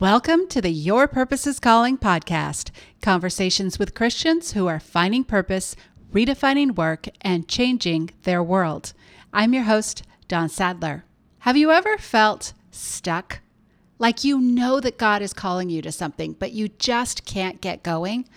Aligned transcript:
Welcome 0.00 0.48
to 0.48 0.60
the 0.60 0.72
Your 0.72 1.06
Purpose 1.06 1.46
is 1.46 1.60
Calling 1.60 1.96
podcast 1.98 2.72
conversations 3.00 3.78
with 3.78 3.94
Christians 3.94 4.50
who 4.50 4.66
are 4.66 4.80
finding 4.80 5.22
purpose, 5.22 5.76
redefining 6.12 6.74
work, 6.74 7.06
and 7.20 7.46
changing 7.46 8.10
their 8.24 8.42
world. 8.42 8.92
I'm 9.32 9.54
your 9.54 9.62
host, 9.62 10.02
Dawn 10.26 10.48
Sadler. 10.48 11.04
Have 11.38 11.56
you 11.56 11.70
ever 11.70 11.96
felt 11.96 12.54
stuck? 12.72 13.38
Like 14.00 14.24
you 14.24 14.40
know 14.40 14.80
that 14.80 14.98
God 14.98 15.22
is 15.22 15.32
calling 15.32 15.70
you 15.70 15.80
to 15.82 15.92
something, 15.92 16.32
but 16.32 16.50
you 16.50 16.70
just 16.70 17.24
can't 17.24 17.60
get 17.60 17.84
going? 17.84 18.28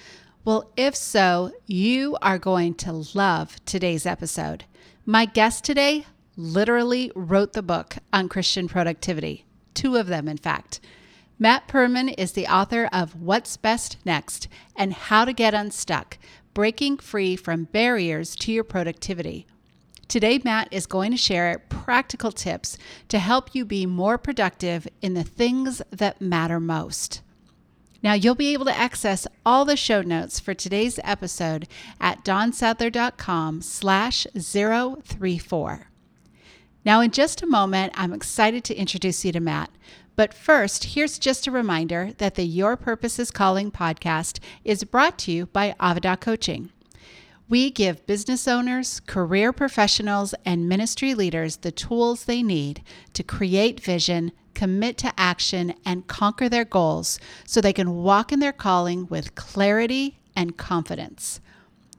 Well, 0.46 0.72
if 0.78 0.96
so, 0.96 1.54
you 1.66 2.20
are 2.22 2.38
going 2.38 2.76
to 2.76 3.04
love 3.16 3.56
today's 3.66 4.06
episode. 4.06 4.66
My 5.08 5.26
guest 5.26 5.64
today 5.64 6.06
literally 6.36 7.12
wrote 7.16 7.54
the 7.54 7.64
book 7.64 7.98
on 8.14 8.30
Christian 8.30 8.68
productivity, 8.68 9.46
two 9.74 9.96
of 9.96 10.06
them, 10.06 10.28
in 10.28 10.38
fact. 10.38 10.80
Matt 11.40 11.68
Perman 11.68 12.16
is 12.18 12.32
the 12.32 12.48
author 12.48 12.90
of 12.92 13.22
What's 13.22 13.58
Best 13.58 13.98
Next 14.04 14.48
and 14.76 14.92
How 14.92 15.24
to 15.24 15.34
Get 15.34 15.54
Unstuck 15.54 16.18
Breaking 16.56 16.98
Free 16.98 17.36
from 17.36 17.66
Barriers 17.66 18.36
to 18.38 18.52
Your 18.52 18.64
Productivity. 18.64 19.46
Today, 20.08 20.42
Matt 20.44 20.68
is 20.72 20.88
going 20.88 21.12
to 21.12 21.18
share 21.18 21.60
practical 21.70 22.32
tips 22.32 22.80
to 23.10 23.20
help 23.20 23.54
you 23.54 23.66
be 23.66 23.86
more 23.86 24.18
productive 24.18 24.88
in 25.04 25.14
the 25.14 25.24
things 25.24 25.80
that 25.92 26.20
matter 26.20 26.60
most. 26.60 27.22
Now, 28.02 28.14
you'll 28.14 28.34
be 28.34 28.54
able 28.54 28.66
to 28.66 28.76
access 28.76 29.28
all 29.46 29.64
the 29.64 29.78
show 29.78 30.02
notes 30.02 30.40
for 30.40 30.56
today's 30.56 31.00
episode 31.04 31.68
at 32.02 32.26
dawnsadler.com 32.26 33.62
slash 33.62 34.26
034. 34.36 35.88
Now, 36.84 37.02
in 37.02 37.12
just 37.12 37.44
a 37.44 37.48
moment, 37.48 37.94
I'm 37.96 38.14
excited 38.14 38.64
to 38.64 38.76
introduce 38.76 39.24
you 39.24 39.32
to 39.34 39.40
Matt. 39.40 39.70
But 40.18 40.34
first, 40.34 40.84
here's 40.96 41.20
just 41.20 41.46
a 41.46 41.52
reminder 41.52 42.10
that 42.18 42.34
the 42.34 42.44
Your 42.44 42.76
Purpose 42.76 43.20
is 43.20 43.30
Calling 43.30 43.70
podcast 43.70 44.40
is 44.64 44.84
brought 44.84 45.20
to 45.20 45.32
you 45.32 45.46
by 45.46 45.76
Avada 45.80 46.20
Coaching. 46.20 46.72
We 47.48 47.70
give 47.70 48.08
business 48.08 48.48
owners, 48.48 49.00
career 49.02 49.54
professionals, 49.54 50.34
and 50.44 50.68
ministry 50.68 51.14
leaders 51.14 51.58
the 51.58 51.72
tools 51.72 52.26
they 52.26 52.42
need 52.42 52.82
to 53.14 53.22
create 53.22 53.80
vision, 53.80 54.32
commit 54.56 54.98
to 54.98 55.14
action, 55.20 55.76
and 55.86 56.08
conquer 56.08 56.50
their 56.50 56.66
goals 56.66 57.20
so 57.46 57.62
they 57.62 57.72
can 57.72 57.98
walk 57.98 58.32
in 58.32 58.40
their 58.40 58.52
calling 58.52 59.06
with 59.06 59.36
clarity 59.36 60.20
and 60.36 60.58
confidence. 60.58 61.42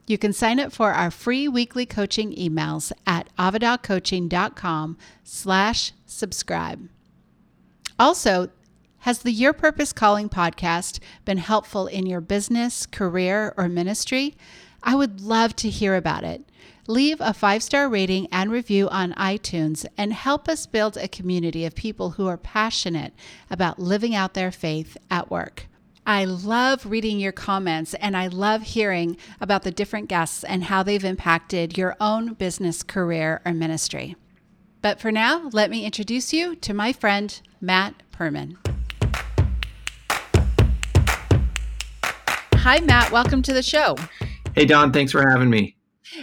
You 0.07 0.17
can 0.17 0.33
sign 0.33 0.59
up 0.59 0.73
for 0.73 0.91
our 0.91 1.09
free 1.09 1.47
weekly 1.47 1.85
coaching 1.85 2.35
emails 2.35 2.91
at 3.07 3.33
avadacoaching.com 3.37 4.97
slash 5.23 5.93
subscribe. 6.05 6.89
Also, 7.99 8.47
has 8.99 9.19
the 9.19 9.31
Your 9.31 9.51
Purpose 9.51 9.91
Calling 9.91 10.29
podcast 10.29 10.99
been 11.25 11.37
helpful 11.37 11.85
in 11.87 12.05
your 12.05 12.21
business, 12.21 12.85
career, 12.85 13.53
or 13.57 13.67
ministry? 13.67 14.35
I 14.81 14.95
would 14.95 15.19
love 15.19 15.53
to 15.57 15.69
hear 15.69 15.95
about 15.95 16.23
it. 16.23 16.49
Leave 16.87 17.17
a 17.19 17.33
five 17.33 17.61
star 17.61 17.89
rating 17.89 18.27
and 18.31 18.51
review 18.51 18.87
on 18.87 19.11
iTunes 19.15 19.85
and 19.97 20.13
help 20.13 20.47
us 20.47 20.65
build 20.65 20.95
a 20.95 21.09
community 21.09 21.65
of 21.65 21.75
people 21.75 22.11
who 22.11 22.27
are 22.27 22.37
passionate 22.37 23.13
about 23.51 23.79
living 23.79 24.15
out 24.15 24.33
their 24.33 24.51
faith 24.51 24.95
at 25.11 25.29
work. 25.29 25.67
I 26.05 26.23
love 26.23 26.85
reading 26.85 27.19
your 27.19 27.33
comments 27.33 27.93
and 27.95 28.15
I 28.15 28.27
love 28.27 28.61
hearing 28.61 29.17
about 29.41 29.63
the 29.63 29.71
different 29.71 30.07
guests 30.07 30.45
and 30.45 30.63
how 30.63 30.83
they've 30.83 31.03
impacted 31.03 31.77
your 31.77 31.97
own 31.99 32.33
business, 32.33 32.81
career, 32.81 33.41
or 33.45 33.53
ministry. 33.53 34.15
But 34.81 35.01
for 35.01 35.11
now, 35.11 35.49
let 35.51 35.69
me 35.69 35.85
introduce 35.85 36.31
you 36.31 36.55
to 36.57 36.73
my 36.73 36.93
friend, 36.93 37.41
Matt 37.59 37.95
Perman. 38.13 38.55
Hi, 42.53 42.79
Matt. 42.79 43.11
Welcome 43.11 43.41
to 43.41 43.53
the 43.53 43.61
show. 43.61 43.97
Hey, 44.55 44.65
Dawn. 44.65 44.93
Thanks 44.93 45.11
for 45.11 45.27
having 45.29 45.49
me. 45.49 45.75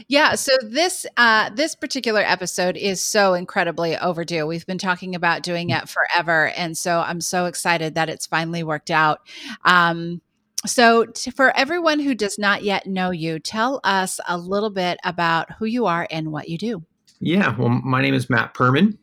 Yeah, 0.09 0.35
so 0.35 0.53
this 0.63 1.07
uh, 1.17 1.51
this 1.51 1.75
particular 1.75 2.21
episode 2.21 2.77
is 2.77 3.05
so 3.05 3.35
incredibly 3.35 3.97
overdue. 3.97 4.47
We've 4.47 4.67
been 4.67 4.79
talking 4.79 5.15
about 5.15 5.43
doing 5.43 5.71
it 5.71 5.89
forever, 5.89 6.49
and 6.57 6.77
so 6.77 7.01
I'm 7.01 7.21
so 7.21 7.45
excited 7.45 7.95
that 7.95 8.09
it's 8.09 8.27
finally 8.27 8.63
worked 8.63 8.91
out. 8.91 9.21
Um, 9.65 10.23
so, 10.65 11.05
t- 11.05 11.31
for 11.31 11.57
everyone 11.57 12.01
who 12.01 12.15
does 12.15 12.39
not 12.39 12.65
yet 12.65 12.87
know 12.87 13.11
you, 13.11 13.39
tell 13.39 13.81
us 13.85 14.19
a 14.27 14.37
little 14.37 14.71
bit 14.71 14.99
about 15.05 15.53
who 15.59 15.67
you 15.67 15.87
are 15.87 16.09
and 16.11 16.33
what 16.33 16.49
you 16.49 16.59
do. 16.59 16.83
Yeah, 17.21 17.57
well, 17.57 17.69
my 17.69 18.03
name 18.03 18.15
is 18.15 18.29
Matt 18.29 18.53
Perman, 18.53 18.99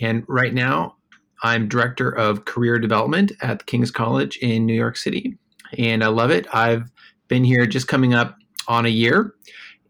and 0.00 0.22
right 0.28 0.52
now 0.52 0.96
I'm 1.42 1.66
director 1.66 2.10
of 2.10 2.44
career 2.44 2.78
development 2.78 3.32
at 3.40 3.64
King's 3.66 3.90
College 3.90 4.36
in 4.38 4.66
New 4.66 4.74
York 4.74 4.96
City, 4.96 5.38
and 5.78 6.04
I 6.04 6.08
love 6.08 6.30
it. 6.30 6.46
I've 6.54 6.90
been 7.28 7.42
here 7.42 7.64
just 7.64 7.88
coming 7.88 8.12
up 8.12 8.36
on 8.68 8.84
a 8.84 8.90
year, 8.90 9.34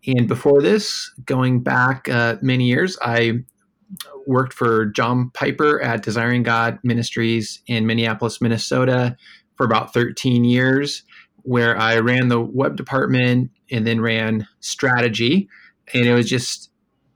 and 0.06 0.28
before 0.28 0.62
this, 0.62 1.12
going 1.24 1.64
back 1.64 2.08
uh, 2.08 2.36
many 2.42 2.66
years, 2.66 2.96
I 3.02 3.40
worked 4.26 4.52
for 4.52 4.86
John 4.86 5.30
Piper 5.34 5.82
at 5.82 6.02
Desiring 6.02 6.44
God 6.44 6.78
Ministries 6.84 7.60
in 7.66 7.86
Minneapolis, 7.86 8.40
Minnesota, 8.40 9.16
for 9.56 9.66
about 9.66 9.92
13 9.92 10.44
years, 10.44 11.02
where 11.42 11.76
I 11.76 11.98
ran 11.98 12.28
the 12.28 12.40
web 12.40 12.76
department 12.76 13.50
and 13.70 13.84
then 13.84 14.00
ran 14.00 14.46
strategy, 14.60 15.48
and 15.92 16.06
it 16.06 16.14
was 16.14 16.28
just 16.28 16.70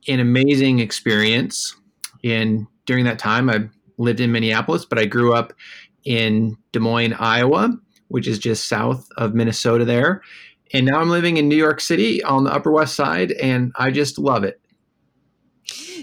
an 0.08 0.20
amazing 0.20 0.78
experience. 0.80 1.76
And 2.24 2.66
during 2.86 3.04
that 3.04 3.18
time, 3.18 3.48
I 3.50 3.68
lived 3.98 4.20
in 4.20 4.32
Minneapolis, 4.32 4.84
but 4.84 4.98
I 4.98 5.04
grew 5.04 5.34
up 5.34 5.52
in 6.04 6.56
Des 6.72 6.80
Moines, 6.80 7.14
Iowa, 7.14 7.76
which 8.08 8.26
is 8.26 8.38
just 8.38 8.68
south 8.68 9.06
of 9.16 9.34
Minnesota 9.34 9.84
there. 9.84 10.22
And 10.72 10.86
now 10.86 11.00
I'm 11.00 11.10
living 11.10 11.36
in 11.36 11.48
New 11.48 11.56
York 11.56 11.80
City 11.80 12.22
on 12.22 12.44
the 12.44 12.52
Upper 12.52 12.70
West 12.70 12.94
Side, 12.94 13.32
and 13.32 13.72
I 13.76 13.90
just 13.90 14.18
love 14.18 14.44
it. 14.44 14.60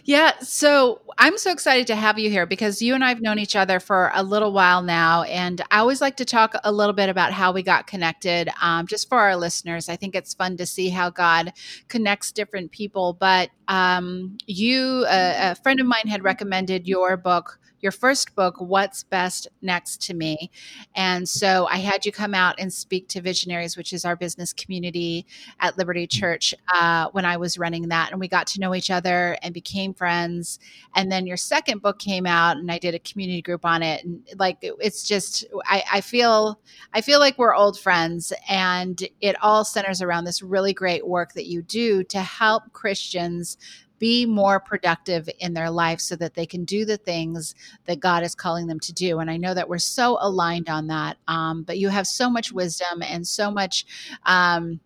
Yeah, 0.04 0.38
so 0.40 1.02
I'm 1.18 1.38
so 1.38 1.52
excited 1.52 1.88
to 1.88 1.96
have 1.96 2.20
you 2.20 2.30
here 2.30 2.46
because 2.46 2.82
you 2.82 2.94
and 2.94 3.04
I 3.04 3.10
have 3.10 3.22
known 3.22 3.40
each 3.40 3.56
other 3.56 3.80
for 3.80 4.12
a 4.14 4.24
little 4.24 4.52
while 4.52 4.82
now. 4.82 5.24
And 5.24 5.62
I 5.72 5.80
always 5.80 6.02
like 6.02 6.18
to 6.18 6.26
talk 6.26 6.56
a 6.64 6.72
little 6.72 6.94
bit 6.94 7.10
about 7.10 7.34
how 7.34 7.52
we 7.52 7.64
got 7.64 7.88
connected, 7.88 8.50
um, 8.62 8.88
just 8.88 9.10
for 9.10 9.18
our 9.18 9.36
listeners. 9.36 9.90
I 9.90 9.96
think 9.96 10.16
it's 10.16 10.34
fun 10.34 10.58
to 10.58 10.66
see 10.66 10.90
how 10.90 11.10
God 11.10 11.54
connects 11.88 12.32
different 12.32 12.72
people. 12.72 13.14
But 13.14 13.50
um, 13.68 14.38
you, 14.46 15.06
uh, 15.08 15.34
a 15.38 15.56
friend 15.56 15.80
of 15.80 15.88
mine, 15.88 16.08
had 16.08 16.24
recommended 16.24 16.88
your 16.88 17.18
book 17.18 17.60
your 17.82 17.92
first 17.92 18.36
book, 18.36 18.56
What's 18.60 19.04
Best 19.04 19.48
Next 19.62 20.02
to 20.04 20.14
Me. 20.14 20.50
And 20.96 21.28
so 21.28 21.68
I 21.68 21.78
had 21.78 22.06
you 22.06 22.12
come 22.12 22.34
out 22.34 22.56
and 22.60 22.72
speak 22.72 23.08
to 23.10 23.22
Visionaries, 23.22 23.78
which 23.78 23.94
is 23.94 24.06
our 24.06 24.16
business 24.16 24.54
community 24.54 25.26
at 25.60 25.78
Liberty 25.78 26.08
Church, 26.08 26.54
uh, 26.74 27.10
when 27.12 27.26
I 27.26 27.38
was 27.38 27.58
running 27.58 27.88
that. 27.90 28.12
And 28.12 28.20
we 28.20 28.28
got 28.28 28.48
to 28.48 28.60
know 28.60 28.74
each 28.74 28.90
other 28.90 29.38
and 29.42 29.54
became 29.54 29.94
friends. 29.94 30.60
And 30.96 31.12
then 31.12 31.28
your 31.28 31.38
second 31.38 31.82
book 31.82 32.00
came 32.00 32.26
out, 32.26 32.58
and 32.58 32.72
I 32.72 32.78
did 32.78 32.96
a 32.96 33.00
community 33.00 33.42
group 33.42 33.66
on 33.66 33.84
it. 33.84 34.04
And 34.04 34.22
like, 34.38 34.58
it's 34.62 35.08
just, 35.08 35.46
I, 35.66 35.84
I 35.92 36.02
feel, 36.02 36.60
I 36.94 37.02
feel 37.02 37.20
like 37.20 37.38
we're 37.38 37.56
old 37.56 37.80
friends. 37.80 38.34
And 38.50 39.02
it 39.22 39.36
all 39.44 39.64
centers 39.64 40.02
around 40.02 40.24
this 40.24 40.42
really 40.42 40.74
great 40.74 41.06
work 41.06 41.34
that 41.34 41.46
you 41.46 41.62
do 41.62 42.04
to 42.06 42.20
help 42.20 42.72
Christians 42.74 43.58
be 44.00 44.26
more 44.26 44.60
productive 44.60 45.30
in 45.40 45.54
their 45.54 45.70
life 45.70 46.00
so 46.00 46.16
that 46.16 46.34
they 46.34 46.46
can 46.46 46.66
do 46.66 46.86
the 46.86 46.98
things 46.98 47.56
that 47.86 48.00
God 48.00 48.24
is 48.24 48.36
calling 48.36 48.68
them 48.68 48.80
to 48.82 48.94
do. 48.94 49.20
And 49.20 49.30
I 49.30 49.38
know 49.38 49.54
that 49.54 49.70
we're 49.70 49.78
so 49.78 50.18
aligned 50.22 50.70
on 50.70 50.88
that. 50.88 51.18
Um, 51.28 51.64
but 51.64 51.78
you 51.78 51.90
have 51.90 52.08
so 52.08 52.30
much 52.30 52.52
wisdom 52.52 53.02
and 53.02 53.26
so 53.28 53.52
much. 53.52 53.86
Um, 54.26 54.80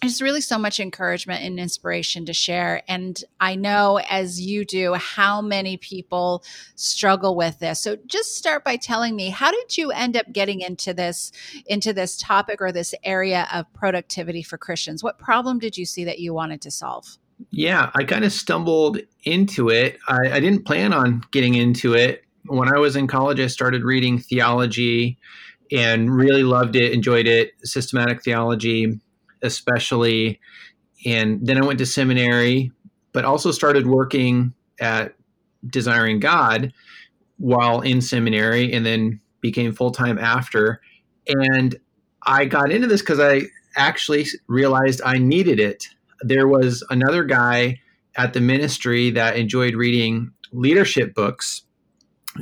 there's 0.00 0.22
really 0.22 0.40
so 0.40 0.58
much 0.58 0.78
encouragement 0.78 1.42
and 1.42 1.58
inspiration 1.58 2.24
to 2.26 2.32
share. 2.32 2.82
And 2.86 3.22
I 3.40 3.56
know, 3.56 3.98
as 4.08 4.40
you 4.40 4.64
do, 4.64 4.94
how 4.94 5.42
many 5.42 5.76
people 5.76 6.44
struggle 6.76 7.34
with 7.34 7.58
this. 7.58 7.80
So 7.80 7.96
just 8.06 8.36
start 8.36 8.62
by 8.62 8.76
telling 8.76 9.16
me, 9.16 9.30
how 9.30 9.50
did 9.50 9.76
you 9.76 9.90
end 9.90 10.16
up 10.16 10.32
getting 10.32 10.60
into 10.60 10.94
this, 10.94 11.32
into 11.66 11.92
this 11.92 12.16
topic 12.16 12.60
or 12.60 12.70
this 12.70 12.94
area 13.02 13.48
of 13.52 13.72
productivity 13.74 14.42
for 14.42 14.56
Christians? 14.56 15.02
What 15.02 15.18
problem 15.18 15.58
did 15.58 15.76
you 15.76 15.84
see 15.84 16.04
that 16.04 16.20
you 16.20 16.32
wanted 16.32 16.60
to 16.62 16.70
solve? 16.70 17.18
Yeah, 17.50 17.90
I 17.94 18.04
kind 18.04 18.24
of 18.24 18.32
stumbled 18.32 18.98
into 19.24 19.68
it. 19.68 19.98
I, 20.08 20.32
I, 20.32 20.40
didn't 20.40 20.64
plan 20.64 20.92
on 20.92 21.22
getting 21.30 21.54
into 21.54 21.94
it. 21.94 22.24
When 22.46 22.72
I 22.72 22.78
was 22.78 22.96
in 22.96 23.06
college, 23.06 23.40
I 23.40 23.46
started 23.46 23.84
reading 23.84 24.18
theology 24.18 25.18
and 25.70 26.14
really 26.14 26.42
loved 26.42 26.76
it, 26.76 26.92
enjoyed 26.92 27.26
it, 27.26 27.52
systematic 27.62 28.22
theology, 28.22 29.00
especially. 29.42 30.40
And 31.04 31.46
then 31.46 31.62
I 31.62 31.66
went 31.66 31.78
to 31.78 31.86
seminary, 31.86 32.72
but 33.12 33.24
also 33.24 33.50
started 33.50 33.86
working 33.86 34.54
at 34.80 35.14
Desiring 35.66 36.20
God 36.20 36.72
while 37.36 37.80
in 37.80 38.00
seminary 38.00 38.72
and 38.72 38.86
then 38.86 39.20
became 39.40 39.72
full 39.72 39.90
time 39.90 40.18
after. 40.18 40.80
And 41.26 41.76
I 42.24 42.44
got 42.44 42.70
into 42.70 42.86
this 42.86 43.02
because 43.02 43.20
I 43.20 43.42
actually 43.76 44.26
realized 44.46 45.00
I 45.04 45.18
needed 45.18 45.60
it 45.60 45.88
there 46.22 46.48
was 46.48 46.84
another 46.90 47.24
guy 47.24 47.80
at 48.16 48.32
the 48.32 48.40
ministry 48.40 49.10
that 49.10 49.36
enjoyed 49.36 49.74
reading 49.74 50.32
leadership 50.52 51.14
books. 51.14 51.62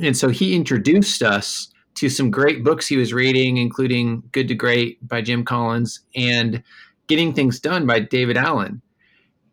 And 0.01 0.17
so 0.17 0.29
he 0.29 0.55
introduced 0.55 1.21
us 1.21 1.71
to 1.95 2.09
some 2.09 2.29
great 2.29 2.63
books 2.63 2.87
he 2.87 2.97
was 2.97 3.13
reading, 3.13 3.57
including 3.57 4.23
Good 4.31 4.47
to 4.49 4.55
Great 4.55 5.05
by 5.07 5.21
Jim 5.21 5.43
Collins 5.43 6.01
and 6.15 6.63
Getting 7.07 7.33
Things 7.33 7.59
Done 7.59 7.87
by 7.87 7.99
David 7.99 8.37
Allen. 8.37 8.81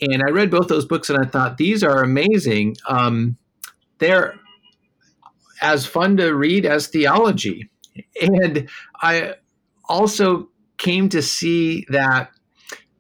And 0.01 0.23
I 0.27 0.31
read 0.31 0.51
both 0.51 0.69
those 0.69 0.85
books 0.85 1.09
and 1.09 1.19
I 1.25 1.29
thought, 1.29 1.57
these 1.57 1.83
are 1.83 2.03
amazing. 2.03 2.77
Um, 2.89 3.37
they're 3.99 4.35
as 5.63 5.87
fun 5.87 6.17
to 6.19 6.35
read 6.35 6.67
as 6.67 6.89
theology. 6.89 7.71
And 8.21 8.69
I 9.01 9.35
also 9.89 10.49
came 10.77 11.09
to 11.11 11.23
see 11.23 11.87
that 11.89 12.31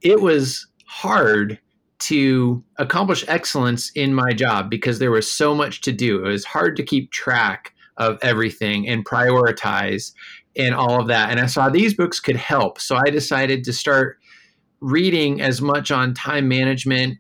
it 0.00 0.20
was 0.20 0.66
hard 0.86 1.58
to 2.00 2.62
accomplish 2.76 3.24
excellence 3.28 3.90
in 3.94 4.14
my 4.14 4.32
job 4.32 4.68
because 4.68 4.98
there 4.98 5.10
was 5.10 5.30
so 5.30 5.54
much 5.54 5.80
to 5.82 5.92
do. 5.92 6.24
It 6.24 6.28
was 6.28 6.44
hard 6.44 6.76
to 6.76 6.82
keep 6.82 7.10
track 7.10 7.72
of 7.96 8.18
everything 8.22 8.88
and 8.88 9.04
prioritize 9.04 10.12
and 10.56 10.74
all 10.74 11.00
of 11.00 11.08
that. 11.08 11.30
And 11.30 11.40
I 11.40 11.46
saw 11.46 11.68
these 11.68 11.94
books 11.94 12.20
could 12.20 12.36
help. 12.36 12.80
So 12.80 12.96
I 12.96 13.10
decided 13.10 13.64
to 13.64 13.72
start 13.72 14.18
reading 14.80 15.40
as 15.40 15.62
much 15.62 15.90
on 15.90 16.14
time 16.14 16.48
management 16.48 17.18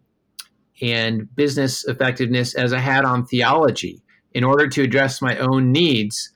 and 0.82 1.34
business 1.34 1.84
effectiveness 1.86 2.54
as 2.54 2.72
I 2.72 2.80
had 2.80 3.04
on 3.04 3.24
theology 3.24 4.02
in 4.32 4.44
order 4.44 4.68
to 4.68 4.82
address 4.82 5.22
my 5.22 5.38
own 5.38 5.72
needs. 5.72 6.32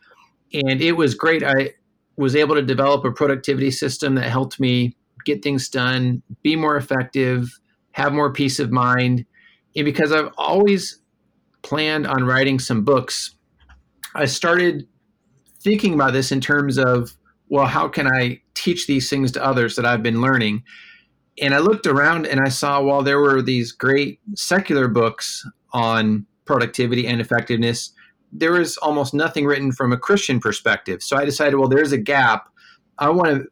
And 0.54 0.80
it 0.80 0.92
was 0.92 1.14
great. 1.14 1.42
I 1.42 1.72
was 2.16 2.34
able 2.34 2.54
to 2.54 2.62
develop 2.62 3.04
a 3.04 3.12
productivity 3.12 3.70
system 3.70 4.14
that 4.14 4.30
helped 4.30 4.58
me 4.58 4.96
get 5.24 5.42
things 5.42 5.68
done, 5.68 6.22
be 6.42 6.56
more 6.56 6.76
effective, 6.76 7.58
have 7.92 8.12
more 8.12 8.32
peace 8.32 8.58
of 8.58 8.70
mind. 8.70 9.24
And 9.76 9.84
because 9.84 10.12
I've 10.12 10.30
always 10.36 11.00
planned 11.62 12.06
on 12.06 12.24
writing 12.24 12.58
some 12.58 12.84
books, 12.84 13.34
I 14.14 14.24
started 14.24 14.86
thinking 15.60 15.94
about 15.94 16.12
this 16.12 16.32
in 16.32 16.40
terms 16.40 16.78
of, 16.78 17.14
well, 17.48 17.66
how 17.66 17.88
can 17.88 18.06
I 18.06 18.40
teach 18.54 18.86
these 18.86 19.08
things 19.10 19.32
to 19.32 19.44
others 19.44 19.76
that 19.76 19.84
I've 19.84 20.02
been 20.02 20.20
learning? 20.20 20.62
And 21.40 21.54
I 21.54 21.58
looked 21.58 21.86
around 21.86 22.26
and 22.26 22.40
I 22.40 22.48
saw 22.48 22.82
while 22.82 23.02
there 23.02 23.20
were 23.20 23.42
these 23.42 23.72
great 23.72 24.20
secular 24.34 24.88
books 24.88 25.46
on 25.72 26.26
productivity 26.44 27.06
and 27.06 27.20
effectiveness, 27.20 27.92
there 28.32 28.52
was 28.52 28.76
almost 28.78 29.14
nothing 29.14 29.46
written 29.46 29.72
from 29.72 29.92
a 29.92 29.96
Christian 29.96 30.40
perspective. 30.40 31.02
So 31.02 31.16
I 31.16 31.24
decided, 31.24 31.56
well, 31.56 31.68
there's 31.68 31.92
a 31.92 31.98
gap. 31.98 32.48
I 32.98 33.10
want 33.10 33.28
to 33.28 33.44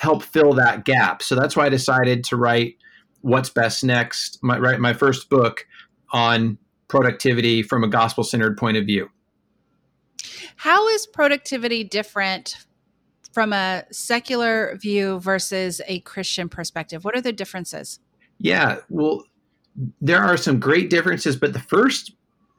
help 0.00 0.22
fill 0.22 0.54
that 0.54 0.84
gap. 0.86 1.22
So 1.22 1.34
that's 1.34 1.54
why 1.54 1.66
I 1.66 1.68
decided 1.68 2.24
to 2.24 2.36
write 2.36 2.76
What's 3.20 3.50
Best 3.50 3.84
Next, 3.84 4.42
my, 4.42 4.58
write 4.58 4.80
my 4.80 4.94
first 4.94 5.28
book 5.28 5.66
on 6.10 6.56
productivity 6.88 7.62
from 7.62 7.84
a 7.84 7.88
gospel 7.88 8.24
centered 8.24 8.56
point 8.56 8.78
of 8.78 8.86
view. 8.86 9.10
How 10.56 10.88
is 10.88 11.06
productivity 11.06 11.84
different 11.84 12.56
from 13.32 13.52
a 13.52 13.84
secular 13.92 14.76
view 14.80 15.20
versus 15.20 15.82
a 15.86 16.00
Christian 16.00 16.48
perspective? 16.48 17.04
What 17.04 17.14
are 17.14 17.20
the 17.20 17.32
differences? 17.32 18.00
Yeah, 18.38 18.78
well, 18.88 19.24
there 20.00 20.22
are 20.22 20.38
some 20.38 20.58
great 20.58 20.88
differences, 20.88 21.36
but 21.36 21.52
the 21.52 21.60
first 21.60 22.12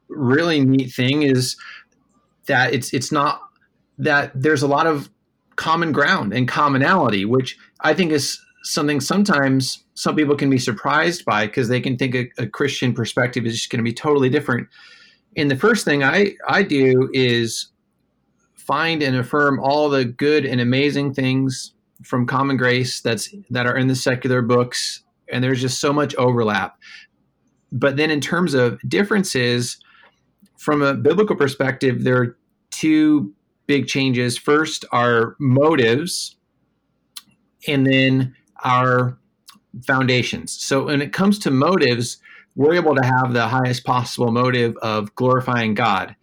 really 0.10 0.64
neat 0.64 0.94
thing 0.94 1.24
is 1.24 1.58
that 2.46 2.74
it's 2.74 2.94
it's 2.94 3.12
not 3.12 3.42
that 3.98 4.32
there's 4.36 4.62
a 4.62 4.68
lot 4.68 4.86
of 4.86 5.10
common 5.56 5.92
ground 5.92 6.34
and 6.34 6.48
commonality, 6.48 7.26
which 7.26 7.58
I 7.82 7.94
think 7.94 8.12
is 8.12 8.40
something 8.64 9.00
sometimes 9.00 9.84
some 9.96 10.16
people 10.16 10.36
can 10.36 10.50
be 10.50 10.58
surprised 10.58 11.26
by 11.26 11.46
because 11.46 11.68
they 11.68 11.82
can 11.82 11.98
think 11.98 12.16
a, 12.16 12.30
a 12.38 12.48
Christian 12.48 12.94
perspective 12.94 13.46
is 13.46 13.56
just 13.56 13.70
going 13.70 13.80
to 13.80 13.84
be 13.84 13.94
totally 13.94 14.30
different. 14.30 14.68
And 15.38 15.50
the 15.50 15.56
first 15.56 15.86
thing 15.86 16.04
I, 16.04 16.34
I 16.48 16.64
do 16.64 17.10
is 17.14 17.72
find 18.56 19.02
and 19.02 19.16
affirm 19.16 19.60
all 19.60 19.90
the 19.90 20.06
good 20.06 20.46
and 20.46 20.62
amazing 20.62 21.14
things 21.14 21.74
from 22.04 22.26
common 22.26 22.58
grace 22.58 23.02
that's 23.02 23.34
that 23.50 23.66
are 23.66 23.78
in 23.78 23.88
the 23.88 23.96
secular 23.96 24.42
books 24.42 25.04
and 25.32 25.44
there's 25.44 25.62
just 25.62 25.80
so 25.80 25.92
much 25.94 26.16
overlap 26.16 26.78
but 27.72 27.98
then 27.98 28.10
in 28.10 28.20
terms 28.20 28.54
of 28.54 28.80
differences 28.88 29.78
from 30.58 30.82
a 30.82 30.94
biblical 30.94 31.36
perspective 31.36 32.04
there 32.04 32.18
are 32.18 32.38
two 32.72 33.34
big 33.68 33.88
changes 33.88 34.38
first 34.38 34.86
are 34.92 35.36
motives 35.40 36.36
and 37.68 37.86
then 37.86 38.36
our 38.64 39.18
foundations 39.86 40.52
so 40.60 40.86
when 40.86 41.02
it 41.02 41.14
comes 41.14 41.40
to 41.40 41.50
motives 41.52 42.18
we're 42.56 42.74
able 42.74 42.96
to 42.96 43.06
have 43.06 43.34
the 43.34 43.48
highest 43.48 43.86
possible 43.86 44.32
motive 44.32 44.76
of 44.82 45.14
glorifying 45.16 45.74
god 45.74 46.16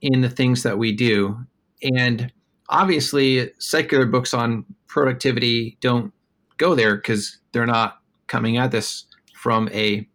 in 0.00 0.20
the 0.20 0.30
things 0.30 0.62
that 0.62 0.78
we 0.78 0.92
do 0.92 1.38
and 1.82 2.32
obviously, 2.68 3.50
secular 3.58 4.06
books 4.06 4.34
on 4.34 4.64
productivity 4.86 5.76
don't 5.80 6.12
go 6.58 6.74
there 6.74 6.96
because 6.96 7.38
they're 7.52 7.66
not 7.66 7.98
coming 8.26 8.56
at 8.56 8.70
this 8.70 9.06
from 9.34 9.68
a 9.72 10.08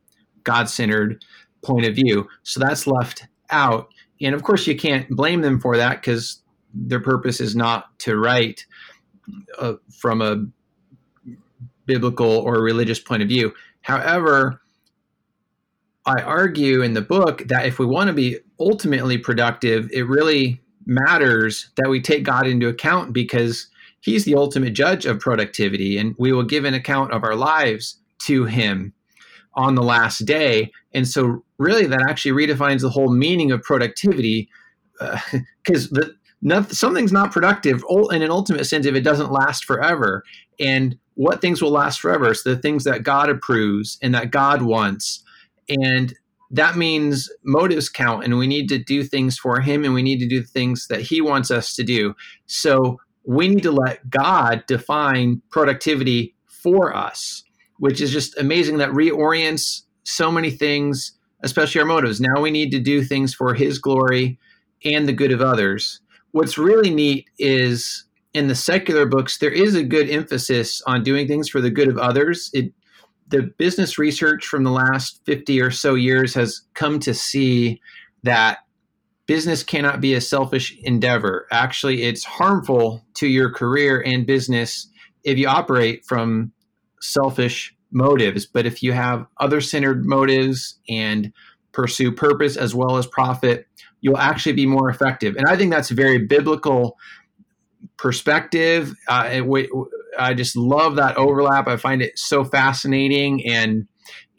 God 0.44 0.70
centered 0.70 1.24
point 1.64 1.86
of 1.86 1.96
view. 1.96 2.28
So 2.44 2.60
that's 2.60 2.88
left 2.88 3.28
out. 3.52 3.90
And 4.22 4.36
of 4.36 4.44
course, 4.44 4.68
you 4.68 4.76
can't 4.76 5.10
blame 5.10 5.42
them 5.42 5.60
for 5.60 5.78
that 5.78 6.02
because 6.02 6.41
their 6.74 7.00
purpose 7.00 7.40
is 7.40 7.56
not 7.56 7.98
to 8.00 8.18
write 8.18 8.66
uh, 9.60 9.74
from 9.92 10.22
a 10.22 10.46
biblical 11.86 12.30
or 12.30 12.62
religious 12.62 13.00
point 13.00 13.22
of 13.22 13.28
view. 13.28 13.54
However, 13.82 14.62
I 16.06 16.22
argue 16.22 16.82
in 16.82 16.94
the 16.94 17.02
book 17.02 17.44
that 17.48 17.66
if 17.66 17.80
we 17.80 17.86
want 17.86 18.08
to 18.08 18.14
be 18.14 18.40
ultimately 18.60 19.18
productive, 19.18 19.90
it 19.92 20.08
really 20.08 20.62
matters 20.86 21.70
that 21.78 21.90
we 21.90 22.02
take 22.02 22.24
God 22.24 22.48
into 22.48 22.68
account 22.68 23.14
because 23.14 23.68
he's 24.02 24.26
the 24.26 24.36
ultimate 24.36 24.72
judge 24.72 25.06
of 25.06 25.20
productivity 25.20 25.98
and 25.98 26.16
we 26.18 26.32
will 26.32 26.44
give 26.44 26.66
an 26.66 26.74
account 26.74 27.12
of 27.12 27.24
our 27.24 27.36
lives 27.36 27.98
to 28.24 28.46
him 28.46 28.94
on 29.54 29.76
the 29.76 29.84
last 29.84 30.20
day. 30.20 30.72
And 30.94 31.08
so 31.08 31.44
really 31.58 31.86
that 31.86 32.06
actually 32.10 32.32
redefines 32.32 32.82
the 32.82 32.90
whole 32.90 33.12
meaning 33.12 33.52
of 33.52 33.62
productivity 33.62 34.50
because 35.64 35.86
uh, 35.88 35.90
the 35.92 36.16
something's 36.70 37.12
not 37.12 37.32
productive 37.32 37.84
in 38.12 38.22
an 38.22 38.32
ultimate 38.32 38.66
sense 38.66 38.86
if 38.86 38.96
it 38.96 39.02
doesn't 39.02 39.32
last 39.32 39.66
forever. 39.66 40.24
And 40.60 40.98
what 41.16 41.42
things 41.42 41.62
will 41.62 41.72
last 41.72 42.00
forever? 42.00 42.34
So 42.34 42.54
the 42.54 42.62
things 42.62 42.84
that 42.86 43.04
God 43.04 43.30
approves 43.30 43.98
and 44.02 44.14
that 44.16 44.32
God 44.32 44.62
wants. 44.62 45.24
And 45.70 46.16
that 46.50 46.76
means 46.76 47.30
motives 47.44 47.90
count 47.90 48.26
and 48.26 48.38
we 48.38 48.48
need 48.48 48.68
to 48.70 48.78
do 48.78 49.04
things 49.04 49.38
for 49.38 49.62
him 49.62 49.86
and 49.86 49.94
we 49.94 50.04
need 50.04 50.20
to 50.20 50.28
do 50.28 50.44
things 50.44 50.88
that 50.88 51.02
he 51.02 51.22
wants 51.22 51.50
us 51.50 51.76
to 51.76 51.84
do. 51.84 52.14
So 52.46 53.00
we 53.24 53.48
need 53.48 53.64
to 53.64 53.72
let 53.72 54.10
God 54.10 54.64
define 54.68 55.42
productivity 55.50 56.36
for 56.48 56.96
us, 56.96 57.44
which 57.78 58.02
is 58.02 58.12
just 58.12 58.38
amazing 58.38 58.80
that 58.80 58.90
reorients 58.90 59.84
so 60.04 60.32
many 60.32 60.50
things, 60.50 61.14
especially 61.42 61.80
our 61.80 61.88
motives. 61.88 62.20
Now 62.20 62.42
we 62.42 62.52
need 62.52 62.72
to 62.72 62.80
do 62.80 63.04
things 63.04 63.34
for 63.34 63.54
his 63.54 63.80
glory 63.80 64.38
and 64.84 65.08
the 65.08 65.14
good 65.14 65.32
of 65.32 65.42
others. 65.42 66.02
What's 66.32 66.58
really 66.58 66.90
neat 66.90 67.30
is 67.38 68.06
in 68.34 68.48
the 68.48 68.56
secular 68.56 69.06
books, 69.06 69.38
there 69.38 69.52
is 69.52 69.76
a 69.76 69.84
good 69.84 70.10
emphasis 70.10 70.82
on 70.88 71.04
doing 71.04 71.28
things 71.28 71.50
for 71.50 71.62
the 71.62 71.70
good 71.70 71.88
of 71.88 71.98
others. 71.98 72.50
It 72.54 72.74
the 73.32 73.44
business 73.58 73.98
research 73.98 74.46
from 74.46 74.64
the 74.64 74.72
last 74.72 75.22
50 75.26 75.62
or 75.62 75.72
so 75.72 75.96
years 75.96 76.34
has 76.34 76.64
come 76.74 77.00
to 77.00 77.14
see 77.14 77.82
that 78.24 78.60
business 79.26 79.64
cannot 79.64 80.02
be 80.02 80.14
a 80.14 80.22
selfish 80.22 80.78
endeavor. 80.84 81.48
Actually, 81.50 82.04
it's 82.04 82.26
harmful 82.26 83.06
to 83.14 83.28
your 83.28 83.50
career 83.50 84.02
and 84.06 84.28
business 84.28 84.90
if 85.24 85.38
you 85.38 85.48
operate 85.48 86.06
from 86.06 86.52
selfish 87.00 87.74
motives. 87.92 88.46
But 88.46 88.66
if 88.66 88.84
you 88.84 88.92
have 88.92 89.26
other 89.40 89.62
centered 89.62 90.06
motives 90.06 90.80
and 90.90 91.32
pursue 91.72 92.12
purpose 92.12 92.58
as 92.58 92.76
well 92.76 92.98
as 92.98 93.08
profit, 93.08 93.66
you'll 94.02 94.18
actually 94.18 94.54
be 94.54 94.66
more 94.66 94.90
effective. 94.90 95.36
And 95.36 95.48
I 95.48 95.56
think 95.56 95.72
that's 95.72 95.92
a 95.92 95.96
very 95.96 96.18
biblical 96.18 96.98
perspective. 97.98 98.94
Uh, 99.08 99.42
I 100.20 100.34
just 100.34 100.56
love 100.56 100.96
that 100.96 101.18
overlap. 101.18 101.68
I 101.68 101.78
find 101.78 102.02
it 102.02 102.18
so 102.18 102.44
fascinating 102.44 103.46
and 103.48 103.88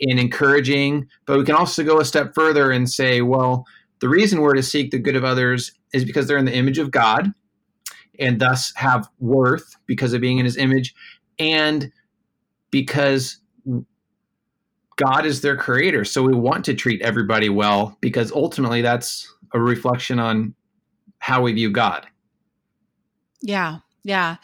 and 0.01 0.19
encouraging. 0.19 1.09
But 1.27 1.39
we 1.39 1.45
can 1.45 1.55
also 1.55 1.85
go 1.85 2.01
a 2.01 2.05
step 2.05 2.35
further 2.35 2.73
and 2.73 2.91
say, 2.91 3.23
well, 3.23 3.65
the 4.01 4.09
reason 4.09 4.41
we're 4.41 4.55
to 4.55 4.63
seek 4.63 4.91
the 4.91 4.99
good 4.99 5.15
of 5.15 5.25
others 5.25 5.73
is 5.95 6.05
because 6.05 6.27
they're 6.27 6.39
in 6.39 6.45
the 6.45 6.55
image 6.55 6.79
of 6.79 6.91
God 6.91 7.33
and 8.19 8.41
thus 8.41 8.73
have 8.75 9.09
worth 9.21 9.77
because 9.87 10.13
of 10.13 10.21
being 10.21 10.39
in 10.39 10.45
his 10.45 10.57
image 10.57 10.95
and 11.39 11.91
because 12.71 13.39
God 14.97 15.25
is 15.25 15.41
their 15.41 15.57
creator. 15.57 16.05
So 16.05 16.23
we 16.23 16.35
want 16.35 16.65
to 16.65 16.75
treat 16.75 17.01
everybody 17.03 17.49
well 17.49 17.97
because 18.01 18.33
ultimately 18.33 18.83
that's 18.83 19.32
a 19.55 19.61
reflection 19.61 20.19
on 20.19 20.55
how 21.19 21.43
we 21.43 21.53
view 21.53 21.71
God. 21.71 22.07
Yeah. 23.43 23.79
Yeah. 24.05 24.39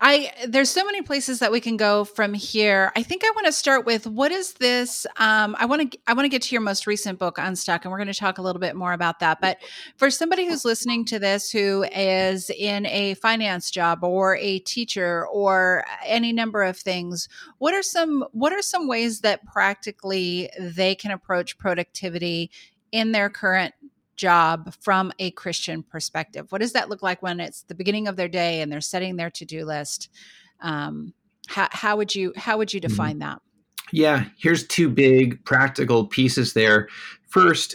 I 0.00 0.32
there's 0.48 0.70
so 0.70 0.86
many 0.86 1.02
places 1.02 1.40
that 1.40 1.52
we 1.52 1.60
can 1.60 1.76
go 1.76 2.04
from 2.04 2.32
here. 2.32 2.92
I 2.96 3.02
think 3.02 3.24
I 3.24 3.30
want 3.34 3.44
to 3.44 3.52
start 3.52 3.84
with 3.84 4.06
what 4.06 4.32
is 4.32 4.54
this 4.54 5.06
um 5.18 5.54
I 5.58 5.66
want 5.66 5.92
to 5.92 5.98
I 6.06 6.14
want 6.14 6.24
to 6.24 6.30
get 6.30 6.40
to 6.42 6.54
your 6.54 6.62
most 6.62 6.86
recent 6.86 7.18
book 7.18 7.36
Unstuck 7.36 7.84
and 7.84 7.92
we're 7.92 7.98
going 7.98 8.08
to 8.08 8.14
talk 8.14 8.38
a 8.38 8.42
little 8.42 8.60
bit 8.60 8.74
more 8.74 8.94
about 8.94 9.18
that. 9.20 9.38
But 9.42 9.58
for 9.98 10.10
somebody 10.10 10.46
who's 10.46 10.64
listening 10.64 11.04
to 11.06 11.18
this 11.18 11.50
who 11.50 11.84
is 11.92 12.48
in 12.48 12.86
a 12.86 13.12
finance 13.14 13.70
job 13.70 14.02
or 14.02 14.36
a 14.36 14.60
teacher 14.60 15.26
or 15.26 15.84
any 16.06 16.32
number 16.32 16.62
of 16.62 16.78
things, 16.78 17.28
what 17.58 17.74
are 17.74 17.82
some 17.82 18.24
what 18.32 18.54
are 18.54 18.62
some 18.62 18.88
ways 18.88 19.20
that 19.20 19.44
practically 19.44 20.48
they 20.58 20.94
can 20.94 21.10
approach 21.10 21.58
productivity 21.58 22.50
in 22.92 23.12
their 23.12 23.28
current 23.28 23.74
job 24.22 24.72
from 24.80 25.12
a 25.18 25.32
Christian 25.32 25.82
perspective? 25.82 26.46
What 26.50 26.60
does 26.60 26.72
that 26.72 26.88
look 26.88 27.02
like 27.02 27.22
when 27.22 27.40
it's 27.40 27.62
the 27.64 27.74
beginning 27.74 28.06
of 28.06 28.14
their 28.16 28.28
day 28.28 28.62
and 28.62 28.70
they're 28.70 28.80
setting 28.80 29.16
their 29.16 29.30
to 29.30 29.44
do 29.44 29.64
list? 29.64 30.08
Um, 30.60 31.12
how, 31.48 31.68
how 31.72 31.96
would 31.96 32.14
you 32.14 32.32
how 32.36 32.56
would 32.56 32.72
you 32.72 32.80
mm-hmm. 32.80 32.88
define 32.88 33.18
that? 33.18 33.42
Yeah, 33.90 34.24
here's 34.38 34.66
two 34.66 34.88
big 34.88 35.44
practical 35.44 36.06
pieces 36.06 36.54
there. 36.54 36.88
First, 37.28 37.74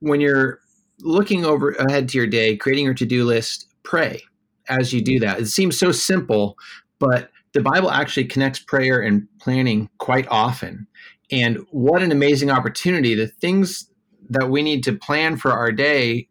when 0.00 0.20
you're 0.20 0.58
looking 1.00 1.44
over 1.44 1.72
ahead 1.72 2.08
to 2.08 2.18
your 2.18 2.26
day, 2.26 2.56
creating 2.56 2.86
your 2.86 2.94
to 2.94 3.06
do 3.06 3.24
list, 3.24 3.68
pray 3.82 4.22
as 4.68 4.92
you 4.92 5.02
do 5.02 5.20
that. 5.20 5.38
It 5.38 5.46
seems 5.46 5.78
so 5.78 5.92
simple, 5.92 6.56
but 6.98 7.30
the 7.52 7.60
Bible 7.60 7.90
actually 7.90 8.24
connects 8.24 8.58
prayer 8.58 9.00
and 9.00 9.28
planning 9.38 9.90
quite 9.98 10.26
often. 10.28 10.86
And 11.30 11.58
what 11.70 12.02
an 12.02 12.10
amazing 12.10 12.50
opportunity. 12.50 13.14
The 13.14 13.28
things 13.28 13.90
that 14.30 14.50
we 14.50 14.62
need 14.62 14.82
to 14.84 14.92
plan 14.92 15.36
for 15.36 15.52
our 15.52 15.72
day 15.72 16.28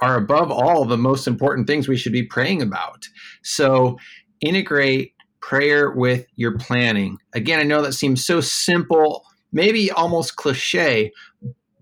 are 0.00 0.16
above 0.16 0.50
all 0.50 0.84
the 0.84 0.98
most 0.98 1.26
important 1.26 1.66
things 1.66 1.88
we 1.88 1.96
should 1.96 2.12
be 2.12 2.22
praying 2.22 2.60
about. 2.60 3.06
So 3.42 3.98
integrate 4.40 5.14
prayer 5.40 5.90
with 5.90 6.26
your 6.36 6.58
planning. 6.58 7.16
Again, 7.34 7.60
I 7.60 7.62
know 7.62 7.80
that 7.82 7.92
seems 7.92 8.24
so 8.24 8.40
simple, 8.40 9.24
maybe 9.52 9.90
almost 9.90 10.36
cliche, 10.36 11.12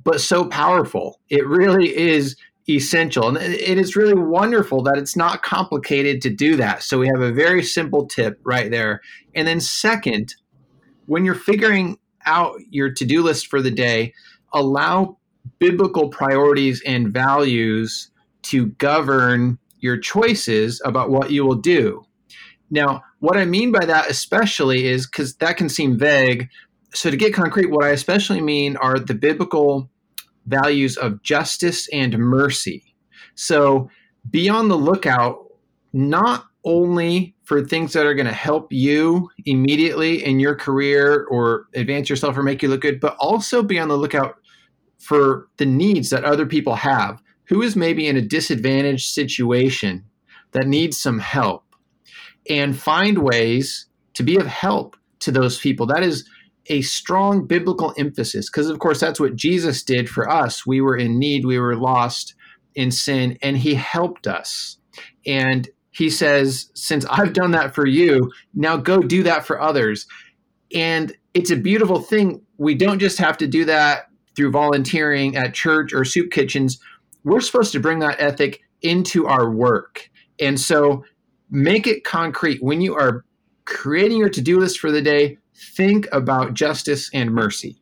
but 0.05 0.21
so 0.21 0.45
powerful. 0.45 1.21
It 1.29 1.47
really 1.47 1.97
is 1.97 2.37
essential. 2.69 3.29
And 3.29 3.37
it 3.39 3.79
is 3.79 3.97
really 3.97 4.15
wonderful 4.15 4.83
that 4.83 4.99
it's 4.99 5.17
not 5.17 5.43
complicated 5.43 6.23
to 6.23 6.31
do 6.31 6.57
that. 6.57 6.83
So 6.83 6.99
we 6.99 7.09
have 7.09 7.21
a 7.21 7.33
very 7.33 7.63
simple 7.63 8.07
tip 8.07 8.39
right 8.45 8.71
there. 8.71 9.01
And 9.35 9.49
then, 9.49 9.61
second, 9.61 10.35
when 11.07 11.25
you're 11.25 11.35
figuring 11.35 11.99
out 12.27 12.57
your 12.71 12.91
to 12.93 13.05
do 13.05 13.23
list 13.23 13.49
for 13.49 13.61
the 13.61 13.71
day, 13.71 14.15
allow 14.53 15.19
biblical 15.59 16.09
priorities 16.09 16.83
and 16.87 17.13
values 17.13 18.11
to 18.43 18.67
govern 18.67 19.59
your 19.79 19.99
choices 19.99 20.81
about 20.85 21.11
what 21.11 21.31
you 21.31 21.45
will 21.45 21.55
do. 21.55 22.05
Now, 22.71 23.03
what 23.21 23.37
I 23.37 23.45
mean 23.45 23.73
by 23.73 23.85
that, 23.85 24.11
especially, 24.11 24.87
is 24.87 25.07
because 25.07 25.37
that 25.37 25.57
can 25.57 25.69
seem 25.69 25.99
vague. 25.99 26.49
So, 26.95 27.11
to 27.11 27.17
get 27.17 27.35
concrete, 27.35 27.71
what 27.71 27.85
I 27.85 27.91
especially 27.91 28.41
mean 28.41 28.77
are 28.79 28.99
the 28.99 29.15
biblical 29.15 29.91
values 30.47 30.97
of 30.97 31.23
justice 31.23 31.89
and 31.93 32.17
mercy. 32.19 32.95
So, 33.35 33.91
be 34.31 34.49
on 34.49 34.69
the 34.69 34.77
lookout 34.77 35.39
not 35.93 36.47
only 36.65 37.35
for 37.45 37.63
things 37.63 37.93
that 37.93 38.07
are 38.07 38.15
going 38.15 38.27
to 38.27 38.33
help 38.33 38.73
you 38.73 39.29
immediately 39.45 40.25
in 40.25 40.41
your 40.41 40.55
career 40.55 41.27
or 41.31 41.67
advance 41.75 42.09
yourself 42.09 42.37
or 42.37 42.43
make 42.43 42.63
you 42.63 42.69
look 42.69 42.81
good, 42.81 43.01
but 43.01 43.17
also 43.19 43.63
be 43.63 43.79
on 43.79 43.89
the 43.89 43.97
lookout 43.97 44.37
for 45.05 45.49
the 45.59 45.67
needs 45.67 46.11
that 46.11 46.25
other 46.25 46.47
people 46.47 46.75
have. 46.77 47.21
Who 47.49 47.61
is 47.61 47.77
maybe 47.77 48.07
in 48.07 48.17
a 48.17 48.23
disadvantaged 48.23 49.11
situation 49.11 50.05
that 50.53 50.67
needs 50.67 50.99
some 50.99 51.19
help? 51.19 51.65
And 52.49 52.77
find 52.77 53.19
ways 53.19 53.87
to 54.15 54.23
be 54.23 54.37
of 54.37 54.47
help 54.47 54.97
to 55.21 55.31
those 55.31 55.59
people. 55.59 55.87
That 55.87 56.03
is 56.03 56.29
a 56.67 56.81
strong 56.83 57.47
biblical 57.47 57.93
emphasis 57.99 58.49
because, 58.49 58.71
of 58.71 58.79
course, 58.79 59.01
that's 59.01 59.21
what 59.21 59.37
Jesus 59.37 59.83
did 59.83 60.09
for 60.09 60.31
us. 60.31 60.67
We 60.67 60.81
were 60.81 60.97
in 60.97 61.19
need, 61.19 61.45
we 61.45 61.59
were 61.59 61.77
lost 61.77 62.35
in 62.75 62.91
sin, 62.91 63.39
and 63.43 63.59
He 63.59 63.75
helped 63.75 64.27
us. 64.27 64.79
And 65.27 65.69
He 65.91 66.09
says, 66.09 66.71
Since 66.75 67.05
I've 67.07 67.35
done 67.35 67.51
that 67.51 67.75
for 67.75 67.87
you, 67.87 68.31
now 68.55 68.77
go 68.79 69.01
do 69.01 69.23
that 69.25 69.47
for 69.47 69.61
others. 69.61 70.07
And 70.75 71.15
it's 71.35 71.51
a 71.51 71.57
beautiful 71.57 72.01
thing. 72.01 72.43
We 72.57 72.75
don't 72.75 72.99
just 72.99 73.19
have 73.19 73.37
to 73.39 73.47
do 73.47 73.67
that 73.67 74.09
through 74.37 74.51
volunteering 74.51 75.37
at 75.37 75.55
church 75.55 75.93
or 75.93 76.05
soup 76.05 76.31
kitchens, 76.31 76.79
we're 77.25 77.41
supposed 77.41 77.73
to 77.73 77.81
bring 77.81 78.01
that 78.01 78.21
ethic 78.21 78.61
into 78.83 79.27
our 79.27 79.51
work. 79.51 80.11
And 80.41 80.61
so 80.61 81.05
make 81.51 81.87
it 81.87 82.05
concrete. 82.05 82.63
When 82.63 82.81
you 82.81 82.95
are 82.95 83.25
creating 83.65 84.19
your 84.19 84.31
to 84.31 84.41
do 84.41 84.59
list 84.59 84.79
for 84.79 84.91
the 84.91 85.03
day, 85.03 85.39
think 85.77 86.07
about 86.13 86.55
justice 86.55 87.11
and 87.15 87.31
mercy. 87.31 87.81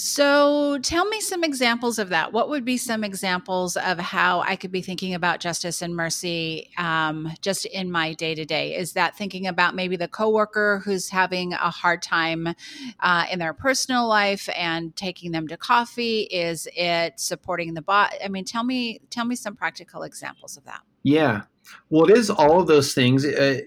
So 0.00 0.78
tell 0.78 1.06
me 1.06 1.20
some 1.20 1.42
examples 1.42 1.98
of 1.98 2.10
that. 2.10 2.32
What 2.32 2.48
would 2.50 2.64
be 2.64 2.76
some 2.76 3.02
examples 3.02 3.76
of 3.76 3.98
how 3.98 4.42
I 4.42 4.54
could 4.54 4.70
be 4.70 4.80
thinking 4.80 5.12
about 5.12 5.40
justice 5.40 5.82
and 5.82 5.96
mercy 5.96 6.70
um, 6.78 7.32
just 7.42 7.66
in 7.66 7.90
my 7.90 8.12
day 8.12 8.36
to 8.36 8.44
day? 8.44 8.76
Is 8.76 8.92
that 8.92 9.18
thinking 9.18 9.48
about 9.48 9.74
maybe 9.74 9.96
the 9.96 10.06
coworker 10.06 10.82
who's 10.84 11.08
having 11.08 11.52
a 11.52 11.70
hard 11.70 12.00
time 12.00 12.54
uh, 13.00 13.26
in 13.28 13.40
their 13.40 13.52
personal 13.52 14.06
life 14.06 14.48
and 14.54 14.94
taking 14.94 15.32
them 15.32 15.48
to 15.48 15.56
coffee? 15.56 16.28
Is 16.30 16.68
it 16.76 17.18
supporting 17.18 17.74
the 17.74 17.82
bot? 17.82 18.14
I 18.24 18.28
mean, 18.28 18.44
tell 18.44 18.62
me, 18.62 19.00
tell 19.10 19.24
me 19.24 19.34
some 19.34 19.56
practical 19.56 20.04
examples 20.04 20.56
of 20.56 20.64
that. 20.66 20.82
Yeah, 21.02 21.42
well, 21.90 22.08
it 22.08 22.16
is 22.16 22.30
all 22.30 22.60
of 22.60 22.68
those 22.68 22.94
things. 22.94 23.24
Uh, 23.24 23.62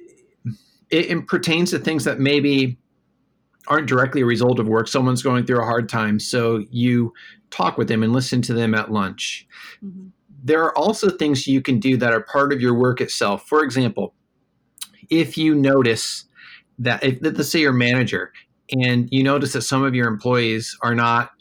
it, 0.89 1.11
it 1.11 1.27
pertains 1.27 1.71
to 1.71 1.79
things 1.79 2.05
that 2.05 2.21
maybe 2.21 2.77
aren't 3.67 3.87
directly 3.87 4.21
a 4.21 4.25
result 4.25 4.59
of 4.59 4.67
work. 4.67 4.87
Someone's 4.87 5.21
going 5.21 5.45
through 5.45 5.61
a 5.61 5.65
hard 5.65 5.87
time, 5.87 6.19
so 6.19 6.65
you 6.69 7.13
talk 7.49 7.77
with 7.77 7.87
them 7.87 8.03
and 8.03 8.13
listen 8.13 8.41
to 8.43 8.53
them 8.53 8.73
at 8.73 8.91
lunch. 8.91 9.47
Mm-hmm. 9.83 10.07
There 10.43 10.63
are 10.63 10.75
also 10.77 11.09
things 11.09 11.45
you 11.45 11.61
can 11.61 11.79
do 11.79 11.97
that 11.97 12.13
are 12.13 12.21
part 12.21 12.51
of 12.51 12.61
your 12.61 12.73
work 12.73 13.01
itself. 13.01 13.47
For 13.47 13.63
example, 13.63 14.15
if 15.09 15.37
you 15.37 15.53
notice 15.53 16.25
that, 16.79 17.03
if, 17.03 17.19
let's 17.21 17.49
say 17.49 17.59
you're 17.59 17.71
a 17.71 17.75
manager 17.75 18.31
and 18.71 19.07
you 19.11 19.23
notice 19.23 19.53
that 19.53 19.61
some 19.61 19.83
of 19.83 19.93
your 19.93 20.07
employees 20.07 20.75
are 20.81 20.95
not 20.95 21.31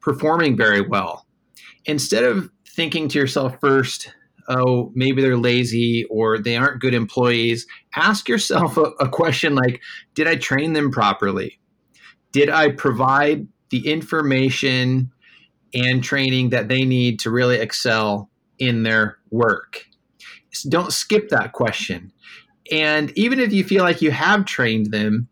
performing 0.00 0.56
very 0.56 0.86
well, 0.86 1.26
instead 1.86 2.24
of 2.24 2.50
thinking 2.68 3.08
to 3.08 3.18
yourself 3.18 3.56
first, 3.60 4.12
oh, 4.48 4.90
maybe 4.94 5.22
they're 5.22 5.36
lazy 5.38 6.04
or 6.10 6.38
they 6.38 6.56
aren't 6.56 6.80
good 6.80 6.94
employees, 6.94 7.66
ask 7.96 8.28
yourself 8.28 8.76
a, 8.76 8.82
a 9.00 9.08
question 9.08 9.54
like, 9.54 9.80
did 10.14 10.26
I 10.26 10.34
train 10.34 10.72
them 10.72 10.90
properly? 10.90 11.59
Did 12.32 12.50
I 12.50 12.70
provide 12.70 13.46
the 13.70 13.86
information 13.88 15.12
and 15.74 16.02
training 16.02 16.50
that 16.50 16.68
they 16.68 16.84
need 16.84 17.20
to 17.20 17.30
really 17.30 17.58
excel 17.58 18.30
in 18.58 18.82
their 18.82 19.18
work? 19.30 19.86
Don't 20.68 20.92
skip 20.92 21.28
that 21.28 21.52
question. 21.52 22.12
And 22.72 23.16
even 23.16 23.40
if 23.40 23.52
you 23.52 23.64
feel 23.64 23.84
like 23.84 24.02
you 24.02 24.10
have 24.10 24.44
trained 24.44 24.92
them 24.92 25.28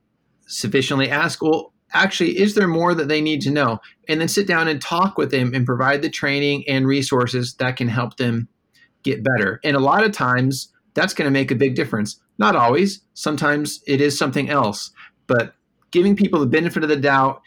sufficiently, 0.47 1.11
ask, 1.11 1.43
well, 1.43 1.73
actually, 1.93 2.39
is 2.39 2.55
there 2.55 2.69
more 2.69 2.95
that 2.95 3.09
they 3.09 3.21
need 3.21 3.41
to 3.43 3.51
know? 3.51 3.79
And 4.09 4.21
then 4.21 4.29
sit 4.29 4.47
down 4.47 4.69
and 4.69 4.81
talk 4.81 5.19
with 5.19 5.31
them 5.31 5.55
and 5.55 5.67
provide 5.67 6.03
the 6.03 6.11
training 6.11 6.65
and 6.69 6.87
resources 6.87 7.55
that 7.55 7.77
can 7.77 7.89
help 7.89 8.17
them 8.17 8.49
get 9.03 9.25
better. 9.25 9.61
And 9.65 9.77
a 9.77 9.81
lot 9.81 10.05
of 10.05 10.13
times, 10.13 10.73
that's 10.95 11.15
going 11.15 11.27
to 11.27 11.31
make 11.31 11.51
a 11.51 11.57
big 11.57 11.77
difference. 11.77 12.21
Not 12.39 12.57
always. 12.57 13.03
Sometimes 13.15 13.83
it 13.87 14.01
is 14.01 14.19
something 14.19 14.49
else. 14.49 14.91
But 15.27 15.55
giving 15.91 16.17
people 16.17 16.41
the 16.41 16.47
benefit 16.47 16.83
of 16.83 16.89
the 16.89 16.97
doubt 16.97 17.43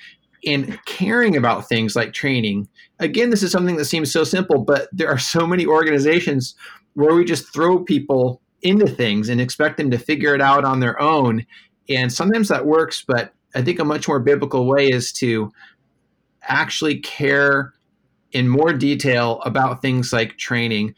and 0.45 0.79
caring 0.85 1.37
about 1.37 1.67
things 1.67 1.95
like 1.95 2.13
training. 2.13 2.67
Again, 2.99 3.29
this 3.29 3.43
is 3.43 3.51
something 3.51 3.75
that 3.77 3.85
seems 3.85 4.11
so 4.11 4.23
simple, 4.23 4.63
but 4.63 4.89
there 4.91 5.09
are 5.09 5.19
so 5.19 5.45
many 5.45 5.65
organizations 5.65 6.55
where 6.93 7.13
we 7.13 7.23
just 7.23 7.53
throw 7.53 7.83
people 7.83 8.41
into 8.63 8.87
things 8.87 9.29
and 9.29 9.39
expect 9.39 9.77
them 9.77 9.91
to 9.91 9.97
figure 9.97 10.35
it 10.35 10.41
out 10.41 10.65
on 10.65 10.79
their 10.79 10.99
own. 10.99 11.45
And 11.89 12.11
sometimes 12.11 12.47
that 12.49 12.65
works, 12.65 13.03
but 13.07 13.33
I 13.55 13.61
think 13.61 13.79
a 13.79 13.85
much 13.85 14.07
more 14.07 14.19
biblical 14.19 14.65
way 14.65 14.89
is 14.89 15.11
to 15.13 15.51
actually 16.43 16.99
care 16.99 17.73
in 18.31 18.47
more 18.47 18.73
detail 18.73 19.41
about 19.45 19.81
things 19.81 20.13
like 20.13 20.37
training. 20.37 20.95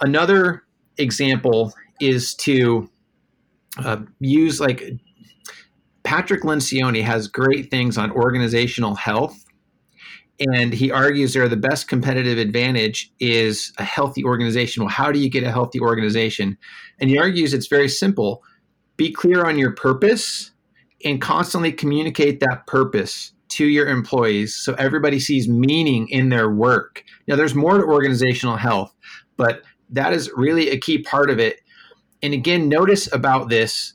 Another 0.00 0.62
example 0.98 1.72
is 2.00 2.34
to 2.36 2.88
uh, 3.78 3.98
use 4.20 4.60
like 4.60 4.92
Patrick 6.14 6.42
Lencioni 6.42 7.02
has 7.02 7.26
great 7.26 7.72
things 7.72 7.98
on 7.98 8.12
organizational 8.12 8.94
health. 8.94 9.44
And 10.38 10.72
he 10.72 10.92
argues 10.92 11.34
there 11.34 11.48
the 11.48 11.56
best 11.56 11.88
competitive 11.88 12.38
advantage 12.38 13.12
is 13.18 13.72
a 13.78 13.82
healthy 13.82 14.24
organization. 14.24 14.84
Well, 14.84 14.92
how 14.92 15.10
do 15.10 15.18
you 15.18 15.28
get 15.28 15.42
a 15.42 15.50
healthy 15.50 15.80
organization? 15.80 16.56
And 17.00 17.10
he 17.10 17.18
argues 17.18 17.52
it's 17.52 17.66
very 17.66 17.88
simple 17.88 18.44
be 18.96 19.10
clear 19.10 19.44
on 19.44 19.58
your 19.58 19.72
purpose 19.72 20.52
and 21.04 21.20
constantly 21.20 21.72
communicate 21.72 22.38
that 22.38 22.64
purpose 22.68 23.32
to 23.48 23.66
your 23.66 23.88
employees 23.88 24.54
so 24.54 24.74
everybody 24.74 25.18
sees 25.18 25.48
meaning 25.48 26.08
in 26.10 26.28
their 26.28 26.48
work. 26.48 27.02
Now, 27.26 27.34
there's 27.34 27.56
more 27.56 27.76
to 27.76 27.84
organizational 27.84 28.56
health, 28.56 28.94
but 29.36 29.62
that 29.90 30.12
is 30.12 30.30
really 30.36 30.70
a 30.70 30.78
key 30.78 30.98
part 30.98 31.28
of 31.28 31.40
it. 31.40 31.58
And 32.22 32.32
again, 32.32 32.68
notice 32.68 33.12
about 33.12 33.48
this 33.48 33.94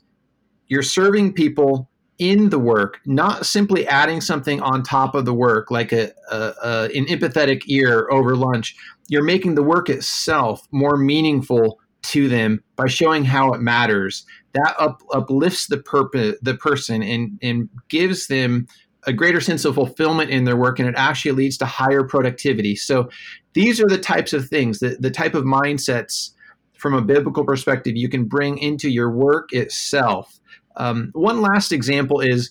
you're 0.68 0.82
serving 0.82 1.32
people 1.32 1.89
in 2.20 2.50
the 2.50 2.58
work, 2.58 3.00
not 3.06 3.46
simply 3.46 3.88
adding 3.88 4.20
something 4.20 4.60
on 4.60 4.82
top 4.82 5.14
of 5.14 5.24
the 5.24 5.32
work, 5.32 5.70
like 5.70 5.90
a, 5.90 6.12
a, 6.30 6.36
a, 6.62 6.82
an 6.94 7.06
empathetic 7.06 7.62
ear 7.66 8.06
over 8.10 8.36
lunch. 8.36 8.76
You're 9.08 9.24
making 9.24 9.54
the 9.54 9.62
work 9.62 9.88
itself 9.88 10.68
more 10.70 10.96
meaningful 10.98 11.80
to 12.02 12.28
them 12.28 12.62
by 12.76 12.86
showing 12.88 13.24
how 13.24 13.52
it 13.54 13.60
matters. 13.60 14.24
That 14.52 14.74
up, 14.78 15.02
uplifts 15.12 15.66
the 15.66 15.78
purpose, 15.78 16.36
the 16.42 16.54
person, 16.54 17.02
and 17.02 17.38
and 17.42 17.68
gives 17.88 18.26
them 18.26 18.66
a 19.06 19.12
greater 19.12 19.40
sense 19.40 19.64
of 19.64 19.74
fulfillment 19.74 20.30
in 20.30 20.44
their 20.44 20.56
work, 20.56 20.78
and 20.78 20.88
it 20.88 20.94
actually 20.96 21.32
leads 21.32 21.56
to 21.58 21.66
higher 21.66 22.04
productivity. 22.04 22.76
So, 22.76 23.08
these 23.54 23.80
are 23.80 23.88
the 23.88 23.98
types 23.98 24.32
of 24.32 24.48
things, 24.48 24.80
the, 24.80 24.96
the 25.00 25.10
type 25.10 25.34
of 25.34 25.44
mindsets 25.44 26.30
from 26.76 26.94
a 26.94 27.02
biblical 27.02 27.44
perspective 27.44 27.96
you 27.96 28.08
can 28.08 28.24
bring 28.24 28.58
into 28.58 28.90
your 28.90 29.10
work 29.10 29.52
itself. 29.52 30.39
Um, 30.76 31.10
one 31.14 31.40
last 31.40 31.72
example 31.72 32.20
is 32.20 32.50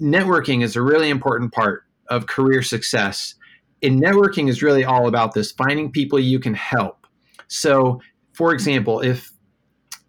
networking 0.00 0.62
is 0.62 0.76
a 0.76 0.82
really 0.82 1.10
important 1.10 1.52
part 1.52 1.84
of 2.08 2.26
career 2.26 2.62
success. 2.62 3.34
And 3.82 4.02
networking 4.02 4.48
is 4.48 4.62
really 4.62 4.84
all 4.84 5.08
about 5.08 5.32
this 5.32 5.52
finding 5.52 5.90
people 5.90 6.18
you 6.18 6.38
can 6.38 6.54
help. 6.54 7.06
So, 7.48 8.00
for 8.32 8.52
example, 8.52 9.00
if 9.00 9.30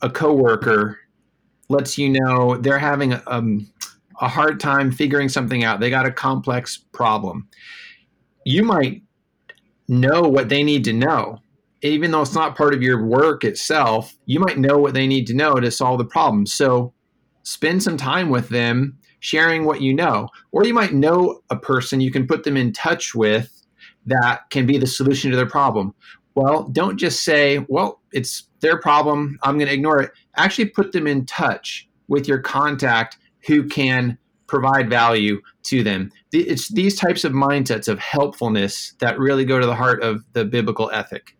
a 0.01 0.09
coworker 0.09 0.99
lets 1.69 1.97
you 1.97 2.09
know 2.09 2.57
they're 2.57 2.79
having 2.79 3.19
um, 3.27 3.71
a 4.19 4.27
hard 4.27 4.59
time 4.59 4.91
figuring 4.91 5.29
something 5.29 5.63
out, 5.63 5.79
they 5.79 5.89
got 5.89 6.05
a 6.05 6.11
complex 6.11 6.77
problem, 6.91 7.47
you 8.45 8.63
might 8.63 9.03
know 9.87 10.21
what 10.21 10.49
they 10.49 10.63
need 10.63 10.83
to 10.85 10.93
know. 10.93 11.39
Even 11.81 12.11
though 12.11 12.21
it's 12.21 12.35
not 12.35 12.55
part 12.55 12.75
of 12.75 12.83
your 12.83 13.03
work 13.03 13.43
itself, 13.43 14.13
you 14.25 14.39
might 14.39 14.59
know 14.59 14.77
what 14.77 14.93
they 14.93 15.07
need 15.07 15.25
to 15.27 15.33
know 15.33 15.55
to 15.55 15.71
solve 15.71 15.97
the 15.97 16.05
problem. 16.05 16.45
So 16.45 16.93
spend 17.43 17.83
some 17.83 17.97
time 17.97 18.29
with 18.29 18.49
them 18.49 18.97
sharing 19.19 19.65
what 19.65 19.81
you 19.81 19.93
know. 19.93 20.29
Or 20.51 20.65
you 20.65 20.73
might 20.73 20.93
know 20.93 21.41
a 21.49 21.55
person 21.55 22.01
you 22.01 22.11
can 22.11 22.27
put 22.27 22.43
them 22.43 22.57
in 22.57 22.73
touch 22.73 23.15
with 23.15 23.65
that 24.05 24.49
can 24.49 24.65
be 24.65 24.77
the 24.77 24.87
solution 24.87 25.31
to 25.31 25.37
their 25.37 25.45
problem. 25.45 25.93
Well, 26.35 26.63
don't 26.69 26.97
just 26.97 27.23
say, 27.23 27.65
well, 27.67 28.01
it's 28.11 28.47
their 28.61 28.79
problem. 28.79 29.37
I'm 29.43 29.57
going 29.57 29.67
to 29.67 29.73
ignore 29.73 30.01
it. 30.01 30.11
Actually, 30.37 30.65
put 30.65 30.91
them 30.91 31.07
in 31.07 31.25
touch 31.25 31.87
with 32.07 32.27
your 32.27 32.39
contact 32.39 33.17
who 33.47 33.67
can 33.67 34.17
provide 34.47 34.89
value 34.89 35.41
to 35.63 35.83
them. 35.83 36.11
It's 36.31 36.69
these 36.69 36.97
types 36.97 37.23
of 37.23 37.31
mindsets 37.31 37.87
of 37.87 37.99
helpfulness 37.99 38.93
that 38.99 39.19
really 39.19 39.45
go 39.45 39.59
to 39.59 39.65
the 39.65 39.75
heart 39.75 40.03
of 40.03 40.23
the 40.33 40.45
biblical 40.45 40.89
ethic. 40.91 41.35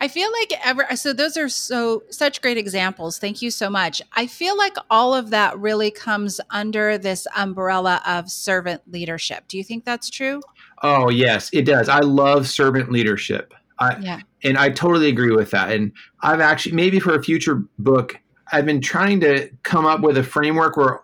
I 0.00 0.08
feel 0.08 0.30
like 0.32 0.52
ever 0.64 0.86
so 0.94 1.12
those 1.12 1.36
are 1.36 1.48
so 1.48 2.04
such 2.10 2.40
great 2.40 2.56
examples. 2.56 3.18
Thank 3.18 3.42
you 3.42 3.50
so 3.50 3.68
much. 3.68 4.00
I 4.12 4.26
feel 4.26 4.56
like 4.56 4.76
all 4.90 5.14
of 5.14 5.30
that 5.30 5.58
really 5.58 5.90
comes 5.90 6.40
under 6.50 6.98
this 6.98 7.26
umbrella 7.36 8.00
of 8.06 8.30
servant 8.30 8.82
leadership. 8.90 9.44
Do 9.48 9.58
you 9.58 9.64
think 9.64 9.84
that's 9.84 10.08
true? 10.08 10.40
Oh, 10.82 11.10
yes, 11.10 11.50
it 11.52 11.62
does. 11.62 11.88
I 11.88 12.00
love 12.00 12.48
servant 12.48 12.92
leadership. 12.92 13.54
I, 13.80 13.96
yeah. 13.98 14.20
And 14.44 14.56
I 14.56 14.70
totally 14.70 15.08
agree 15.08 15.34
with 15.34 15.50
that. 15.50 15.72
And 15.72 15.92
I've 16.22 16.40
actually, 16.40 16.74
maybe 16.76 17.00
for 17.00 17.14
a 17.14 17.22
future 17.22 17.64
book, 17.78 18.18
I've 18.52 18.66
been 18.66 18.80
trying 18.80 19.20
to 19.20 19.50
come 19.62 19.86
up 19.86 20.00
with 20.00 20.16
a 20.16 20.22
framework 20.22 20.76
where 20.76 21.00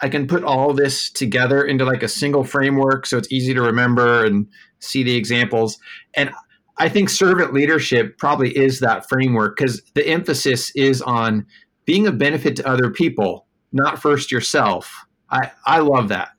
I 0.00 0.08
can 0.08 0.26
put 0.26 0.44
all 0.44 0.72
this 0.72 1.10
together 1.10 1.64
into 1.64 1.84
like 1.84 2.02
a 2.02 2.08
single 2.08 2.44
framework 2.44 3.06
so 3.06 3.16
it's 3.16 3.32
easy 3.32 3.54
to 3.54 3.62
remember 3.62 4.24
and 4.24 4.46
see 4.78 5.02
the 5.02 5.16
examples. 5.16 5.78
And 6.14 6.30
I 6.78 6.88
think 6.88 7.08
servant 7.08 7.54
leadership 7.54 8.18
probably 8.18 8.56
is 8.56 8.80
that 8.80 9.08
framework 9.08 9.56
because 9.56 9.82
the 9.94 10.06
emphasis 10.06 10.70
is 10.76 11.00
on 11.02 11.46
being 11.86 12.06
a 12.06 12.12
benefit 12.12 12.56
to 12.56 12.68
other 12.68 12.90
people, 12.90 13.46
not 13.72 14.00
first 14.00 14.30
yourself. 14.30 15.06
I, 15.30 15.50
I 15.64 15.80
love 15.80 16.08
that. 16.08 16.30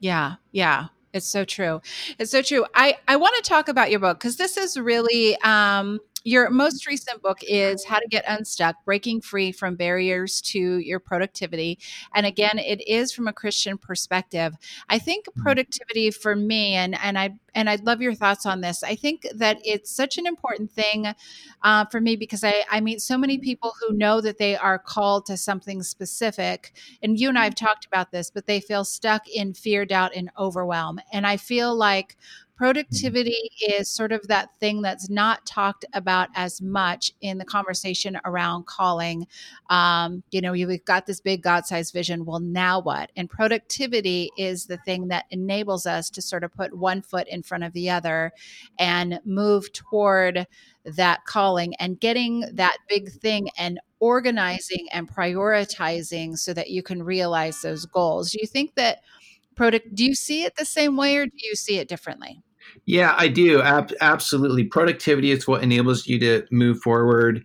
Yeah, 0.00 0.36
yeah. 0.52 0.86
It's 1.12 1.26
so 1.26 1.44
true. 1.44 1.80
It's 2.18 2.30
so 2.30 2.42
true. 2.42 2.66
I, 2.74 2.96
I 3.08 3.16
want 3.16 3.34
to 3.36 3.42
talk 3.42 3.68
about 3.68 3.90
your 3.90 4.00
book 4.00 4.18
because 4.18 4.36
this 4.36 4.56
is 4.56 4.78
really 4.78 5.36
um, 5.40 6.00
your 6.26 6.50
most 6.50 6.88
recent 6.88 7.22
book 7.22 7.38
is 7.42 7.84
How 7.84 8.00
to 8.00 8.08
Get 8.08 8.24
Unstuck 8.26 8.84
Breaking 8.84 9.20
Free 9.20 9.52
from 9.52 9.76
Barriers 9.76 10.40
to 10.42 10.78
Your 10.78 10.98
Productivity. 10.98 11.78
And 12.16 12.26
again, 12.26 12.58
it 12.58 12.86
is 12.88 13.12
from 13.12 13.28
a 13.28 13.32
Christian 13.32 13.78
perspective. 13.78 14.56
I 14.88 14.98
think 14.98 15.26
mm-hmm. 15.26 15.40
productivity 15.40 16.10
for 16.10 16.34
me, 16.34 16.74
and, 16.74 16.98
and 17.00 17.16
I 17.16 17.38
and 17.56 17.70
I'd 17.70 17.86
love 17.86 18.02
your 18.02 18.14
thoughts 18.14 18.44
on 18.44 18.60
this. 18.60 18.82
I 18.82 18.96
think 18.96 19.26
that 19.34 19.58
it's 19.64 19.90
such 19.90 20.18
an 20.18 20.26
important 20.26 20.70
thing 20.70 21.06
uh, 21.62 21.86
for 21.86 22.00
me 22.02 22.14
because 22.14 22.44
I, 22.44 22.64
I 22.70 22.80
meet 22.80 23.00
so 23.00 23.16
many 23.16 23.38
people 23.38 23.72
who 23.80 23.96
know 23.96 24.20
that 24.20 24.36
they 24.36 24.56
are 24.56 24.78
called 24.78 25.24
to 25.26 25.38
something 25.38 25.82
specific. 25.82 26.74
And 27.02 27.18
you 27.18 27.30
and 27.30 27.38
I 27.38 27.44
have 27.44 27.54
talked 27.54 27.86
about 27.86 28.10
this, 28.10 28.30
but 28.30 28.46
they 28.46 28.60
feel 28.60 28.84
stuck 28.84 29.26
in 29.26 29.54
fear, 29.54 29.86
doubt, 29.86 30.12
and 30.14 30.30
overwhelm. 30.38 31.00
And 31.12 31.26
I 31.26 31.38
feel 31.38 31.74
like 31.74 32.18
productivity 32.56 33.50
is 33.68 33.88
sort 33.88 34.12
of 34.12 34.26
that 34.28 34.48
thing 34.60 34.82
that's 34.82 35.10
not 35.10 35.44
talked 35.46 35.84
about 35.92 36.28
as 36.34 36.62
much 36.62 37.12
in 37.20 37.38
the 37.38 37.44
conversation 37.44 38.18
around 38.24 38.66
calling 38.66 39.26
um, 39.70 40.22
you 40.30 40.40
know 40.40 40.52
we've 40.52 40.84
got 40.84 41.06
this 41.06 41.20
big 41.20 41.42
god-sized 41.42 41.92
vision 41.92 42.24
well 42.24 42.40
now 42.40 42.80
what? 42.80 43.10
And 43.16 43.28
productivity 43.28 44.30
is 44.38 44.66
the 44.66 44.76
thing 44.78 45.08
that 45.08 45.26
enables 45.30 45.86
us 45.86 46.08
to 46.10 46.22
sort 46.22 46.44
of 46.44 46.52
put 46.52 46.76
one 46.76 47.02
foot 47.02 47.26
in 47.28 47.42
front 47.42 47.64
of 47.64 47.72
the 47.72 47.90
other 47.90 48.32
and 48.78 49.20
move 49.24 49.72
toward 49.72 50.46
that 50.84 51.24
calling 51.24 51.74
and 51.76 51.98
getting 51.98 52.44
that 52.52 52.76
big 52.88 53.10
thing 53.10 53.48
and 53.58 53.80
organizing 53.98 54.86
and 54.92 55.12
prioritizing 55.12 56.38
so 56.38 56.54
that 56.54 56.70
you 56.70 56.82
can 56.82 57.02
realize 57.02 57.60
those 57.60 57.86
goals. 57.86 58.30
Do 58.30 58.38
you 58.40 58.46
think 58.46 58.74
that 58.76 59.00
product 59.56 59.94
do 59.94 60.04
you 60.04 60.14
see 60.14 60.44
it 60.44 60.54
the 60.56 60.64
same 60.64 60.96
way 60.96 61.16
or 61.16 61.26
do 61.26 61.32
you 61.36 61.54
see 61.54 61.78
it 61.78 61.88
differently 61.88 62.42
yeah, 62.86 63.14
I 63.16 63.28
do. 63.28 63.62
Ab- 63.62 63.92
absolutely. 64.00 64.64
Productivity 64.64 65.30
is 65.30 65.46
what 65.46 65.62
enables 65.62 66.06
you 66.06 66.18
to 66.20 66.44
move 66.50 66.80
forward, 66.80 67.44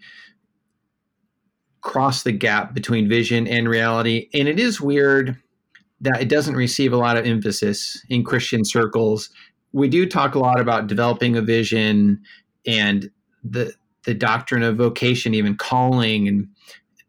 cross 1.81 2.23
the 2.23 2.31
gap 2.31 2.73
between 2.73 3.10
vision 3.10 3.47
and 3.47 3.67
reality. 3.67 4.29
And 4.34 4.47
it 4.47 4.60
is 4.60 4.79
weird 4.79 5.36
that 6.01 6.21
it 6.21 6.29
doesn't 6.29 6.55
receive 6.55 6.93
a 6.93 6.97
lot 6.97 7.17
of 7.17 7.25
emphasis 7.25 8.03
in 8.10 8.23
Christian 8.23 8.63
circles. 8.63 9.29
We 9.71 9.88
do 9.88 10.05
talk 10.05 10.36
a 10.36 10.39
lot 10.39 10.60
about 10.60 10.88
developing 10.88 11.36
a 11.36 11.41
vision 11.41 12.21
and 12.65 13.10
the 13.43 13.73
the 14.03 14.13
doctrine 14.15 14.63
of 14.63 14.77
vocation, 14.77 15.36
even 15.36 15.55
calling 15.55 16.27
and 16.27 16.47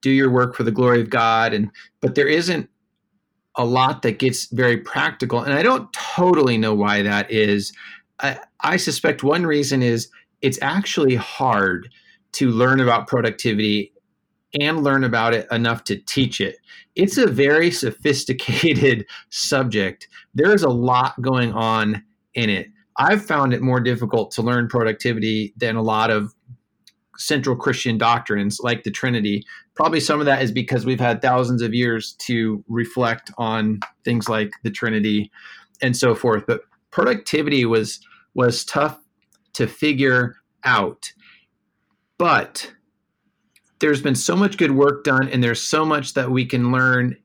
do 0.02 0.10
your 0.10 0.30
work 0.30 0.54
for 0.54 0.62
the 0.62 0.70
glory 0.70 1.00
of 1.00 1.08
God. 1.10 1.54
And 1.54 1.70
but 2.00 2.14
there 2.14 2.28
isn't 2.28 2.68
a 3.56 3.64
lot 3.64 4.02
that 4.02 4.18
gets 4.18 4.46
very 4.52 4.76
practical. 4.78 5.40
And 5.40 5.54
I 5.54 5.62
don't 5.62 5.90
totally 5.92 6.56
know 6.58 6.74
why 6.74 7.02
that 7.02 7.30
is. 7.30 7.72
I, 8.22 8.38
I 8.60 8.76
suspect 8.76 9.22
one 9.22 9.44
reason 9.44 9.82
is 9.82 10.08
it's 10.40 10.58
actually 10.62 11.16
hard 11.16 11.90
to 12.32 12.50
learn 12.50 12.80
about 12.80 13.06
productivity 13.06 13.92
and 14.60 14.82
learn 14.82 15.04
about 15.04 15.34
it 15.34 15.46
enough 15.50 15.84
to 15.84 15.96
teach 15.96 16.40
it. 16.40 16.56
It's 16.94 17.16
a 17.16 17.26
very 17.26 17.70
sophisticated 17.70 19.06
subject. 19.30 20.08
There 20.34 20.54
is 20.54 20.62
a 20.62 20.68
lot 20.68 21.20
going 21.22 21.52
on 21.52 22.02
in 22.34 22.50
it. 22.50 22.68
I've 22.98 23.24
found 23.24 23.54
it 23.54 23.62
more 23.62 23.80
difficult 23.80 24.30
to 24.32 24.42
learn 24.42 24.68
productivity 24.68 25.54
than 25.56 25.76
a 25.76 25.82
lot 25.82 26.10
of 26.10 26.34
central 27.16 27.56
Christian 27.56 27.96
doctrines 27.96 28.60
like 28.62 28.82
the 28.82 28.90
Trinity. 28.90 29.44
Probably 29.74 30.00
some 30.00 30.20
of 30.20 30.26
that 30.26 30.42
is 30.42 30.52
because 30.52 30.84
we've 30.84 31.00
had 31.00 31.22
thousands 31.22 31.62
of 31.62 31.72
years 31.72 32.12
to 32.20 32.62
reflect 32.68 33.30
on 33.38 33.80
things 34.04 34.28
like 34.28 34.50
the 34.62 34.70
Trinity 34.70 35.30
and 35.80 35.96
so 35.96 36.14
forth. 36.14 36.44
But 36.46 36.62
productivity 36.90 37.64
was 37.64 38.00
was 38.34 38.64
tough 38.64 38.98
to 39.54 39.66
figure 39.66 40.36
out. 40.64 41.12
But 42.18 42.72
there's 43.80 44.00
been 44.00 44.14
so 44.14 44.36
much 44.36 44.56
good 44.56 44.72
work 44.72 45.04
done, 45.04 45.28
and 45.28 45.42
there's 45.42 45.60
so 45.60 45.84
much 45.84 46.14
that 46.14 46.30
we 46.30 46.46
can 46.46 46.72
learn. 46.72 47.16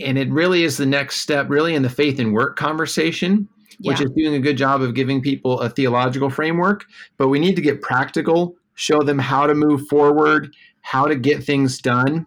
And 0.00 0.16
it 0.16 0.30
really 0.30 0.64
is 0.64 0.76
the 0.76 0.86
next 0.86 1.20
step, 1.20 1.50
really, 1.50 1.74
in 1.74 1.82
the 1.82 1.90
faith 1.90 2.18
and 2.18 2.32
work 2.32 2.56
conversation, 2.56 3.48
yeah. 3.78 3.92
which 3.92 4.00
is 4.00 4.10
doing 4.16 4.34
a 4.34 4.40
good 4.40 4.56
job 4.56 4.80
of 4.82 4.94
giving 4.94 5.20
people 5.20 5.60
a 5.60 5.68
theological 5.68 6.30
framework. 6.30 6.84
But 7.18 7.28
we 7.28 7.38
need 7.38 7.56
to 7.56 7.62
get 7.62 7.82
practical, 7.82 8.54
show 8.74 9.02
them 9.02 9.18
how 9.18 9.46
to 9.46 9.54
move 9.54 9.86
forward, 9.88 10.54
how 10.80 11.06
to 11.06 11.14
get 11.14 11.44
things 11.44 11.78
done, 11.78 12.26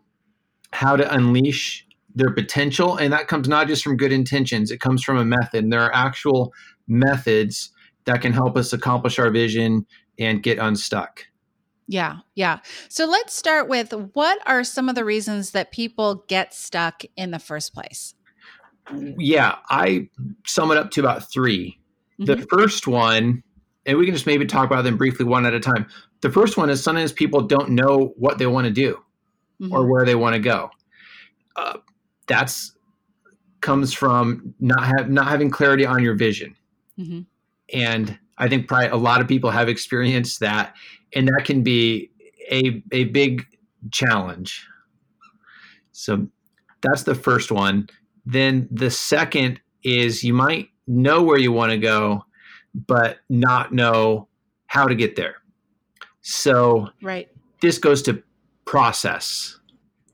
how 0.72 0.96
to 0.96 1.14
unleash 1.14 1.86
their 2.14 2.32
potential. 2.32 2.98
And 2.98 3.12
that 3.12 3.28
comes 3.28 3.48
not 3.48 3.68
just 3.68 3.84
from 3.84 3.98
good 3.98 4.14
intentions, 4.14 4.72
it 4.72 4.80
comes 4.80 5.04
from 5.04 5.18
a 5.18 5.26
method. 5.26 5.64
And 5.64 5.74
there 5.74 5.82
are 5.82 5.94
actual 5.94 6.54
methods 6.88 7.72
that 8.06 8.22
can 8.22 8.34
help 8.34 8.58
us 8.58 8.74
accomplish 8.74 9.20
our 9.20 9.30
vision 9.30 9.86
and 10.20 10.44
get 10.44 10.58
unstuck. 10.58 11.26
Yeah, 11.88 12.18
yeah. 12.34 12.60
So 12.90 13.06
let's 13.06 13.36
start 13.36 13.68
with 13.68 13.92
what 14.14 14.40
are 14.48 14.64
some 14.64 14.90
of 14.90 14.96
the 14.96 15.06
reasons 15.06 15.52
that 15.52 15.72
people 15.72 16.24
get 16.28 16.54
stuck 16.54 17.04
in 17.16 17.32
the 17.32 17.40
first 17.40 17.74
place? 17.74 18.16
Yeah, 19.18 19.58
I 19.70 20.10
sum 20.46 20.72
it 20.72 20.78
up 20.78 20.92
to 20.92 21.00
about 21.00 21.30
3 21.32 21.80
mm-hmm. 22.20 22.26
The 22.26 22.46
first 22.48 22.88
one 22.88 23.44
and 23.86 23.98
we 23.98 24.06
can 24.06 24.16
just 24.16 24.26
maybe 24.26 24.46
talk 24.46 24.66
about 24.66 24.84
them 24.84 24.98
briefly 24.98 25.26
one 25.26 25.46
at 25.46 25.54
a 25.54 25.60
time. 25.60 25.86
The 26.22 26.32
first 26.32 26.58
one 26.58 26.70
is 26.70 26.84
sometimes 26.84 27.12
people 27.12 27.42
don't 27.42 27.70
know 27.70 28.14
what 28.18 28.38
they 28.38 28.48
want 28.48 28.66
to 28.66 28.74
do 28.74 29.00
mm-hmm. 29.62 29.72
or 29.72 29.86
where 29.86 30.06
they 30.06 30.16
want 30.16 30.34
to 30.34 30.40
go. 30.40 30.72
Uh, 31.56 31.78
that's 32.28 32.74
comes 33.62 33.94
from 33.94 34.54
not 34.60 34.84
have 34.84 35.10
not 35.10 35.28
having 35.28 35.50
clarity 35.50 35.86
on 35.86 36.04
your 36.04 36.16
vision, 36.16 36.56
mm-hmm. 37.00 37.22
And 37.74 38.18
I 38.38 38.48
think 38.48 38.68
probably 38.68 38.88
a 38.88 38.96
lot 38.96 39.22
of 39.22 39.28
people 39.28 39.52
have 39.52 39.70
experienced 39.70 40.40
that, 40.42 40.76
and 41.14 41.28
that 41.28 41.46
can 41.46 41.64
be 41.64 42.12
a 42.52 42.84
a 42.92 43.06
big 43.06 43.46
challenge. 43.92 44.66
So 45.92 46.28
that's 46.82 47.04
the 47.04 47.16
first 47.16 47.52
one. 47.52 47.90
Then 48.26 48.68
the 48.72 48.92
second 48.92 49.60
is 49.84 50.24
you 50.24 50.34
might 50.34 50.70
know 50.88 51.24
where 51.24 51.40
you 51.40 51.52
want 51.52 51.72
to 51.72 51.78
go, 51.78 52.26
but 52.74 53.20
not 53.30 53.74
know 53.74 54.28
how 54.68 54.86
to 54.86 54.96
get 54.96 55.16
there. 55.16 55.36
So 56.22 56.90
right. 57.02 57.30
this 57.62 57.78
goes 57.78 58.02
to 58.04 58.22
process. 58.66 59.60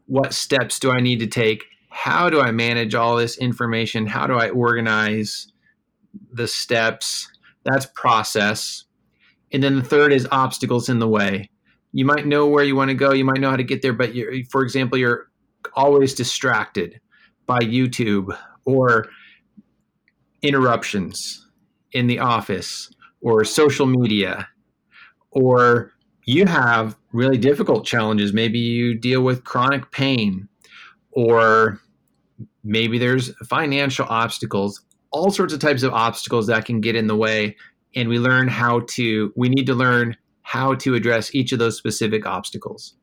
What 0.08 0.34
steps 0.34 0.80
do 0.80 0.92
I 0.92 1.00
need 1.00 1.20
to 1.20 1.28
take? 1.28 1.64
How 1.90 2.30
do 2.30 2.42
I 2.42 2.52
manage 2.52 2.96
all 2.96 3.16
this 3.16 3.38
information? 3.38 4.06
How 4.06 4.28
do 4.28 4.34
I 4.34 4.50
organize 4.50 5.48
the 6.32 6.48
steps? 6.48 7.30
That's 7.64 7.86
process. 7.96 8.86
And 9.52 9.62
then 9.62 9.76
the 9.76 9.84
third 9.84 10.14
is 10.14 10.28
obstacles 10.32 10.90
in 10.90 11.00
the 11.00 11.08
way. 11.08 11.50
You 11.92 12.06
might 12.06 12.26
know 12.26 12.48
where 12.48 12.64
you 12.64 12.76
want 12.76 12.90
to 12.90 12.96
go, 12.96 13.12
you 13.12 13.26
might 13.26 13.40
know 13.40 13.50
how 13.50 13.58
to 13.58 13.64
get 13.64 13.82
there, 13.82 13.94
but 13.94 14.16
you're, 14.16 14.34
for 14.50 14.64
example, 14.64 14.98
you're 14.98 15.30
always 15.74 16.14
distracted 16.14 17.00
by 17.46 17.60
YouTube 17.60 18.36
or 18.66 19.08
interruptions 20.42 21.48
in 21.92 22.08
the 22.08 22.20
office 22.20 22.92
or 23.22 23.44
social 23.44 23.86
media 23.86 24.48
or 25.32 25.92
you 26.26 26.46
have 26.46 26.98
really 27.14 27.38
difficult 27.38 27.86
challenges 27.86 28.34
maybe 28.34 28.58
you 28.58 28.96
deal 28.96 29.22
with 29.22 29.44
chronic 29.44 29.92
pain 29.92 30.48
or 31.12 31.80
maybe 32.64 32.98
there's 32.98 33.36
financial 33.48 34.06
obstacles 34.10 34.82
all 35.12 35.32
sorts 35.32 35.54
of 35.54 35.60
types 35.60 35.84
of 35.84 35.94
obstacles 35.94 36.48
that 36.48 36.66
can 36.66 36.82
get 36.82 36.96
in 36.96 37.08
the 37.08 37.16
way 37.16 37.56
and 37.96 38.10
we 38.10 38.20
learn 38.20 38.48
how 38.48 38.82
to 38.88 39.34
we 39.36 39.50
need 39.50 39.66
to 39.66 39.76
learn 39.76 40.16
how 40.44 40.74
to 40.76 40.96
address 40.96 41.34
each 41.36 41.52
of 41.52 41.60
those 41.60 41.78
specific 41.78 42.26
obstacles 42.26 42.96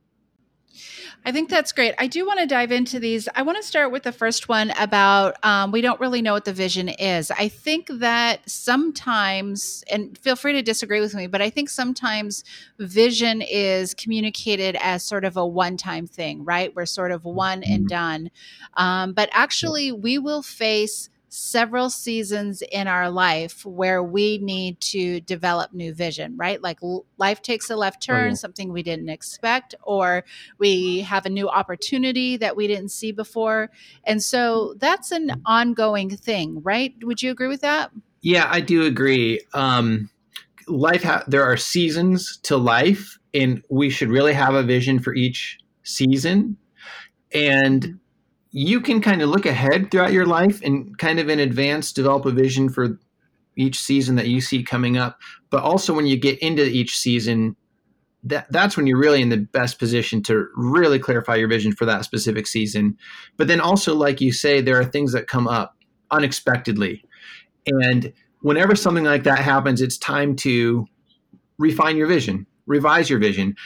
I 1.24 1.32
think 1.32 1.50
that's 1.50 1.72
great. 1.72 1.94
I 1.98 2.06
do 2.06 2.24
want 2.26 2.38
to 2.40 2.46
dive 2.46 2.72
into 2.72 3.00
these. 3.00 3.28
I 3.34 3.42
want 3.42 3.58
to 3.58 3.62
start 3.62 3.90
with 3.90 4.02
the 4.04 4.12
first 4.12 4.48
one 4.48 4.70
about 4.78 5.36
um, 5.44 5.72
we 5.72 5.80
don't 5.80 6.00
really 6.00 6.22
know 6.22 6.32
what 6.32 6.44
the 6.44 6.52
vision 6.52 6.88
is. 6.88 7.30
I 7.30 7.48
think 7.48 7.88
that 7.94 8.48
sometimes, 8.48 9.84
and 9.90 10.16
feel 10.16 10.36
free 10.36 10.52
to 10.52 10.62
disagree 10.62 11.00
with 11.00 11.14
me, 11.14 11.26
but 11.26 11.42
I 11.42 11.50
think 11.50 11.68
sometimes 11.68 12.44
vision 12.78 13.42
is 13.42 13.94
communicated 13.94 14.76
as 14.80 15.02
sort 15.02 15.24
of 15.24 15.36
a 15.36 15.46
one 15.46 15.76
time 15.76 16.06
thing, 16.06 16.44
right? 16.44 16.74
We're 16.74 16.86
sort 16.86 17.12
of 17.12 17.24
one 17.24 17.62
and 17.62 17.80
mm-hmm. 17.80 17.86
done. 17.88 18.30
Um, 18.76 19.12
but 19.12 19.28
actually, 19.32 19.92
we 19.92 20.18
will 20.18 20.42
face 20.42 21.10
several 21.28 21.90
seasons 21.90 22.62
in 22.62 22.88
our 22.88 23.10
life 23.10 23.64
where 23.66 24.02
we 24.02 24.38
need 24.38 24.80
to 24.80 25.20
develop 25.20 25.72
new 25.72 25.92
vision, 25.92 26.36
right? 26.36 26.62
Like 26.62 26.78
life 27.18 27.42
takes 27.42 27.70
a 27.70 27.76
left 27.76 28.02
turn, 28.02 28.24
oh, 28.24 28.28
yeah. 28.28 28.34
something 28.34 28.72
we 28.72 28.82
didn't 28.82 29.08
expect, 29.08 29.74
or 29.82 30.24
we 30.58 31.00
have 31.00 31.26
a 31.26 31.30
new 31.30 31.48
opportunity 31.48 32.36
that 32.38 32.56
we 32.56 32.66
didn't 32.66 32.90
see 32.90 33.12
before. 33.12 33.70
And 34.04 34.22
so 34.22 34.74
that's 34.78 35.12
an 35.12 35.42
ongoing 35.44 36.16
thing, 36.16 36.62
right? 36.62 36.94
Would 37.02 37.22
you 37.22 37.30
agree 37.30 37.48
with 37.48 37.60
that? 37.60 37.90
Yeah, 38.22 38.48
I 38.50 38.60
do 38.60 38.84
agree. 38.84 39.40
Um, 39.54 40.10
life, 40.66 41.02
ha- 41.02 41.24
there 41.26 41.44
are 41.44 41.56
seasons 41.56 42.38
to 42.44 42.56
life, 42.56 43.18
and 43.34 43.62
we 43.68 43.90
should 43.90 44.08
really 44.08 44.32
have 44.32 44.54
a 44.54 44.62
vision 44.62 44.98
for 44.98 45.14
each 45.14 45.58
season. 45.82 46.56
And 47.32 47.82
mm-hmm 47.82 47.96
you 48.50 48.80
can 48.80 49.00
kind 49.00 49.22
of 49.22 49.28
look 49.28 49.46
ahead 49.46 49.90
throughout 49.90 50.12
your 50.12 50.26
life 50.26 50.62
and 50.62 50.96
kind 50.98 51.20
of 51.20 51.28
in 51.28 51.38
advance 51.38 51.92
develop 51.92 52.24
a 52.26 52.30
vision 52.30 52.68
for 52.68 52.98
each 53.56 53.78
season 53.78 54.16
that 54.16 54.28
you 54.28 54.40
see 54.40 54.62
coming 54.62 54.96
up. 54.96 55.18
But 55.50 55.62
also 55.62 55.92
when 55.92 56.06
you 56.06 56.16
get 56.16 56.38
into 56.38 56.64
each 56.64 56.96
season, 56.96 57.56
that 58.24 58.50
that's 58.50 58.76
when 58.76 58.86
you're 58.86 58.98
really 58.98 59.22
in 59.22 59.28
the 59.28 59.36
best 59.36 59.78
position 59.78 60.22
to 60.24 60.48
really 60.54 60.98
clarify 60.98 61.36
your 61.36 61.48
vision 61.48 61.72
for 61.72 61.84
that 61.84 62.04
specific 62.04 62.46
season. 62.46 62.96
But 63.36 63.48
then 63.48 63.60
also, 63.60 63.94
like 63.94 64.20
you 64.20 64.32
say, 64.32 64.60
there 64.60 64.78
are 64.78 64.84
things 64.84 65.12
that 65.12 65.28
come 65.28 65.46
up 65.46 65.76
unexpectedly. 66.10 67.04
And 67.66 68.12
whenever 68.40 68.74
something 68.74 69.04
like 69.04 69.24
that 69.24 69.40
happens, 69.40 69.80
it's 69.80 69.98
time 69.98 70.36
to 70.36 70.86
refine 71.58 71.96
your 71.96 72.06
vision, 72.06 72.46
revise 72.66 73.10
your 73.10 73.18
vision. 73.18 73.56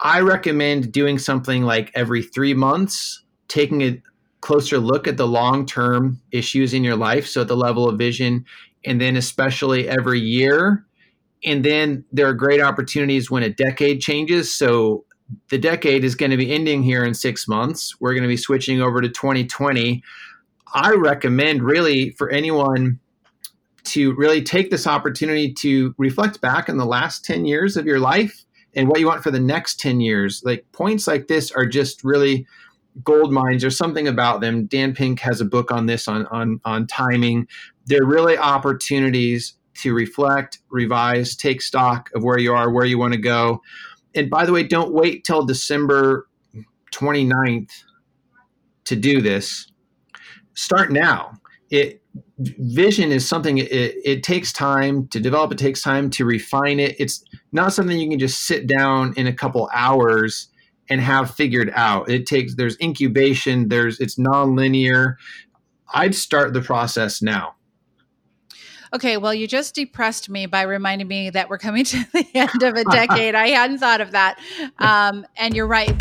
I 0.00 0.20
recommend 0.20 0.92
doing 0.92 1.18
something 1.18 1.62
like 1.62 1.90
every 1.94 2.22
three 2.22 2.54
months, 2.54 3.22
taking 3.48 3.82
a, 3.82 4.02
closer 4.46 4.78
look 4.78 5.08
at 5.08 5.16
the 5.16 5.26
long 5.26 5.66
term 5.66 6.20
issues 6.30 6.72
in 6.72 6.84
your 6.84 6.94
life. 6.94 7.26
So, 7.26 7.40
at 7.40 7.48
the 7.48 7.56
level 7.56 7.88
of 7.88 7.98
vision, 7.98 8.44
and 8.84 9.00
then 9.00 9.16
especially 9.16 9.88
every 9.88 10.20
year. 10.20 10.86
And 11.44 11.64
then 11.64 12.04
there 12.12 12.28
are 12.28 12.32
great 12.32 12.60
opportunities 12.60 13.28
when 13.28 13.42
a 13.42 13.50
decade 13.50 14.00
changes. 14.00 14.54
So, 14.54 15.04
the 15.50 15.58
decade 15.58 16.04
is 16.04 16.14
going 16.14 16.30
to 16.30 16.36
be 16.36 16.52
ending 16.52 16.84
here 16.84 17.04
in 17.04 17.12
six 17.12 17.48
months. 17.48 17.96
We're 17.98 18.12
going 18.12 18.22
to 18.22 18.28
be 18.28 18.36
switching 18.36 18.80
over 18.80 19.00
to 19.00 19.08
2020. 19.08 20.00
I 20.72 20.92
recommend 20.92 21.64
really 21.64 22.10
for 22.10 22.30
anyone 22.30 23.00
to 23.86 24.14
really 24.14 24.42
take 24.42 24.70
this 24.70 24.86
opportunity 24.86 25.52
to 25.54 25.92
reflect 25.98 26.40
back 26.40 26.68
on 26.68 26.76
the 26.76 26.86
last 26.86 27.24
10 27.24 27.46
years 27.46 27.76
of 27.76 27.86
your 27.86 27.98
life 27.98 28.44
and 28.74 28.88
what 28.88 29.00
you 29.00 29.06
want 29.06 29.24
for 29.24 29.32
the 29.32 29.40
next 29.40 29.80
10 29.80 30.00
years. 30.00 30.42
Like 30.44 30.64
points 30.70 31.08
like 31.08 31.26
this 31.26 31.50
are 31.50 31.66
just 31.66 32.04
really 32.04 32.46
gold 33.02 33.32
mines. 33.32 33.62
There's 33.62 33.76
something 33.76 34.08
about 34.08 34.40
them. 34.40 34.66
Dan 34.66 34.94
Pink 34.94 35.20
has 35.20 35.40
a 35.40 35.44
book 35.44 35.70
on 35.70 35.86
this 35.86 36.08
on 36.08 36.26
on 36.26 36.60
on 36.64 36.86
timing. 36.86 37.46
They're 37.86 38.04
really 38.04 38.36
opportunities 38.36 39.54
to 39.78 39.94
reflect, 39.94 40.58
revise, 40.70 41.36
take 41.36 41.60
stock 41.60 42.10
of 42.14 42.22
where 42.22 42.38
you 42.38 42.54
are, 42.54 42.70
where 42.70 42.86
you 42.86 42.98
want 42.98 43.12
to 43.12 43.20
go. 43.20 43.60
And 44.14 44.30
by 44.30 44.46
the 44.46 44.52
way, 44.52 44.62
don't 44.62 44.92
wait 44.92 45.24
till 45.24 45.44
December 45.44 46.26
29th 46.92 47.70
to 48.84 48.96
do 48.96 49.20
this. 49.20 49.70
Start 50.54 50.90
now. 50.90 51.32
It 51.70 52.02
vision 52.38 53.12
is 53.12 53.26
something 53.26 53.58
it, 53.58 53.70
it 53.70 54.22
takes 54.22 54.52
time 54.52 55.08
to 55.08 55.18
develop 55.18 55.52
it 55.52 55.58
takes 55.58 55.82
time 55.82 56.10
to 56.10 56.24
refine 56.24 56.78
it 56.78 56.94
it's 56.98 57.24
not 57.52 57.72
something 57.72 57.98
you 57.98 58.10
can 58.10 58.18
just 58.18 58.46
sit 58.46 58.66
down 58.66 59.14
in 59.16 59.26
a 59.26 59.32
couple 59.32 59.70
hours 59.74 60.48
and 60.88 61.00
have 61.00 61.34
figured 61.34 61.72
out. 61.74 62.08
It 62.10 62.26
takes 62.26 62.54
there's 62.54 62.76
incubation, 62.80 63.68
there's 63.68 64.00
it's 64.00 64.16
nonlinear. 64.16 65.16
I'd 65.92 66.14
start 66.14 66.52
the 66.52 66.60
process 66.60 67.22
now. 67.22 67.54
Okay, 68.92 69.16
well, 69.16 69.34
you 69.34 69.46
just 69.46 69.74
depressed 69.74 70.28
me 70.28 70.46
by 70.46 70.62
reminding 70.62 71.08
me 71.08 71.30
that 71.30 71.48
we're 71.48 71.58
coming 71.58 71.84
to 71.86 72.04
the 72.12 72.26
end 72.34 72.62
of 72.62 72.76
a 72.76 72.84
decade. 72.84 73.34
I 73.34 73.48
hadn't 73.48 73.78
thought 73.78 74.00
of 74.00 74.12
that. 74.12 74.38
Um, 74.78 75.26
and 75.36 75.54
you're 75.54 75.66
right. 75.66 75.92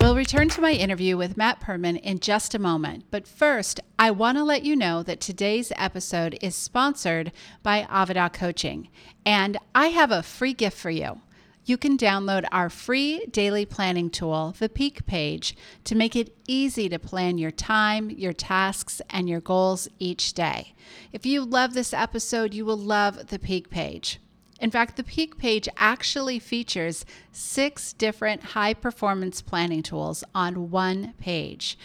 We'll 0.00 0.16
return 0.16 0.48
to 0.50 0.60
my 0.60 0.72
interview 0.72 1.16
with 1.16 1.36
Matt 1.36 1.60
Perman 1.60 2.00
in 2.00 2.18
just 2.18 2.56
a 2.56 2.58
moment. 2.58 3.04
But 3.10 3.26
first, 3.26 3.80
I 3.98 4.10
want 4.10 4.36
to 4.36 4.42
let 4.44 4.64
you 4.64 4.74
know 4.74 5.02
that 5.04 5.20
today's 5.20 5.72
episode 5.76 6.36
is 6.40 6.56
sponsored 6.56 7.30
by 7.62 7.84
Avada 7.84 8.32
Coaching. 8.32 8.88
And 9.24 9.58
I 9.74 9.88
have 9.88 10.10
a 10.10 10.24
free 10.24 10.54
gift 10.54 10.76
for 10.76 10.90
you 10.90 11.20
you 11.64 11.76
can 11.76 11.96
download 11.96 12.44
our 12.50 12.68
free 12.68 13.26
daily 13.26 13.64
planning 13.64 14.10
tool, 14.10 14.54
the 14.58 14.68
Peak 14.68 15.06
Page, 15.06 15.56
to 15.84 15.94
make 15.94 16.16
it 16.16 16.36
easy 16.48 16.88
to 16.88 16.98
plan 16.98 17.38
your 17.38 17.50
time, 17.50 18.10
your 18.10 18.32
tasks, 18.32 19.00
and 19.10 19.28
your 19.28 19.40
goals 19.40 19.88
each 19.98 20.32
day. 20.32 20.74
If 21.12 21.24
you 21.24 21.44
love 21.44 21.74
this 21.74 21.94
episode, 21.94 22.52
you 22.52 22.64
will 22.64 22.78
love 22.78 23.28
the 23.28 23.38
Peak 23.38 23.70
Page. 23.70 24.20
In 24.60 24.70
fact, 24.70 24.96
the 24.96 25.04
Peak 25.04 25.38
Page 25.38 25.68
actually 25.76 26.38
features 26.38 27.04
six 27.32 27.92
different 27.92 28.42
high 28.42 28.74
performance 28.74 29.42
planning 29.42 29.82
tools 29.82 30.22
on 30.34 30.70
one 30.70 31.14
page. 31.18 31.78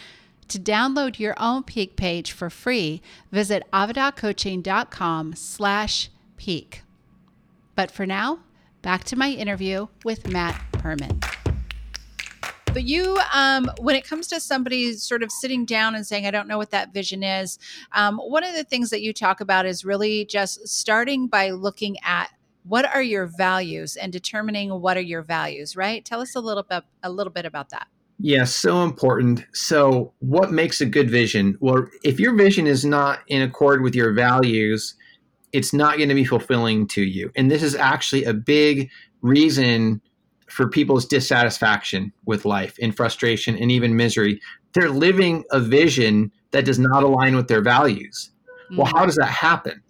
To 0.49 0.59
download 0.59 1.19
your 1.19 1.35
own 1.37 1.63
Peak 1.63 1.95
Page 1.95 2.31
for 2.31 2.49
free, 2.49 3.01
visit 3.31 3.63
avadacoaching.com 3.73 5.35
slash 5.35 6.09
peak. 6.37 6.83
But 7.75 7.91
for 7.91 8.05
now, 8.05 8.39
back 8.87 9.03
to 9.03 9.17
my 9.17 9.31
interview 9.31 9.85
with 10.05 10.29
Matt 10.29 10.57
Perman. 10.71 11.21
But 12.67 12.83
you, 12.85 13.19
um, 13.33 13.69
when 13.79 13.97
it 13.97 14.07
comes 14.07 14.27
to 14.27 14.39
somebody 14.39 14.93
sort 14.93 15.23
of 15.23 15.29
sitting 15.29 15.65
down 15.65 15.93
and 15.93 16.07
saying, 16.07 16.25
I 16.25 16.31
don't 16.31 16.47
know 16.47 16.57
what 16.57 16.71
that 16.71 16.93
vision 16.93 17.21
is, 17.21 17.59
um, 17.91 18.17
one 18.17 18.45
of 18.45 18.55
the 18.55 18.63
things 18.63 18.89
that 18.91 19.01
you 19.01 19.11
talk 19.11 19.41
about 19.41 19.65
is 19.65 19.83
really 19.83 20.23
just 20.23 20.65
starting 20.69 21.27
by 21.27 21.49
looking 21.49 21.97
at 22.01 22.29
what 22.63 22.85
are 22.85 23.01
your 23.01 23.25
values 23.25 23.97
and 23.97 24.13
determining 24.13 24.69
what 24.79 24.95
are 24.95 25.01
your 25.01 25.21
values, 25.21 25.75
right? 25.75 26.05
Tell 26.05 26.21
us 26.21 26.33
a 26.33 26.39
little 26.39 26.63
bit 26.63 26.85
a 27.03 27.09
little 27.09 27.33
bit 27.33 27.45
about 27.45 27.71
that. 27.71 27.89
Yeah, 28.19 28.45
so 28.45 28.83
important. 28.83 29.45
So, 29.51 30.13
what 30.19 30.53
makes 30.53 30.79
a 30.79 30.85
good 30.85 31.11
vision? 31.11 31.57
Well, 31.59 31.87
if 32.05 32.21
your 32.21 32.35
vision 32.35 32.67
is 32.67 32.85
not 32.85 33.19
in 33.27 33.41
accord 33.41 33.81
with 33.81 33.95
your 33.95 34.13
values, 34.13 34.95
it's 35.53 35.73
not 35.73 35.97
going 35.97 36.09
to 36.09 36.15
be 36.15 36.25
fulfilling 36.25 36.87
to 36.87 37.01
you. 37.01 37.31
And 37.35 37.49
this 37.49 37.63
is 37.63 37.75
actually 37.75 38.25
a 38.25 38.33
big 38.33 38.89
reason 39.21 40.01
for 40.49 40.69
people's 40.69 41.05
dissatisfaction 41.05 42.13
with 42.25 42.45
life 42.45 42.75
and 42.81 42.95
frustration 42.95 43.57
and 43.57 43.71
even 43.71 43.95
misery. 43.95 44.39
They're 44.73 44.89
living 44.89 45.43
a 45.51 45.59
vision 45.59 46.31
that 46.51 46.65
does 46.65 46.79
not 46.79 47.03
align 47.03 47.35
with 47.35 47.47
their 47.47 47.61
values. 47.61 48.31
Mm-hmm. 48.65 48.77
Well, 48.77 48.91
how 48.93 49.05
does 49.05 49.15
that 49.15 49.25
happen? 49.25 49.81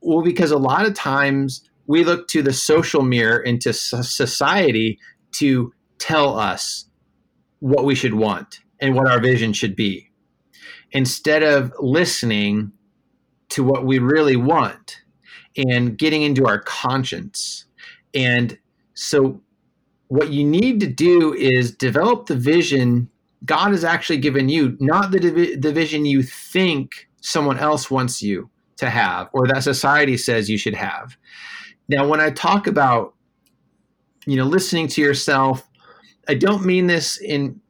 Well, 0.00 0.22
because 0.22 0.50
a 0.50 0.58
lot 0.58 0.86
of 0.86 0.94
times 0.94 1.68
we 1.86 2.04
look 2.04 2.28
to 2.28 2.42
the 2.42 2.52
social 2.52 3.02
mirror 3.02 3.38
into 3.38 3.72
society 3.72 4.98
to 5.32 5.72
tell 5.98 6.38
us 6.38 6.86
what 7.58 7.84
we 7.84 7.94
should 7.94 8.14
want 8.14 8.60
and 8.80 8.94
what 8.94 9.10
our 9.10 9.20
vision 9.20 9.52
should 9.52 9.76
be 9.76 10.10
instead 10.92 11.42
of 11.42 11.72
listening 11.78 12.72
to 13.50 13.64
what 13.64 13.84
we 13.84 13.98
really 13.98 14.36
want 14.36 15.02
and 15.56 15.98
getting 15.98 16.22
into 16.22 16.46
our 16.46 16.60
conscience. 16.60 17.66
And 18.14 18.58
so, 18.94 19.40
what 20.08 20.32
you 20.32 20.44
need 20.44 20.80
to 20.80 20.88
do 20.88 21.34
is 21.34 21.70
develop 21.70 22.26
the 22.26 22.34
vision 22.34 23.08
God 23.44 23.70
has 23.70 23.84
actually 23.84 24.18
given 24.18 24.48
you, 24.48 24.76
not 24.80 25.12
the, 25.12 25.56
the 25.56 25.72
vision 25.72 26.04
you 26.04 26.22
think 26.22 27.08
someone 27.20 27.58
else 27.58 27.90
wants 27.90 28.20
you 28.20 28.50
to 28.76 28.90
have 28.90 29.28
or 29.32 29.46
that 29.46 29.62
society 29.62 30.16
says 30.16 30.50
you 30.50 30.58
should 30.58 30.74
have. 30.74 31.16
Now, 31.88 32.06
when 32.06 32.20
I 32.20 32.30
talk 32.30 32.66
about, 32.66 33.14
you 34.26 34.36
know, 34.36 34.44
listening 34.44 34.88
to 34.88 35.00
yourself, 35.00 35.66
I 36.28 36.34
don't 36.34 36.64
mean 36.64 36.86
this 36.86 37.20
in 37.20 37.60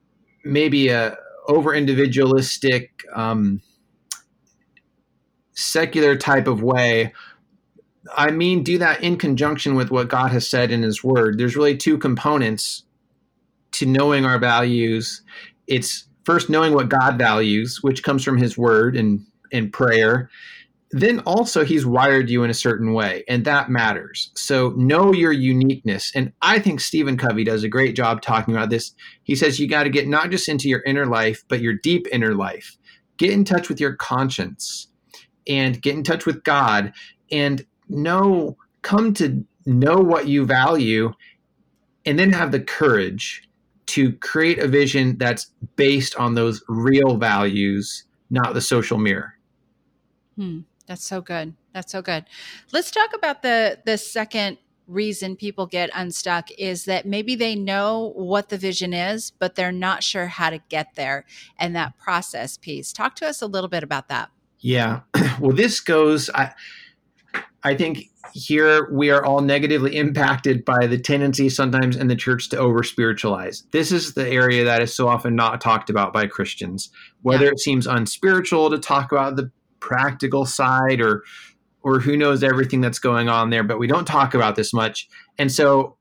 maybe 0.44 0.88
a 0.88 1.16
over 1.48 1.74
individualistic, 1.74 3.04
um, 3.14 3.60
secular 5.54 6.16
type 6.16 6.46
of 6.46 6.62
way. 6.62 7.12
I 8.16 8.30
mean, 8.30 8.62
do 8.62 8.78
that 8.78 9.02
in 9.02 9.16
conjunction 9.16 9.74
with 9.74 9.90
what 9.90 10.08
God 10.08 10.30
has 10.30 10.48
said 10.48 10.70
in 10.70 10.82
His 10.82 11.04
Word. 11.04 11.38
There's 11.38 11.56
really 11.56 11.76
two 11.76 11.98
components 11.98 12.84
to 13.72 13.86
knowing 13.86 14.24
our 14.24 14.38
values. 14.38 15.22
It's 15.66 16.06
first 16.24 16.50
knowing 16.50 16.74
what 16.74 16.88
God 16.88 17.18
values, 17.18 17.78
which 17.82 18.02
comes 18.02 18.24
from 18.24 18.38
His 18.38 18.56
Word 18.56 18.96
and 18.96 19.24
in 19.50 19.70
prayer. 19.70 20.30
Then 20.92 21.20
also, 21.20 21.64
He's 21.64 21.86
wired 21.86 22.30
you 22.30 22.42
in 22.42 22.50
a 22.50 22.54
certain 22.54 22.94
way, 22.94 23.22
and 23.28 23.44
that 23.44 23.70
matters. 23.70 24.32
So 24.34 24.70
know 24.70 25.12
your 25.12 25.32
uniqueness. 25.32 26.10
And 26.14 26.32
I 26.42 26.58
think 26.58 26.80
Stephen 26.80 27.16
Covey 27.16 27.44
does 27.44 27.62
a 27.62 27.68
great 27.68 27.94
job 27.94 28.22
talking 28.22 28.54
about 28.54 28.70
this. 28.70 28.92
He 29.22 29.36
says 29.36 29.60
you 29.60 29.68
got 29.68 29.84
to 29.84 29.90
get 29.90 30.08
not 30.08 30.30
just 30.30 30.48
into 30.48 30.68
your 30.68 30.82
inner 30.82 31.06
life, 31.06 31.44
but 31.48 31.60
your 31.60 31.74
deep 31.74 32.06
inner 32.10 32.34
life. 32.34 32.76
Get 33.18 33.30
in 33.30 33.44
touch 33.44 33.68
with 33.68 33.78
your 33.78 33.94
conscience 33.94 34.88
and 35.46 35.80
get 35.80 35.94
in 35.94 36.02
touch 36.02 36.26
with 36.26 36.44
God 36.44 36.92
and 37.30 37.64
know, 37.88 38.56
come 38.82 39.14
to 39.14 39.44
know 39.66 39.98
what 39.98 40.28
you 40.28 40.44
value, 40.44 41.12
and 42.06 42.18
then 42.18 42.32
have 42.32 42.52
the 42.52 42.60
courage 42.60 43.48
to 43.86 44.12
create 44.12 44.58
a 44.58 44.68
vision 44.68 45.18
that's 45.18 45.52
based 45.76 46.14
on 46.16 46.34
those 46.34 46.62
real 46.68 47.16
values, 47.16 48.04
not 48.30 48.54
the 48.54 48.60
social 48.60 48.98
mirror. 48.98 49.34
Hmm, 50.36 50.60
that's 50.86 51.04
so 51.04 51.20
good. 51.20 51.54
That's 51.74 51.92
so 51.92 52.00
good. 52.00 52.24
Let's 52.72 52.90
talk 52.90 53.10
about 53.14 53.42
the 53.42 53.78
the 53.84 53.98
second 53.98 54.58
reason 54.86 55.36
people 55.36 55.66
get 55.66 55.90
unstuck 55.94 56.50
is 56.58 56.84
that 56.84 57.06
maybe 57.06 57.36
they 57.36 57.54
know 57.54 58.12
what 58.16 58.48
the 58.48 58.58
vision 58.58 58.92
is, 58.92 59.30
but 59.30 59.54
they're 59.54 59.72
not 59.72 60.02
sure 60.02 60.26
how 60.26 60.50
to 60.50 60.58
get 60.68 60.94
there 60.96 61.24
and 61.58 61.74
that 61.76 61.96
process 61.96 62.56
piece. 62.56 62.92
Talk 62.92 63.14
to 63.16 63.26
us 63.26 63.40
a 63.40 63.46
little 63.46 63.68
bit 63.68 63.82
about 63.82 64.08
that. 64.08 64.30
Yeah. 64.60 65.00
Well, 65.40 65.56
this 65.56 65.80
goes, 65.80 66.28
I, 66.34 66.52
I 67.62 67.74
think 67.74 68.10
here 68.34 68.90
we 68.92 69.10
are 69.10 69.24
all 69.24 69.40
negatively 69.40 69.96
impacted 69.96 70.64
by 70.64 70.86
the 70.86 70.98
tendency 70.98 71.48
sometimes 71.48 71.96
in 71.96 72.08
the 72.08 72.16
church 72.16 72.50
to 72.50 72.58
over 72.58 72.82
spiritualize. 72.82 73.64
This 73.72 73.90
is 73.90 74.12
the 74.12 74.28
area 74.28 74.64
that 74.64 74.82
is 74.82 74.94
so 74.94 75.08
often 75.08 75.34
not 75.34 75.60
talked 75.60 75.88
about 75.88 76.12
by 76.12 76.26
Christians, 76.26 76.90
whether 77.22 77.46
yeah. 77.46 77.52
it 77.52 77.60
seems 77.60 77.86
unspiritual 77.86 78.70
to 78.70 78.78
talk 78.78 79.12
about 79.12 79.36
the 79.36 79.50
practical 79.80 80.44
side 80.44 81.00
or 81.00 81.24
or 81.82 81.98
who 81.98 82.14
knows 82.14 82.42
everything 82.42 82.82
that's 82.82 82.98
going 82.98 83.30
on 83.30 83.48
there, 83.48 83.64
but 83.64 83.78
we 83.78 83.86
don't 83.86 84.04
talk 84.04 84.34
about 84.34 84.54
this 84.54 84.74
much. 84.74 85.08
And 85.38 85.50
so 85.50 85.96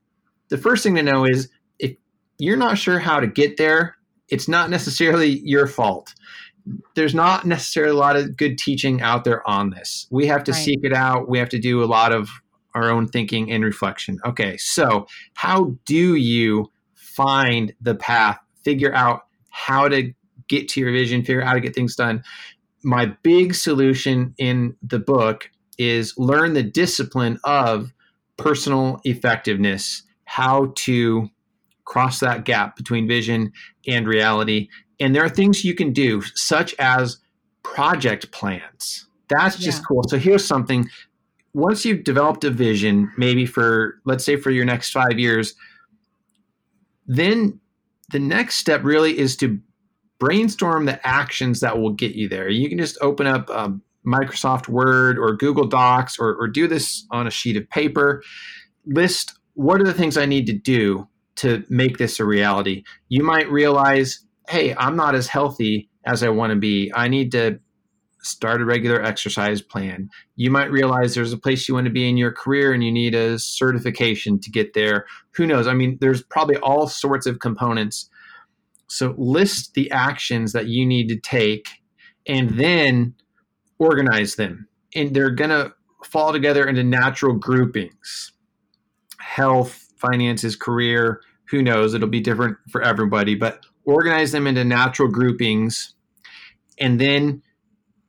the 0.50 0.58
first 0.58 0.82
thing 0.82 0.94
to 0.96 1.02
know 1.02 1.24
is 1.24 1.48
if 1.78 1.96
you're 2.38 2.58
not 2.58 2.76
sure 2.76 2.98
how 2.98 3.18
to 3.18 3.26
get 3.26 3.56
there, 3.56 3.96
it's 4.28 4.46
not 4.46 4.68
necessarily 4.68 5.40
your 5.42 5.66
fault 5.66 6.14
there's 6.94 7.14
not 7.14 7.46
necessarily 7.46 7.92
a 7.92 7.98
lot 7.98 8.16
of 8.16 8.36
good 8.36 8.58
teaching 8.58 9.00
out 9.00 9.24
there 9.24 9.48
on 9.48 9.70
this. 9.70 10.06
We 10.10 10.26
have 10.26 10.44
to 10.44 10.52
right. 10.52 10.64
seek 10.64 10.80
it 10.82 10.92
out. 10.92 11.28
We 11.28 11.38
have 11.38 11.48
to 11.50 11.58
do 11.58 11.82
a 11.82 11.86
lot 11.86 12.12
of 12.12 12.28
our 12.74 12.90
own 12.90 13.08
thinking 13.08 13.50
and 13.50 13.64
reflection. 13.64 14.18
Okay, 14.24 14.56
so 14.56 15.06
how 15.34 15.76
do 15.86 16.14
you 16.14 16.70
find 16.94 17.72
the 17.80 17.94
path, 17.94 18.38
figure 18.64 18.94
out 18.94 19.22
how 19.50 19.88
to 19.88 20.12
get 20.48 20.68
to 20.70 20.80
your 20.80 20.92
vision, 20.92 21.24
figure 21.24 21.42
out 21.42 21.48
how 21.48 21.54
to 21.54 21.60
get 21.60 21.74
things 21.74 21.96
done? 21.96 22.22
My 22.82 23.06
big 23.22 23.54
solution 23.54 24.34
in 24.38 24.76
the 24.82 24.98
book 24.98 25.50
is 25.78 26.14
learn 26.16 26.54
the 26.54 26.62
discipline 26.62 27.38
of 27.44 27.92
personal 28.36 29.00
effectiveness, 29.04 30.02
how 30.24 30.72
to 30.76 31.28
cross 31.84 32.20
that 32.20 32.44
gap 32.44 32.76
between 32.76 33.08
vision 33.08 33.52
and 33.86 34.06
reality 34.06 34.68
and 35.00 35.14
there 35.14 35.24
are 35.24 35.28
things 35.28 35.64
you 35.64 35.74
can 35.74 35.92
do, 35.92 36.22
such 36.34 36.74
as 36.78 37.18
project 37.62 38.30
plans. 38.32 39.06
That's 39.28 39.56
just 39.56 39.78
yeah. 39.78 39.84
cool. 39.88 40.02
So 40.08 40.18
here's 40.18 40.44
something. 40.44 40.88
Once 41.54 41.84
you've 41.84 42.04
developed 42.04 42.44
a 42.44 42.50
vision, 42.50 43.10
maybe 43.16 43.46
for, 43.46 44.00
let's 44.04 44.24
say, 44.24 44.36
for 44.36 44.50
your 44.50 44.64
next 44.64 44.90
five 44.90 45.18
years, 45.18 45.54
then 47.06 47.60
the 48.10 48.18
next 48.18 48.56
step 48.56 48.84
really 48.84 49.18
is 49.18 49.36
to 49.36 49.60
brainstorm 50.18 50.84
the 50.84 51.04
actions 51.06 51.60
that 51.60 51.78
will 51.78 51.92
get 51.92 52.14
you 52.14 52.28
there. 52.28 52.48
You 52.48 52.68
can 52.68 52.78
just 52.78 52.98
open 53.00 53.26
up 53.26 53.48
um, 53.50 53.82
Microsoft 54.06 54.68
Word 54.68 55.18
or 55.18 55.34
Google 55.34 55.66
Docs 55.66 56.18
or, 56.18 56.34
or 56.34 56.46
do 56.46 56.68
this 56.68 57.06
on 57.10 57.26
a 57.26 57.30
sheet 57.30 57.56
of 57.56 57.68
paper. 57.70 58.22
List 58.86 59.34
what 59.54 59.80
are 59.80 59.84
the 59.84 59.94
things 59.94 60.16
I 60.16 60.26
need 60.26 60.46
to 60.46 60.52
do 60.52 61.08
to 61.36 61.64
make 61.68 61.98
this 61.98 62.20
a 62.20 62.24
reality. 62.24 62.84
You 63.08 63.22
might 63.22 63.50
realize 63.50 64.24
hey, 64.50 64.74
I'm 64.76 64.96
not 64.96 65.14
as 65.14 65.28
healthy 65.28 65.88
as 66.04 66.24
I 66.24 66.28
want 66.28 66.50
to 66.50 66.58
be. 66.58 66.90
I 66.92 67.06
need 67.06 67.30
to 67.32 67.60
start 68.22 68.60
a 68.60 68.64
regular 68.64 69.00
exercise 69.00 69.62
plan. 69.62 70.10
You 70.34 70.50
might 70.50 70.72
realize 70.72 71.14
there's 71.14 71.32
a 71.32 71.38
place 71.38 71.68
you 71.68 71.74
want 71.74 71.86
to 71.86 71.92
be 71.92 72.08
in 72.08 72.16
your 72.16 72.32
career 72.32 72.72
and 72.72 72.82
you 72.82 72.90
need 72.90 73.14
a 73.14 73.38
certification 73.38 74.40
to 74.40 74.50
get 74.50 74.74
there. 74.74 75.06
Who 75.36 75.46
knows? 75.46 75.68
I 75.68 75.74
mean, 75.74 75.98
there's 76.00 76.22
probably 76.22 76.56
all 76.56 76.88
sorts 76.88 77.26
of 77.26 77.38
components. 77.38 78.10
So 78.88 79.14
list 79.16 79.74
the 79.74 79.88
actions 79.92 80.52
that 80.52 80.66
you 80.66 80.84
need 80.84 81.08
to 81.10 81.16
take 81.16 81.68
and 82.26 82.50
then 82.50 83.14
organize 83.78 84.34
them. 84.34 84.66
And 84.96 85.14
they're 85.14 85.30
going 85.30 85.50
to 85.50 85.72
fall 86.04 86.32
together 86.32 86.66
into 86.66 86.82
natural 86.82 87.34
groupings 87.34 88.32
health, 89.20 89.86
finances, 89.96 90.56
career. 90.56 91.20
Who 91.50 91.62
knows? 91.62 91.94
It'll 91.94 92.08
be 92.08 92.20
different 92.20 92.56
for 92.68 92.82
everybody, 92.82 93.36
but 93.36 93.64
organize 93.90 94.32
them 94.32 94.46
into 94.46 94.64
natural 94.64 95.08
groupings, 95.08 95.94
and 96.78 97.00
then 97.00 97.42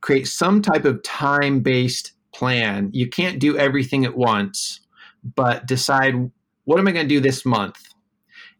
create 0.00 0.26
some 0.26 0.62
type 0.62 0.84
of 0.84 1.02
time 1.02 1.60
based 1.60 2.12
plan. 2.34 2.90
You 2.92 3.08
can't 3.08 3.38
do 3.38 3.56
everything 3.56 4.04
at 4.04 4.16
once, 4.16 4.80
but 5.22 5.66
decide 5.66 6.30
what 6.64 6.78
am 6.78 6.88
I 6.88 6.92
going 6.92 7.08
to 7.08 7.14
do 7.14 7.20
this 7.20 7.44
month? 7.44 7.78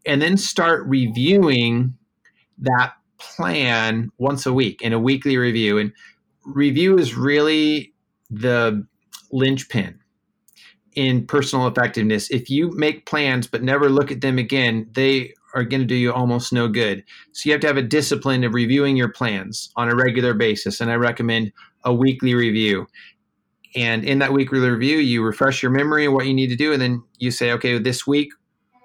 And 0.04 0.20
then 0.20 0.36
start 0.36 0.84
reviewing 0.86 1.94
that 2.58 2.94
plan 3.18 4.10
once 4.18 4.46
a 4.46 4.52
week 4.52 4.82
in 4.82 4.92
a 4.92 4.98
weekly 4.98 5.36
review. 5.36 5.78
And 5.78 5.92
review 6.44 6.98
is 6.98 7.14
really 7.14 7.94
the 8.30 8.86
linchpin 9.30 10.00
in 10.94 11.26
personal 11.26 11.68
effectiveness. 11.68 12.30
If 12.30 12.50
you 12.50 12.70
make 12.72 13.06
plans 13.06 13.46
but 13.46 13.62
never 13.62 13.88
look 13.88 14.10
at 14.10 14.20
them 14.20 14.38
again, 14.38 14.88
they 14.92 15.34
are 15.54 15.64
going 15.64 15.80
to 15.80 15.86
do 15.86 15.94
you 15.94 16.12
almost 16.12 16.52
no 16.52 16.68
good. 16.68 17.04
So 17.32 17.48
you 17.48 17.52
have 17.52 17.60
to 17.62 17.66
have 17.66 17.76
a 17.76 17.82
discipline 17.82 18.44
of 18.44 18.54
reviewing 18.54 18.96
your 18.96 19.10
plans 19.10 19.70
on 19.76 19.88
a 19.88 19.94
regular 19.94 20.34
basis. 20.34 20.80
And 20.80 20.90
I 20.90 20.94
recommend 20.94 21.52
a 21.84 21.92
weekly 21.92 22.34
review. 22.34 22.86
And 23.74 24.04
in 24.04 24.18
that 24.18 24.32
weekly 24.32 24.60
review, 24.60 24.98
you 24.98 25.22
refresh 25.22 25.62
your 25.62 25.72
memory 25.72 26.06
of 26.06 26.12
what 26.12 26.26
you 26.26 26.34
need 26.34 26.48
to 26.48 26.56
do. 26.56 26.72
And 26.72 26.82
then 26.82 27.02
you 27.18 27.30
say, 27.30 27.52
okay, 27.52 27.78
this 27.78 28.06
week, 28.06 28.30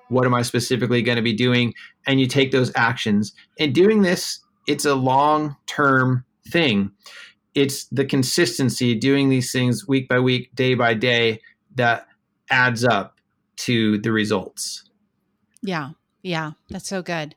what 0.10 0.26
am 0.26 0.34
I 0.34 0.42
specifically 0.42 1.02
going 1.02 1.18
to 1.18 1.22
be 1.22 1.34
doing? 1.34 1.74
And 2.06 2.20
you 2.20 2.28
take 2.28 2.52
those 2.52 2.72
actions. 2.76 3.34
And 3.60 3.76
doing 3.76 4.02
this, 4.02 4.40
it's 4.66 4.86
a 4.86 4.96
long 4.96 5.58
term 5.68 6.26
thing. 6.50 6.92
It's 7.54 7.86
the 7.86 8.06
consistency, 8.06 8.96
doing 8.96 9.30
these 9.30 9.52
things 9.52 9.88
week 9.88 10.08
by 10.08 10.20
week, 10.20 10.54
day 10.56 10.76
by 10.76 10.94
day, 10.94 11.42
that 11.76 12.08
adds 12.50 12.86
up 12.86 13.20
to 13.58 13.98
the 14.00 14.12
results. 14.12 14.90
Yeah 15.62 15.90
Yeah, 16.24 16.52
that's 16.70 16.90
so 16.90 17.04
good. 17.04 17.36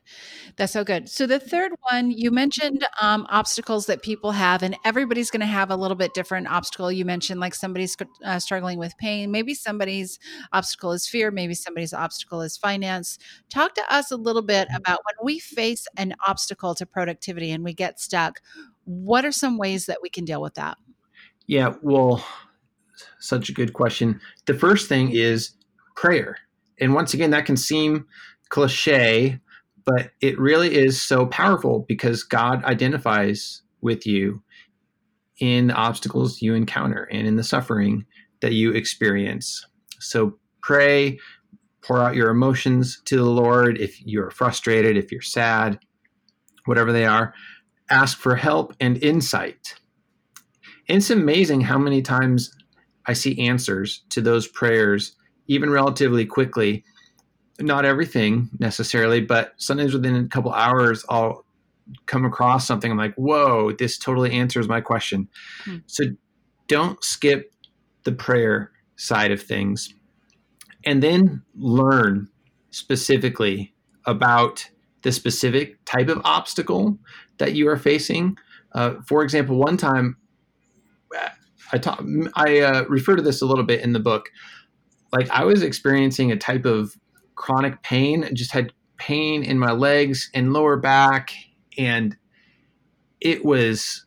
That's 0.57 0.73
so 0.73 0.83
good. 0.83 1.07
So 1.07 1.27
the 1.27 1.39
third 1.39 1.71
one, 1.91 2.09
you 2.09 2.31
mentioned 2.31 2.85
um, 2.99 3.27
obstacles 3.29 3.85
that 3.85 4.01
people 4.01 4.31
have, 4.31 4.63
and 4.63 4.75
everybody's 4.83 5.29
going 5.29 5.41
to 5.41 5.45
have 5.45 5.69
a 5.69 5.75
little 5.75 5.95
bit 5.95 6.15
different 6.15 6.47
obstacle. 6.47 6.91
You 6.91 7.05
mentioned 7.05 7.39
like 7.39 7.53
somebody's 7.53 7.95
uh, 8.25 8.39
struggling 8.39 8.79
with 8.79 8.97
pain. 8.97 9.31
Maybe 9.31 9.53
somebody's 9.53 10.19
obstacle 10.51 10.91
is 10.93 11.07
fear. 11.07 11.29
Maybe 11.29 11.53
somebody's 11.53 11.93
obstacle 11.93 12.41
is 12.41 12.57
finance. 12.57 13.19
Talk 13.49 13.75
to 13.75 13.93
us 13.93 14.11
a 14.11 14.17
little 14.17 14.41
bit 14.41 14.67
about 14.75 14.99
when 15.05 15.25
we 15.25 15.39
face 15.39 15.85
an 15.95 16.15
obstacle 16.27 16.73
to 16.75 16.85
productivity 16.85 17.51
and 17.51 17.63
we 17.63 17.73
get 17.73 17.99
stuck. 17.99 18.41
What 18.85 19.25
are 19.25 19.31
some 19.31 19.59
ways 19.59 19.85
that 19.85 19.99
we 20.01 20.09
can 20.09 20.25
deal 20.25 20.41
with 20.41 20.55
that? 20.55 20.77
Yeah, 21.45 21.75
well, 21.83 22.25
such 23.19 23.47
a 23.47 23.53
good 23.53 23.73
question. 23.73 24.19
The 24.47 24.55
first 24.55 24.89
thing 24.89 25.11
is 25.11 25.51
prayer. 25.95 26.37
And 26.79 26.95
once 26.95 27.13
again, 27.13 27.29
that 27.29 27.45
can 27.45 27.57
seem 27.57 28.07
cliche, 28.51 29.39
but 29.85 30.11
it 30.21 30.37
really 30.39 30.75
is 30.75 31.01
so 31.01 31.25
powerful 31.25 31.85
because 31.87 32.23
God 32.23 32.63
identifies 32.65 33.63
with 33.81 34.05
you 34.05 34.43
in 35.39 35.67
the 35.67 35.73
obstacles 35.73 36.41
you 36.41 36.53
encounter 36.53 37.05
and 37.11 37.25
in 37.25 37.37
the 37.37 37.43
suffering 37.43 38.05
that 38.41 38.53
you 38.53 38.71
experience. 38.71 39.65
So 39.99 40.37
pray, 40.61 41.17
pour 41.81 41.99
out 41.99 42.15
your 42.15 42.29
emotions 42.29 43.01
to 43.05 43.15
the 43.15 43.25
Lord 43.25 43.79
if 43.79 43.99
you're 44.05 44.29
frustrated, 44.29 44.97
if 44.97 45.11
you're 45.11 45.21
sad, 45.21 45.79
whatever 46.65 46.91
they 46.91 47.05
are. 47.05 47.33
Ask 47.89 48.19
for 48.19 48.35
help 48.35 48.75
and 48.79 49.01
insight. 49.03 49.75
it's 50.87 51.09
amazing 51.09 51.61
how 51.61 51.79
many 51.79 52.01
times 52.01 52.53
I 53.07 53.13
see 53.13 53.39
answers 53.39 54.03
to 54.09 54.21
those 54.21 54.47
prayers, 54.47 55.15
even 55.47 55.71
relatively 55.71 56.25
quickly, 56.25 56.83
not 57.61 57.85
everything 57.85 58.49
necessarily, 58.59 59.21
but 59.21 59.53
sometimes 59.57 59.93
within 59.93 60.15
a 60.15 60.27
couple 60.27 60.51
hours, 60.51 61.05
I'll 61.09 61.45
come 62.05 62.25
across 62.25 62.67
something. 62.67 62.91
I'm 62.91 62.97
like, 62.97 63.15
whoa, 63.15 63.71
this 63.71 63.97
totally 63.97 64.31
answers 64.31 64.67
my 64.67 64.81
question. 64.81 65.27
Hmm. 65.63 65.77
So 65.87 66.05
don't 66.67 67.03
skip 67.03 67.53
the 68.03 68.11
prayer 68.11 68.71
side 68.95 69.31
of 69.31 69.41
things. 69.41 69.93
And 70.85 71.03
then 71.03 71.43
learn 71.55 72.29
specifically 72.71 73.73
about 74.05 74.69
the 75.03 75.11
specific 75.11 75.83
type 75.85 76.09
of 76.09 76.21
obstacle 76.23 76.97
that 77.37 77.53
you 77.53 77.67
are 77.67 77.77
facing. 77.77 78.37
Uh, 78.73 78.95
for 79.05 79.23
example, 79.23 79.57
one 79.57 79.77
time 79.77 80.17
I 81.73 81.77
talk, 81.77 82.03
I 82.35 82.59
uh, 82.59 82.83
refer 82.87 83.15
to 83.15 83.21
this 83.21 83.41
a 83.41 83.45
little 83.45 83.63
bit 83.63 83.81
in 83.81 83.93
the 83.93 83.99
book. 83.99 84.29
Like 85.11 85.29
I 85.29 85.43
was 85.45 85.63
experiencing 85.63 86.31
a 86.31 86.37
type 86.37 86.65
of 86.65 86.95
chronic 87.41 87.81
pain. 87.81 88.23
I 88.23 88.31
just 88.31 88.51
had 88.51 88.71
pain 88.97 89.43
in 89.43 89.57
my 89.57 89.71
legs 89.71 90.29
and 90.33 90.53
lower 90.53 90.77
back, 90.77 91.33
and 91.77 92.15
it 93.19 93.43
was 93.43 94.05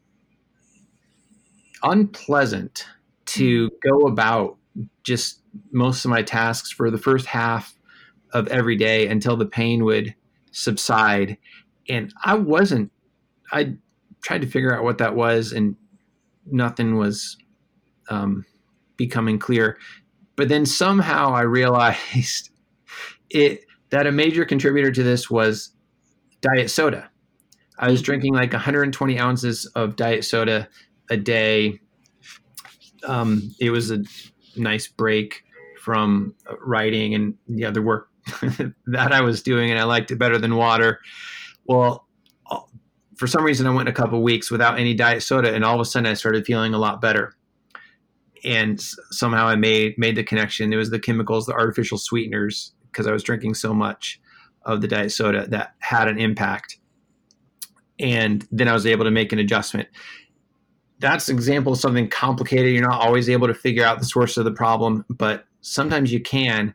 unpleasant 1.83 2.87
to 3.27 3.70
go 3.83 4.07
about 4.07 4.57
just 5.03 5.40
most 5.73 6.05
of 6.05 6.11
my 6.11 6.23
tasks 6.23 6.70
for 6.70 6.90
the 6.90 6.99
first 6.99 7.27
half 7.27 7.75
of 8.33 8.47
every 8.49 8.77
day 8.77 9.09
until 9.09 9.37
the 9.37 9.47
pain 9.47 9.85
would 9.85 10.14
subside. 10.53 11.37
And 11.88 12.14
I 12.25 12.35
wasn't, 12.35 12.92
I 13.53 13.75
tried 14.23 14.42
to 14.42 14.47
figure 14.47 14.75
out 14.75 14.85
what 14.85 14.99
that 14.99 15.16
was, 15.16 15.53
and 15.53 15.75
nothing 16.47 16.97
was 16.97 17.37
um, 18.09 18.44
becoming 18.97 19.40
clear. 19.40 19.77
But 20.37 20.49
then 20.49 20.66
somehow 20.66 21.33
I 21.33 21.42
realized 21.42 22.51
it 23.35 23.64
that 23.90 24.07
a 24.07 24.12
major 24.12 24.44
contributor 24.44 24.90
to 24.90 25.03
this 25.03 25.31
was 25.31 25.70
diet 26.40 26.70
soda. 26.70 27.11
I 27.79 27.90
was 27.90 28.01
drinking 28.01 28.35
like 28.35 28.53
120 28.53 29.18
ounces 29.18 29.66
of 29.66 29.97
diet 29.97 30.25
soda 30.25 30.68
a 31.11 31.16
day. 31.16 31.81
Um, 33.07 33.55
it 33.61 33.70
was 33.70 33.90
a 33.90 34.03
nice 34.57 34.87
break 34.87 35.42
from 35.83 36.35
writing 36.61 37.14
and 37.14 37.35
the 37.49 37.64
other 37.64 37.83
work 37.83 38.09
that 38.87 39.12
I 39.12 39.20
was 39.20 39.42
doing, 39.42 39.70
and 39.70 39.79
I 39.79 39.85
liked 39.85 40.11
it 40.11 40.16
better 40.16 40.38
than 40.38 40.57
water. 40.57 41.01
Well, 41.66 42.07
for 43.16 43.27
some 43.27 43.44
reason, 43.44 43.66
I 43.66 43.70
went 43.70 43.88
a 43.88 43.92
couple 43.92 44.23
weeks 44.23 44.51
without 44.51 44.79
any 44.79 44.94
diet 44.94 45.23
soda, 45.23 45.55
and 45.55 45.64
all 45.64 45.75
of 45.75 45.81
a 45.81 45.85
sudden, 45.85 46.11
I 46.11 46.14
started 46.14 46.47
feeling 46.47 46.75
a 46.75 46.79
lot 46.79 47.01
better. 47.01 47.35
And 48.44 48.81
somehow, 49.11 49.47
I 49.47 49.57
made 49.57 49.97
made 49.99 50.16
the 50.16 50.25
connection. 50.25 50.73
It 50.73 50.77
was 50.77 50.90
the 50.90 50.99
chemicals, 50.99 51.47
the 51.47 51.53
artificial 51.53 51.99
sweeteners 51.99 52.74
because 52.95 53.07
I 53.07 53.13
was 53.13 53.23
drinking 53.23 53.55
so 53.55 53.75
much 53.75 54.21
of 54.63 54.81
the 54.81 54.89
diet 54.89 55.13
soda 55.13 55.47
that 55.49 55.75
had 55.81 56.09
an 56.09 56.19
impact. 56.19 56.79
And 57.99 58.47
then 58.51 58.69
I 58.69 58.73
was 58.73 58.87
able 58.87 59.05
to 59.05 59.11
make 59.11 59.33
an 59.33 59.39
adjustment. 59.39 59.89
That's 61.01 61.29
an 61.29 61.37
example 61.37 61.73
of 61.73 61.79
something 61.79 62.09
complicated. 62.09 62.73
You're 62.73 62.89
not 62.89 63.01
always 63.01 63.29
able 63.29 63.49
to 63.49 63.55
figure 63.55 63.85
out 63.85 63.99
the 63.99 64.05
source 64.05 64.37
of 64.37 64.45
the 64.45 64.53
problem, 64.53 65.05
but 65.11 65.45
sometimes 65.61 66.13
you 66.13 66.21
can. 66.21 66.75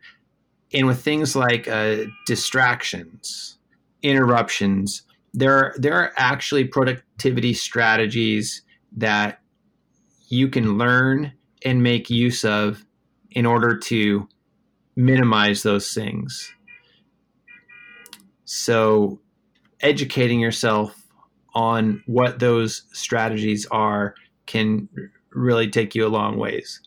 And 0.73 0.85
with 0.85 1.01
things 1.01 1.35
like 1.35 1.67
uh, 1.67 2.03
distractions, 2.27 3.57
interruptions, 4.03 5.03
there 5.33 5.73
there 5.77 5.93
are 5.93 6.11
actually 6.15 6.65
productivity 6.65 7.53
strategies 7.53 8.61
that 8.97 9.39
you 10.27 10.47
can 10.47 10.77
learn 10.77 11.33
and 11.63 11.83
make 11.83 12.09
use 12.09 12.45
of 12.45 12.85
in 13.31 13.45
order 13.45 13.77
to 13.77 14.27
minimize 14.99 15.63
those 15.63 15.93
things. 15.93 16.53
So, 18.43 19.21
educating 19.79 20.39
yourself 20.41 21.07
on 21.55 22.03
what 22.05 22.39
those 22.39 22.83
strategies 22.91 23.65
are 23.67 24.13
can 24.45 24.89
really 25.31 25.69
take 25.69 25.95
you 25.95 26.05
a 26.05 26.09
long 26.09 26.37
ways. 26.37 26.81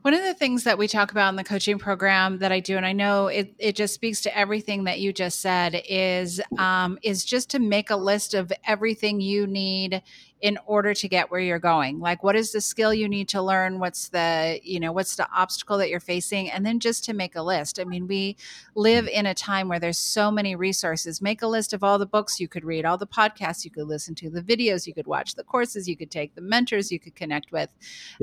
One 0.00 0.14
of 0.14 0.22
the 0.24 0.34
things 0.34 0.64
that 0.64 0.78
we 0.78 0.88
talk 0.88 1.12
about 1.12 1.28
in 1.28 1.36
the 1.36 1.44
coaching 1.44 1.78
program 1.78 2.38
that 2.38 2.50
I 2.50 2.58
do, 2.58 2.76
and 2.76 2.84
I 2.84 2.92
know 2.92 3.28
it, 3.28 3.54
it 3.58 3.76
just 3.76 3.94
speaks 3.94 4.20
to 4.22 4.36
everything 4.36 4.84
that 4.84 4.98
you 4.98 5.12
just 5.12 5.40
said, 5.40 5.80
is 5.88 6.40
um, 6.58 6.98
is 7.04 7.24
just 7.24 7.50
to 7.50 7.60
make 7.60 7.90
a 7.90 7.96
list 7.96 8.34
of 8.34 8.52
everything 8.66 9.20
you 9.20 9.46
need 9.46 10.02
in 10.42 10.58
order 10.66 10.92
to 10.92 11.08
get 11.08 11.30
where 11.30 11.40
you're 11.40 11.58
going? 11.58 12.00
Like 12.00 12.22
what 12.22 12.36
is 12.36 12.52
the 12.52 12.60
skill 12.60 12.92
you 12.92 13.08
need 13.08 13.28
to 13.30 13.40
learn? 13.40 13.78
What's 13.78 14.08
the 14.08 14.60
you 14.62 14.80
know 14.80 14.92
what's 14.92 15.16
the 15.16 15.28
obstacle 15.34 15.78
that 15.78 15.88
you're 15.88 16.00
facing? 16.00 16.50
And 16.50 16.66
then 16.66 16.80
just 16.80 17.04
to 17.04 17.14
make 17.14 17.36
a 17.36 17.42
list. 17.42 17.80
I 17.80 17.84
mean 17.84 18.06
we 18.06 18.36
live 18.74 19.06
in 19.08 19.24
a 19.26 19.34
time 19.34 19.68
where 19.68 19.78
there's 19.80 19.98
so 19.98 20.30
many 20.30 20.54
resources. 20.54 21.22
Make 21.22 21.42
a 21.42 21.46
list 21.46 21.72
of 21.72 21.82
all 21.82 21.98
the 21.98 22.06
books 22.06 22.40
you 22.40 22.48
could 22.48 22.64
read 22.64 22.84
all 22.84 22.98
the 22.98 23.06
podcasts 23.06 23.64
you 23.64 23.70
could 23.70 23.86
listen 23.86 24.14
to 24.16 24.30
the 24.30 24.42
videos 24.42 24.86
you 24.86 24.92
could 24.92 25.06
watch 25.06 25.34
the 25.34 25.44
courses 25.44 25.88
you 25.88 25.96
could 25.96 26.10
take 26.10 26.34
the 26.34 26.40
mentors 26.40 26.90
you 26.90 26.98
could 26.98 27.14
connect 27.14 27.52
with. 27.52 27.70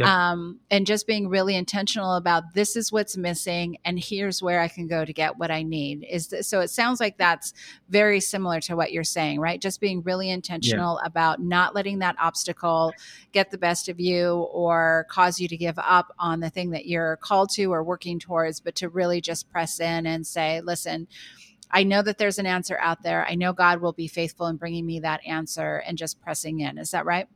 Um, 0.03 0.59
and 0.69 0.85
just 0.85 1.07
being 1.07 1.29
really 1.29 1.55
intentional 1.55 2.15
about 2.15 2.53
this 2.53 2.75
is 2.75 2.91
what's 2.91 3.17
missing 3.17 3.77
and 3.85 3.99
here's 3.99 4.41
where 4.41 4.59
i 4.59 4.67
can 4.67 4.87
go 4.87 5.05
to 5.05 5.13
get 5.13 5.37
what 5.37 5.51
i 5.51 5.63
need. 5.63 6.05
Is 6.09 6.27
this, 6.27 6.47
so 6.47 6.59
it 6.59 6.69
sounds 6.69 6.99
like 6.99 7.17
that's 7.17 7.53
very 7.89 8.19
similar 8.19 8.59
to 8.61 8.75
what 8.75 8.91
you're 8.91 9.03
saying 9.03 9.39
right? 9.39 9.61
Just 9.61 9.79
being 9.79 10.01
really 10.01 10.29
intentional 10.29 10.99
yeah. 11.01 11.07
about 11.07 11.41
not 11.41 11.73
letting 11.75 11.99
that 11.99 12.08
that 12.09 12.23
obstacle 12.23 12.93
get 13.31 13.51
the 13.51 13.57
best 13.57 13.89
of 13.89 13.99
you 13.99 14.47
or 14.51 15.05
cause 15.09 15.39
you 15.39 15.47
to 15.47 15.57
give 15.57 15.77
up 15.77 16.13
on 16.17 16.39
the 16.39 16.49
thing 16.49 16.71
that 16.71 16.87
you're 16.87 17.17
called 17.17 17.49
to 17.51 17.71
or 17.71 17.83
working 17.83 18.19
towards, 18.19 18.59
but 18.59 18.75
to 18.75 18.89
really 18.89 19.21
just 19.21 19.49
press 19.49 19.79
in 19.79 20.05
and 20.05 20.25
say, 20.25 20.61
listen, 20.61 21.07
I 21.71 21.83
know 21.83 22.01
that 22.01 22.17
there's 22.17 22.39
an 22.39 22.47
answer 22.47 22.79
out 22.79 23.03
there. 23.03 23.27
I 23.27 23.35
know 23.35 23.53
God 23.53 23.79
will 23.79 23.93
be 23.93 24.07
faithful 24.07 24.47
in 24.47 24.55
bringing 24.55 24.85
me 24.85 24.99
that 25.01 25.21
answer 25.25 25.83
and 25.85 25.97
just 25.97 26.19
pressing 26.19 26.61
in. 26.61 26.79
Is 26.79 26.91
that 26.91 27.05
right? 27.05 27.27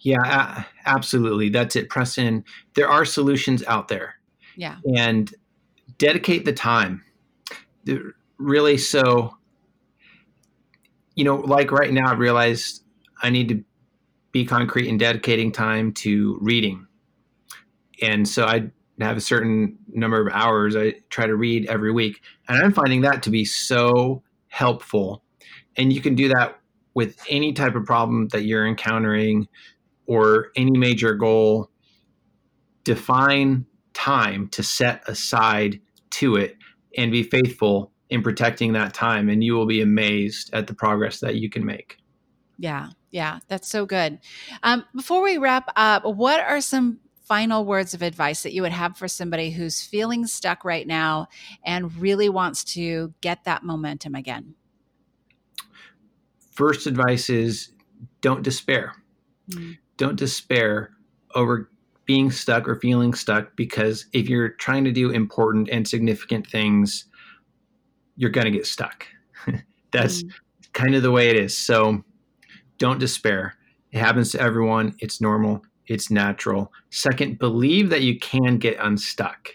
Yeah, 0.00 0.64
absolutely. 0.86 1.50
That's 1.50 1.76
it. 1.76 1.90
Press 1.90 2.16
in. 2.16 2.44
There 2.74 2.88
are 2.88 3.04
solutions 3.04 3.62
out 3.66 3.88
there. 3.88 4.16
Yeah. 4.56 4.76
And 4.96 5.32
dedicate 5.98 6.46
the 6.46 6.52
time. 6.52 7.04
Really, 8.38 8.78
so, 8.78 9.36
you 11.14 11.24
know, 11.24 11.36
like 11.36 11.70
right 11.70 11.92
now, 11.92 12.10
I 12.10 12.14
realized 12.14 12.82
I 13.22 13.30
need 13.30 13.48
to 13.50 13.64
be 14.34 14.44
concrete 14.44 14.88
in 14.88 14.98
dedicating 14.98 15.52
time 15.52 15.92
to 15.92 16.36
reading. 16.42 16.86
And 18.02 18.28
so 18.28 18.44
I 18.44 18.68
have 19.00 19.16
a 19.16 19.20
certain 19.20 19.78
number 19.88 20.20
of 20.20 20.32
hours 20.34 20.74
I 20.74 20.94
try 21.08 21.26
to 21.26 21.36
read 21.36 21.66
every 21.66 21.92
week. 21.92 22.20
And 22.48 22.62
I'm 22.62 22.72
finding 22.72 23.02
that 23.02 23.22
to 23.22 23.30
be 23.30 23.44
so 23.44 24.24
helpful. 24.48 25.22
And 25.76 25.92
you 25.92 26.00
can 26.00 26.16
do 26.16 26.28
that 26.28 26.58
with 26.94 27.24
any 27.30 27.52
type 27.52 27.76
of 27.76 27.84
problem 27.84 28.26
that 28.28 28.44
you're 28.44 28.66
encountering 28.66 29.46
or 30.06 30.48
any 30.56 30.76
major 30.76 31.14
goal. 31.14 31.70
Define 32.82 33.64
time 33.94 34.48
to 34.48 34.64
set 34.64 35.08
aside 35.08 35.80
to 36.10 36.34
it 36.34 36.56
and 36.98 37.12
be 37.12 37.22
faithful 37.22 37.92
in 38.10 38.20
protecting 38.20 38.72
that 38.72 38.94
time. 38.94 39.28
And 39.28 39.44
you 39.44 39.54
will 39.54 39.66
be 39.66 39.80
amazed 39.80 40.52
at 40.52 40.66
the 40.66 40.74
progress 40.74 41.20
that 41.20 41.36
you 41.36 41.48
can 41.48 41.64
make. 41.64 41.98
Yeah. 42.58 42.88
Yeah, 43.14 43.38
that's 43.46 43.68
so 43.68 43.86
good. 43.86 44.18
Um, 44.64 44.84
before 44.92 45.22
we 45.22 45.38
wrap 45.38 45.70
up, 45.76 46.04
what 46.04 46.40
are 46.40 46.60
some 46.60 46.98
final 47.22 47.64
words 47.64 47.94
of 47.94 48.02
advice 48.02 48.42
that 48.42 48.52
you 48.52 48.60
would 48.62 48.72
have 48.72 48.96
for 48.96 49.06
somebody 49.06 49.52
who's 49.52 49.80
feeling 49.80 50.26
stuck 50.26 50.64
right 50.64 50.84
now 50.84 51.28
and 51.64 51.96
really 51.96 52.28
wants 52.28 52.64
to 52.64 53.14
get 53.20 53.44
that 53.44 53.62
momentum 53.62 54.16
again? 54.16 54.56
First 56.54 56.88
advice 56.88 57.30
is 57.30 57.68
don't 58.20 58.42
despair. 58.42 58.96
Mm. 59.48 59.78
Don't 59.96 60.16
despair 60.16 60.90
over 61.36 61.70
being 62.06 62.32
stuck 62.32 62.66
or 62.66 62.74
feeling 62.74 63.14
stuck 63.14 63.54
because 63.54 64.06
if 64.12 64.28
you're 64.28 64.48
trying 64.48 64.82
to 64.82 64.90
do 64.90 65.10
important 65.10 65.68
and 65.70 65.86
significant 65.86 66.48
things, 66.48 67.04
you're 68.16 68.30
going 68.30 68.46
to 68.46 68.50
get 68.50 68.66
stuck. 68.66 69.06
That's 69.92 70.24
mm. 70.24 70.32
kind 70.72 70.96
of 70.96 71.04
the 71.04 71.12
way 71.12 71.30
it 71.30 71.36
is. 71.36 71.56
So 71.56 72.02
don't 72.78 72.98
despair. 72.98 73.54
It 73.92 73.98
happens 73.98 74.32
to 74.32 74.40
everyone. 74.40 74.96
It's 74.98 75.20
normal. 75.20 75.62
It's 75.86 76.10
natural. 76.10 76.72
Second, 76.90 77.38
believe 77.38 77.90
that 77.90 78.02
you 78.02 78.18
can 78.18 78.58
get 78.58 78.78
unstuck. 78.80 79.50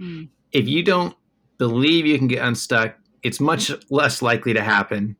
Mm. 0.00 0.28
If 0.52 0.68
you 0.68 0.82
don't 0.82 1.14
believe 1.58 2.06
you 2.06 2.18
can 2.18 2.28
get 2.28 2.44
unstuck, 2.44 2.96
it's 3.22 3.40
much 3.40 3.70
less 3.90 4.22
likely 4.22 4.52
to 4.54 4.62
happen. 4.62 5.16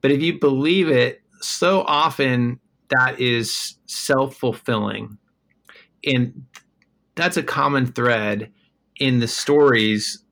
But 0.00 0.10
if 0.10 0.20
you 0.20 0.38
believe 0.38 0.88
it, 0.88 1.22
so 1.40 1.82
often 1.82 2.60
that 2.90 3.20
is 3.20 3.74
self 3.86 4.36
fulfilling. 4.36 5.18
And 6.04 6.44
that's 7.14 7.36
a 7.36 7.42
common 7.42 7.86
thread 7.86 8.52
in 8.96 9.20
the 9.20 9.28
stories 9.28 10.22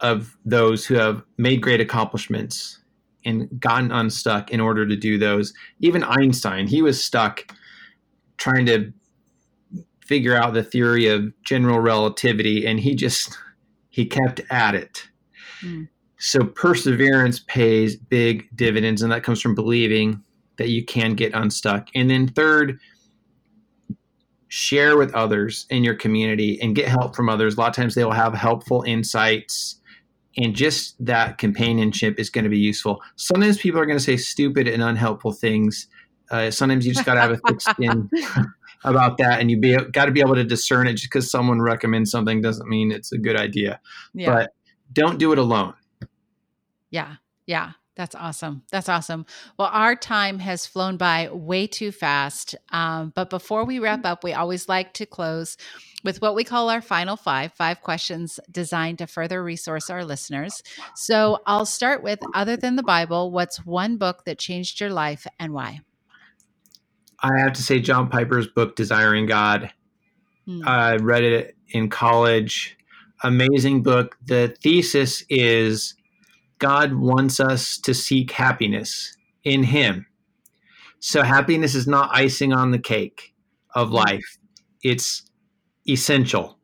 of 0.00 0.36
those 0.44 0.86
who 0.86 0.94
have 0.94 1.22
made 1.36 1.60
great 1.60 1.80
accomplishments 1.80 2.78
and 3.24 3.48
gotten 3.60 3.92
unstuck 3.92 4.50
in 4.50 4.60
order 4.60 4.86
to 4.86 4.96
do 4.96 5.18
those. 5.18 5.52
Even 5.80 6.04
Einstein, 6.04 6.66
he 6.66 6.82
was 6.82 7.02
stuck 7.02 7.52
trying 8.36 8.66
to 8.66 8.92
figure 10.04 10.34
out 10.34 10.54
the 10.54 10.62
theory 10.62 11.06
of 11.06 11.32
general 11.42 11.80
relativity 11.80 12.66
and 12.66 12.80
he 12.80 12.94
just 12.94 13.36
he 13.90 14.06
kept 14.06 14.40
at 14.50 14.74
it. 14.74 15.08
Mm. 15.62 15.88
So 16.18 16.44
perseverance 16.44 17.40
pays 17.40 17.96
big 17.96 18.48
dividends 18.56 19.02
and 19.02 19.12
that 19.12 19.22
comes 19.22 19.40
from 19.40 19.54
believing 19.54 20.22
that 20.56 20.68
you 20.68 20.84
can 20.84 21.14
get 21.14 21.34
unstuck. 21.34 21.88
And 21.94 22.10
then 22.10 22.28
third, 22.28 22.80
share 24.48 24.96
with 24.96 25.14
others 25.14 25.66
in 25.70 25.84
your 25.84 25.94
community 25.94 26.60
and 26.60 26.74
get 26.74 26.88
help 26.88 27.14
from 27.14 27.28
others. 27.28 27.56
A 27.56 27.60
lot 27.60 27.68
of 27.68 27.76
times 27.76 27.94
they 27.94 28.04
will 28.04 28.12
have 28.12 28.34
helpful 28.34 28.82
insights 28.82 29.80
and 30.36 30.54
just 30.54 30.94
that 31.04 31.38
companionship 31.38 32.18
is 32.18 32.30
going 32.30 32.44
to 32.44 32.50
be 32.50 32.58
useful. 32.58 33.02
Sometimes 33.16 33.58
people 33.58 33.80
are 33.80 33.86
going 33.86 33.98
to 33.98 34.04
say 34.04 34.16
stupid 34.16 34.68
and 34.68 34.82
unhelpful 34.82 35.32
things. 35.32 35.88
Uh, 36.30 36.50
sometimes 36.50 36.86
you 36.86 36.92
just 36.92 37.06
got 37.06 37.14
to 37.14 37.20
have 37.20 37.32
a 37.32 37.36
thick 37.36 37.60
skin 37.60 38.10
about 38.84 39.18
that, 39.18 39.40
and 39.40 39.50
you 39.50 39.58
be 39.58 39.76
got 39.92 40.04
to 40.06 40.12
be 40.12 40.20
able 40.20 40.34
to 40.34 40.44
discern 40.44 40.86
it. 40.86 40.94
Just 40.94 41.06
because 41.06 41.30
someone 41.30 41.60
recommends 41.60 42.10
something 42.10 42.40
doesn't 42.40 42.68
mean 42.68 42.92
it's 42.92 43.12
a 43.12 43.18
good 43.18 43.36
idea. 43.36 43.80
Yeah. 44.14 44.32
But 44.32 44.54
don't 44.92 45.18
do 45.18 45.32
it 45.32 45.38
alone. 45.38 45.74
Yeah, 46.90 47.16
yeah. 47.46 47.72
That's 47.98 48.14
awesome. 48.14 48.62
That's 48.70 48.88
awesome. 48.88 49.26
Well, 49.58 49.70
our 49.72 49.96
time 49.96 50.38
has 50.38 50.64
flown 50.64 50.98
by 50.98 51.30
way 51.32 51.66
too 51.66 51.90
fast. 51.90 52.54
Um, 52.70 53.12
but 53.12 53.28
before 53.28 53.64
we 53.64 53.80
wrap 53.80 54.06
up, 54.06 54.22
we 54.22 54.32
always 54.32 54.68
like 54.68 54.94
to 54.94 55.04
close 55.04 55.56
with 56.04 56.20
what 56.22 56.34
we 56.34 56.44
call 56.44 56.70
our 56.70 56.80
final 56.80 57.16
five 57.16 57.52
five 57.52 57.80
questions 57.80 58.38
designed 58.50 58.98
to 58.98 59.06
further 59.06 59.42
resource 59.42 59.90
our 59.90 60.04
listeners. 60.04 60.62
So 60.94 61.40
I'll 61.46 61.66
start 61.66 62.02
with 62.02 62.20
other 62.34 62.56
than 62.56 62.76
the 62.76 62.82
Bible, 62.82 63.30
what's 63.30 63.64
one 63.64 63.96
book 63.96 64.24
that 64.24 64.38
changed 64.38 64.80
your 64.80 64.90
life 64.90 65.26
and 65.38 65.52
why? 65.52 65.80
I 67.20 67.38
have 67.40 67.52
to 67.54 67.62
say, 67.62 67.80
John 67.80 68.08
Piper's 68.08 68.46
book, 68.46 68.76
Desiring 68.76 69.26
God. 69.26 69.72
Hmm. 70.46 70.66
I 70.66 70.96
read 70.96 71.24
it 71.24 71.56
in 71.70 71.90
college. 71.90 72.76
Amazing 73.24 73.82
book. 73.82 74.16
The 74.24 74.54
thesis 74.62 75.24
is 75.28 75.94
God 76.58 76.94
wants 76.94 77.40
us 77.40 77.76
to 77.78 77.92
seek 77.92 78.30
happiness 78.30 79.16
in 79.42 79.64
Him. 79.64 80.06
So, 81.00 81.22
happiness 81.22 81.74
is 81.74 81.86
not 81.86 82.10
icing 82.12 82.52
on 82.52 82.70
the 82.70 82.78
cake 82.78 83.34
of 83.74 83.90
life, 83.90 84.38
it's 84.82 85.27
essential 85.88 86.58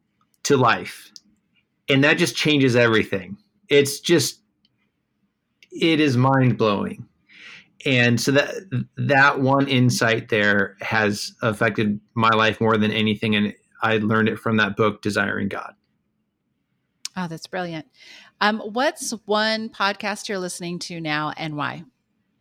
to 0.45 0.57
life. 0.57 1.11
And 1.89 2.05
that 2.05 2.19
just 2.19 2.37
changes 2.37 2.77
everything. 2.77 3.37
It's 3.69 4.01
just, 4.01 4.41
it 5.71 6.01
is 6.01 6.17
mind 6.17 6.59
blowing. 6.59 7.07
And 7.87 8.19
so 8.19 8.33
that 8.33 8.55
that 8.97 9.41
one 9.41 9.69
insight 9.69 10.31
there 10.31 10.77
has 10.81 11.33
affected 11.43 12.01
my 12.15 12.31
life 12.31 12.61
more 12.61 12.79
than 12.79 12.91
anything, 12.91 13.37
and 13.37 13.53
I 13.83 13.99
learned 13.99 14.31
it 14.31 14.39
from 14.39 14.57
that 14.57 14.77
book, 14.77 15.03
Desiring 15.03 15.49
God. 15.49 15.75
Oh, 17.17 17.29
that's 17.29 17.47
brilliant. 17.47 17.87
Um, 18.41 18.61
what's 18.61 19.11
one 19.27 19.69
podcast 19.69 20.29
you're 20.29 20.39
listening 20.39 20.79
to 20.81 21.01
now 21.01 21.33
and 21.37 21.57
why? 21.57 21.85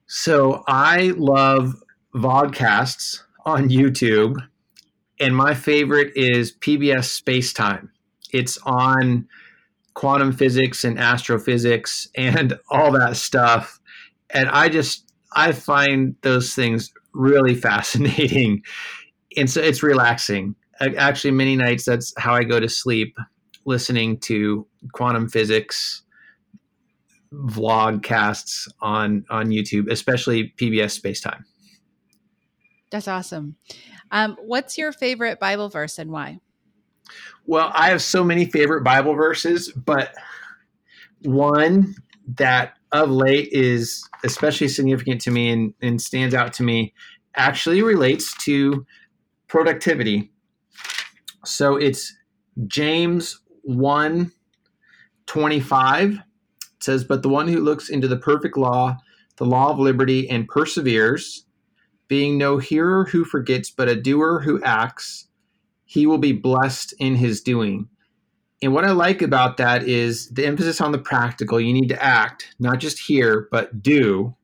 So 0.08 0.64
I 0.68 1.14
love 1.18 1.76
vodcasts 2.16 3.22
on 3.46 3.70
YouTube, 3.70 4.38
and 5.20 5.36
my 5.36 5.54
favorite 5.54 6.12
is 6.16 6.54
PBS 6.54 7.06
Space 7.06 7.54
Time. 7.54 7.92
It's 8.32 8.58
on 8.66 9.28
quantum 9.94 10.34
physics 10.34 10.84
and 10.84 10.98
astrophysics 10.98 12.08
and 12.16 12.58
all 12.70 12.92
that 12.94 13.16
stuff. 13.16 13.80
And 14.32 14.50
I 14.50 14.70
just 14.70 15.12
I 15.36 15.52
find 15.52 16.16
those 16.22 16.54
things 16.54 16.92
really 17.14 17.56
fascinating. 17.70 18.64
And 19.38 19.50
so 19.50 19.62
it's 19.62 19.84
relaxing. 19.84 20.56
Actually, 20.80 21.32
many 21.32 21.56
nights 21.56 21.86
that's 21.86 22.14
how 22.18 22.34
I 22.34 22.44
go 22.44 22.60
to 22.60 22.68
sleep 22.68 23.16
listening 23.66 24.20
to 24.20 24.68
quantum 24.92 25.30
physics 25.30 26.02
vlogcasts 27.32 28.68
on 28.82 29.26
on 29.30 29.48
YouTube, 29.48 29.90
especially 29.90 30.54
PBS 30.58 31.00
Spacetime. 31.00 31.44
That's 32.92 33.08
awesome. 33.08 33.56
Um, 34.14 34.38
what's 34.40 34.78
your 34.78 34.92
favorite 34.92 35.40
Bible 35.40 35.70
verse 35.70 35.98
and 35.98 36.12
why? 36.12 36.40
Well, 37.46 37.72
I 37.74 37.90
have 37.90 38.02
so 38.02 38.24
many 38.24 38.46
favorite 38.46 38.84
Bible 38.84 39.16
verses, 39.16 39.72
but 39.72 40.14
one 41.24 41.96
that 42.38 42.78
of 42.92 43.10
late 43.10 43.50
is 43.52 44.08
especially 44.24 44.68
significant 44.68 45.20
to 45.22 45.32
me 45.32 45.50
and, 45.50 45.74
and 45.82 46.00
stands 46.00 46.36
out 46.36 46.54
to 46.54 46.64
me 46.64 46.94
actually 47.36 47.82
relates 47.82 48.38
to 48.46 48.86
productivity. 49.48 50.32
So 51.44 51.76
it's 51.76 52.16
James 52.68 53.42
1 53.64 54.32
25 55.26 56.20
says, 56.80 57.04
But 57.04 57.24
the 57.24 57.30
one 57.30 57.48
who 57.48 57.62
looks 57.62 57.90
into 57.90 58.08
the 58.08 58.18
perfect 58.18 58.58
law, 58.58 58.98
the 59.38 59.46
law 59.46 59.72
of 59.72 59.80
liberty, 59.80 60.30
and 60.30 60.48
perseveres, 60.48 61.46
being 62.08 62.38
no 62.38 62.58
hearer 62.58 63.06
who 63.06 63.24
forgets, 63.24 63.70
but 63.70 63.90
a 63.90 63.96
doer 63.96 64.42
who 64.44 64.62
acts, 64.64 65.28
he 65.86 66.06
will 66.06 66.18
be 66.18 66.32
blessed 66.32 66.94
in 67.00 67.16
his 67.16 67.42
doing. 67.42 67.88
And 68.62 68.74
what 68.74 68.86
I 68.86 68.92
like 68.92 69.22
about 69.22 69.58
that 69.58 69.84
is 69.84 70.30
the 70.30 70.46
emphasis 70.46 70.80
on 70.80 70.92
the 70.92 70.98
practical. 70.98 71.60
You 71.60 71.74
need 71.74 71.90
to 71.90 72.04
act, 72.04 72.56
not 72.60 72.80
just 72.80 73.00
hear, 73.00 73.48
but 73.52 73.82
do. 73.82 74.36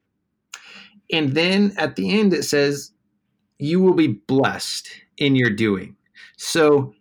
And 1.12 1.34
then 1.34 1.74
at 1.78 1.96
the 1.96 2.20
end, 2.20 2.34
it 2.34 2.44
says, 2.44 2.92
You 3.58 3.80
will 3.80 3.94
be 3.94 4.08
blessed 4.08 4.90
in 5.18 5.36
your 5.36 5.50
doing. 5.50 5.96
So 6.38 6.94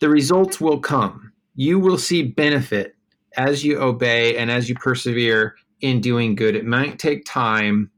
the 0.00 0.08
results 0.08 0.60
will 0.60 0.78
come 0.78 1.32
you 1.54 1.78
will 1.78 1.98
see 1.98 2.22
benefit 2.22 2.96
as 3.36 3.64
you 3.64 3.78
obey 3.78 4.36
and 4.36 4.50
as 4.50 4.68
you 4.68 4.74
persevere 4.74 5.56
in 5.80 6.00
doing 6.00 6.34
good. 6.34 6.56
It 6.56 6.66
might 6.66 6.98
take 6.98 7.24
time, 7.24 7.90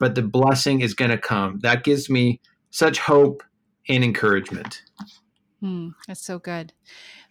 but 0.00 0.16
the 0.16 0.22
blessing 0.22 0.80
is 0.80 0.94
going 0.94 1.12
to 1.12 1.18
come. 1.18 1.60
That 1.60 1.84
gives 1.84 2.10
me 2.10 2.40
such 2.70 2.98
hope 2.98 3.44
and 3.88 4.02
encouragement. 4.02 4.82
Hmm, 5.60 5.90
that's 6.08 6.24
so 6.24 6.40
good. 6.40 6.72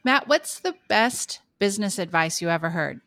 Matt, 0.06 0.30
what's 0.30 0.60
the 0.60 0.76
best 0.88 1.42
business 1.58 2.00
advice 2.00 2.42
you 2.42 2.50
ever 2.50 2.70
heard? 2.70 3.02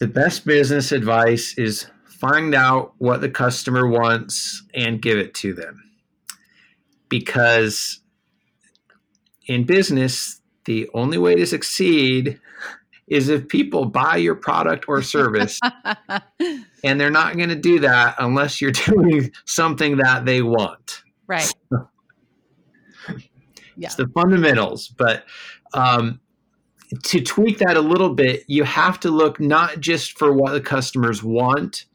The 0.00 0.08
best 0.08 0.44
business 0.44 0.92
advice 0.92 1.54
is 1.56 1.86
find 2.04 2.54
out 2.54 2.94
what 2.98 3.20
the 3.20 3.30
customer 3.30 3.86
wants 3.86 4.62
and 4.74 5.00
give 5.00 5.16
it 5.16 5.32
to 5.34 5.54
them. 5.54 5.82
Because 7.08 8.00
in 9.46 9.64
business, 9.64 10.40
the 10.64 10.88
only 10.92 11.18
way 11.18 11.34
to 11.36 11.46
succeed 11.46 12.40
is 13.10 13.28
if 13.28 13.48
people 13.48 13.84
buy 13.84 14.16
your 14.16 14.36
product 14.36 14.88
or 14.88 15.02
service. 15.02 15.60
and 16.84 17.00
they're 17.00 17.10
not 17.10 17.36
going 17.36 17.48
to 17.48 17.56
do 17.56 17.80
that 17.80 18.14
unless 18.18 18.60
you're 18.60 18.70
doing 18.86 19.30
something 19.44 19.96
that 19.98 20.24
they 20.24 20.40
want. 20.40 21.02
Right. 21.26 21.52
yeah. 21.70 23.16
It's 23.76 23.96
the 23.96 24.08
fundamentals. 24.14 24.88
But 24.88 25.24
um, 25.74 26.20
to 27.02 27.20
tweak 27.20 27.58
that 27.58 27.76
a 27.76 27.80
little 27.80 28.14
bit, 28.14 28.44
you 28.46 28.64
have 28.64 28.98
to 29.00 29.10
look 29.10 29.40
not 29.40 29.80
just 29.80 30.16
for 30.16 30.32
what 30.32 30.52
the 30.52 30.60
customers 30.60 31.22
want, 31.22 31.86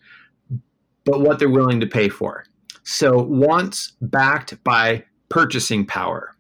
but 1.05 1.22
what 1.22 1.39
they're 1.39 1.49
willing 1.49 1.80
to 1.80 1.88
pay 1.88 2.09
for. 2.09 2.45
So, 2.84 3.20
wants 3.20 3.93
backed 3.99 4.63
by 4.63 5.05
purchasing 5.30 5.86
power. 5.86 6.36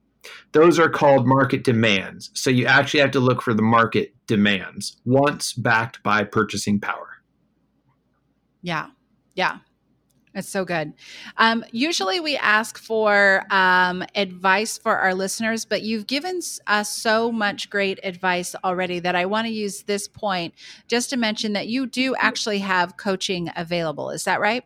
those 0.51 0.79
are 0.79 0.89
called 0.89 1.27
market 1.27 1.63
demands. 1.63 2.31
So 2.33 2.49
you 2.49 2.65
actually 2.65 3.01
have 3.01 3.11
to 3.11 3.19
look 3.19 3.41
for 3.41 3.53
the 3.53 3.61
market 3.61 4.14
demands 4.27 4.97
once 5.05 5.53
backed 5.53 6.01
by 6.03 6.23
purchasing 6.23 6.79
power. 6.79 7.09
Yeah. 8.61 8.87
Yeah. 9.35 9.57
It's 10.35 10.49
so 10.49 10.65
good. 10.65 10.93
Um, 11.37 11.63
usually 11.71 12.19
we 12.19 12.35
ask 12.35 12.77
for 12.77 13.43
um, 13.51 14.03
advice 14.15 14.77
for 14.77 14.97
our 14.97 15.13
listeners, 15.13 15.63
but 15.63 15.81
you've 15.81 16.07
given 16.07 16.41
us 16.67 16.89
so 16.89 17.31
much 17.31 17.69
great 17.69 17.99
advice 18.03 18.53
already 18.61 18.99
that 18.99 19.15
I 19.15 19.25
want 19.27 19.47
to 19.47 19.53
use 19.53 19.83
this 19.83 20.09
point 20.09 20.53
just 20.89 21.09
to 21.11 21.17
mention 21.17 21.53
that 21.53 21.67
you 21.67 21.87
do 21.87 22.15
actually 22.17 22.59
have 22.59 22.97
coaching 22.97 23.49
available. 23.55 24.09
Is 24.09 24.25
that 24.25 24.41
right? 24.41 24.65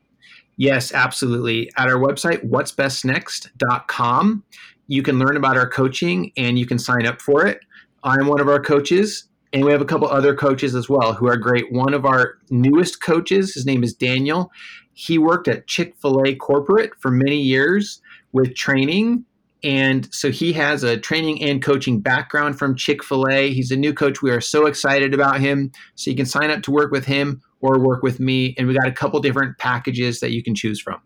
Yes, 0.57 0.91
absolutely. 0.91 1.71
At 1.77 1.87
our 1.87 1.99
website, 1.99 2.43
what'sbestnext.com, 2.49 4.43
you 4.87 5.03
can 5.03 5.19
learn 5.19 5.37
about 5.37 5.55
our 5.55 5.69
coaching 5.69 6.31
and 6.35 6.57
you 6.57 6.65
can 6.65 6.79
sign 6.79 7.05
up 7.05 7.21
for 7.21 7.45
it. 7.45 7.59
I'm 8.03 8.25
one 8.25 8.41
of 8.41 8.49
our 8.49 8.59
coaches. 8.59 9.28
And 9.51 9.65
we 9.65 9.71
have 9.71 9.81
a 9.81 9.85
couple 9.85 10.07
other 10.07 10.35
coaches 10.35 10.75
as 10.75 10.87
well 10.87 11.13
who 11.13 11.27
are 11.27 11.37
great. 11.37 11.71
One 11.71 11.93
of 11.93 12.05
our 12.05 12.35
newest 12.49 13.01
coaches, 13.01 13.53
his 13.53 13.65
name 13.65 13.83
is 13.83 13.93
Daniel. 13.93 14.51
He 14.93 15.17
worked 15.17 15.47
at 15.47 15.65
Chick 15.65 15.95
fil 16.01 16.21
A 16.25 16.35
corporate 16.35 16.91
for 16.99 17.09
many 17.09 17.41
years 17.41 18.01
with 18.31 18.55
training. 18.55 19.25
And 19.63 20.07
so 20.13 20.31
he 20.31 20.53
has 20.53 20.83
a 20.83 20.97
training 20.97 21.41
and 21.43 21.61
coaching 21.61 21.99
background 21.99 22.59
from 22.59 22.75
Chick 22.75 23.03
fil 23.03 23.27
A. 23.29 23.51
He's 23.51 23.71
a 23.71 23.75
new 23.75 23.93
coach. 23.93 24.21
We 24.21 24.31
are 24.31 24.41
so 24.41 24.67
excited 24.67 25.13
about 25.13 25.39
him. 25.39 25.71
So 25.95 26.11
you 26.11 26.15
can 26.15 26.25
sign 26.25 26.51
up 26.51 26.61
to 26.63 26.71
work 26.71 26.91
with 26.91 27.05
him 27.05 27.41
or 27.59 27.79
work 27.79 28.03
with 28.03 28.19
me. 28.19 28.55
And 28.57 28.67
we 28.67 28.73
got 28.73 28.87
a 28.87 28.91
couple 28.91 29.19
different 29.19 29.57
packages 29.57 30.19
that 30.19 30.31
you 30.31 30.43
can 30.43 30.55
choose 30.55 30.79
from. 30.79 31.01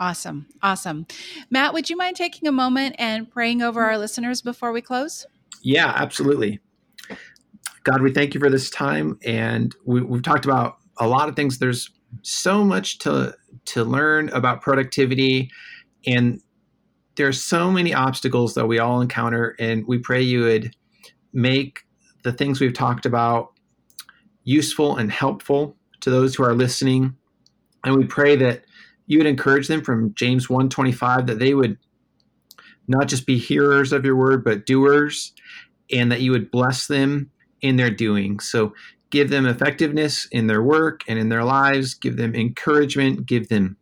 Awesome. 0.00 0.46
Awesome. 0.62 1.06
Matt, 1.50 1.74
would 1.74 1.90
you 1.90 1.96
mind 1.96 2.16
taking 2.16 2.48
a 2.48 2.52
moment 2.52 2.96
and 2.98 3.30
praying 3.30 3.62
over 3.62 3.82
our 3.82 3.98
listeners 3.98 4.40
before 4.40 4.72
we 4.72 4.80
close? 4.80 5.26
Yeah, 5.62 5.92
absolutely. 5.94 6.60
God, 7.84 8.02
we 8.02 8.12
thank 8.12 8.34
you 8.34 8.40
for 8.40 8.50
this 8.50 8.70
time, 8.70 9.18
and 9.24 9.74
we, 9.84 10.00
we've 10.02 10.22
talked 10.22 10.44
about 10.44 10.76
a 10.98 11.06
lot 11.06 11.28
of 11.28 11.36
things. 11.36 11.58
There's 11.58 11.90
so 12.22 12.64
much 12.64 12.98
to 13.00 13.34
to 13.64 13.84
learn 13.84 14.28
about 14.30 14.60
productivity, 14.60 15.50
and 16.06 16.40
there 17.16 17.28
are 17.28 17.32
so 17.32 17.70
many 17.70 17.94
obstacles 17.94 18.54
that 18.54 18.66
we 18.66 18.78
all 18.78 19.00
encounter, 19.00 19.56
and 19.58 19.86
we 19.86 19.98
pray 19.98 20.22
you 20.22 20.42
would 20.42 20.74
make 21.32 21.80
the 22.22 22.32
things 22.32 22.60
we've 22.60 22.74
talked 22.74 23.06
about 23.06 23.52
useful 24.44 24.96
and 24.96 25.10
helpful 25.10 25.76
to 26.00 26.10
those 26.10 26.34
who 26.34 26.44
are 26.44 26.54
listening, 26.54 27.16
and 27.84 27.96
we 27.96 28.04
pray 28.04 28.36
that 28.36 28.64
you 29.06 29.18
would 29.18 29.26
encourage 29.26 29.68
them 29.68 29.82
from 29.82 30.14
James 30.14 30.48
125 30.48 31.26
that 31.26 31.38
they 31.38 31.54
would 31.54 31.76
not 32.86 33.08
just 33.08 33.26
be 33.26 33.38
hearers 33.38 33.92
of 33.92 34.04
your 34.04 34.16
word 34.16 34.44
but 34.44 34.66
doers 34.66 35.32
and 35.90 36.10
that 36.10 36.20
you 36.20 36.30
would 36.30 36.50
bless 36.50 36.86
them 36.86 37.30
in 37.62 37.76
their 37.76 37.90
doing. 37.90 38.40
So 38.40 38.74
give 39.10 39.30
them 39.30 39.46
effectiveness 39.46 40.26
in 40.32 40.46
their 40.46 40.62
work 40.62 41.02
and 41.08 41.18
in 41.18 41.28
their 41.28 41.44
lives, 41.44 41.94
give 41.94 42.16
them 42.16 42.34
encouragement, 42.34 43.26
give 43.26 43.48
them 43.48 43.76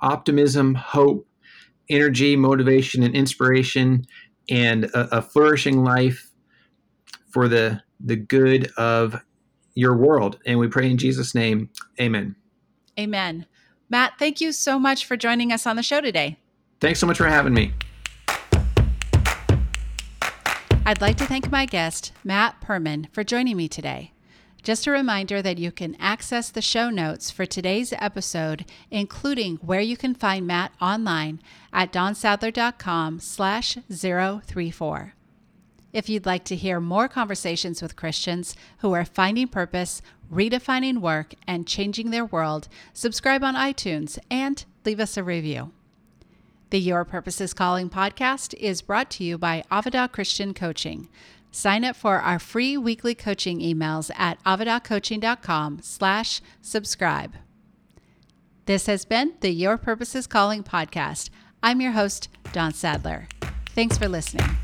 optimism, 0.00 0.74
hope, 0.74 1.26
energy, 1.88 2.36
motivation, 2.36 3.02
and 3.02 3.14
inspiration, 3.14 4.04
and 4.50 4.84
a, 4.86 5.18
a 5.18 5.22
flourishing 5.22 5.84
life 5.84 6.30
for 7.30 7.48
the, 7.48 7.82
the 8.00 8.16
good 8.16 8.70
of 8.76 9.16
your 9.74 9.96
world. 9.96 10.38
And 10.44 10.58
we 10.58 10.68
pray 10.68 10.90
in 10.90 10.98
Jesus' 10.98 11.34
name, 11.34 11.70
amen. 12.00 12.36
Amen. 12.98 13.46
Matt, 13.88 14.14
thank 14.18 14.40
you 14.40 14.52
so 14.52 14.78
much 14.78 15.06
for 15.06 15.16
joining 15.16 15.52
us 15.52 15.66
on 15.66 15.76
the 15.76 15.82
show 15.82 16.00
today. 16.00 16.38
Thanks 16.80 16.98
so 16.98 17.06
much 17.06 17.18
for 17.18 17.26
having 17.26 17.54
me. 17.54 17.72
I'd 20.92 21.00
like 21.00 21.16
to 21.16 21.24
thank 21.24 21.50
my 21.50 21.64
guest, 21.64 22.12
Matt 22.22 22.60
Perman, 22.60 23.10
for 23.14 23.24
joining 23.24 23.56
me 23.56 23.66
today. 23.66 24.12
Just 24.62 24.86
a 24.86 24.90
reminder 24.90 25.40
that 25.40 25.56
you 25.56 25.72
can 25.72 25.96
access 25.98 26.50
the 26.50 26.60
show 26.60 26.90
notes 26.90 27.30
for 27.30 27.46
today's 27.46 27.94
episode, 27.94 28.66
including 28.90 29.56
where 29.62 29.80
you 29.80 29.96
can 29.96 30.14
find 30.14 30.46
Matt 30.46 30.72
online 30.82 31.40
at 31.72 31.94
dawnsadler.com 31.94 33.20
slash 33.20 33.78
034. 33.90 35.14
If 35.94 36.10
you'd 36.10 36.26
like 36.26 36.44
to 36.44 36.56
hear 36.56 36.78
more 36.78 37.08
conversations 37.08 37.80
with 37.80 37.96
Christians 37.96 38.54
who 38.80 38.92
are 38.92 39.06
finding 39.06 39.48
purpose, 39.48 40.02
redefining 40.30 40.98
work, 40.98 41.32
and 41.46 41.66
changing 41.66 42.10
their 42.10 42.26
world, 42.26 42.68
subscribe 42.92 43.42
on 43.42 43.54
iTunes 43.54 44.18
and 44.30 44.62
leave 44.84 45.00
us 45.00 45.16
a 45.16 45.24
review. 45.24 45.72
The 46.72 46.80
Your 46.80 47.04
Purpose 47.04 47.38
is 47.42 47.52
Calling 47.52 47.90
podcast 47.90 48.54
is 48.54 48.80
brought 48.80 49.10
to 49.10 49.24
you 49.24 49.36
by 49.36 49.62
Avada 49.70 50.10
Christian 50.10 50.54
Coaching. 50.54 51.10
Sign 51.50 51.84
up 51.84 51.94
for 51.94 52.18
our 52.18 52.38
free 52.38 52.78
weekly 52.78 53.14
coaching 53.14 53.60
emails 53.60 54.10
at 54.16 54.42
avadacoaching.com 54.44 55.80
slash 55.82 56.40
subscribe. 56.62 57.34
This 58.64 58.86
has 58.86 59.04
been 59.04 59.34
the 59.40 59.50
Your 59.50 59.76
Purpose 59.76 60.14
is 60.14 60.26
Calling 60.26 60.64
podcast. 60.64 61.28
I'm 61.62 61.82
your 61.82 61.92
host, 61.92 62.30
Dawn 62.54 62.72
Sadler. 62.72 63.28
Thanks 63.74 63.98
for 63.98 64.08
listening. 64.08 64.56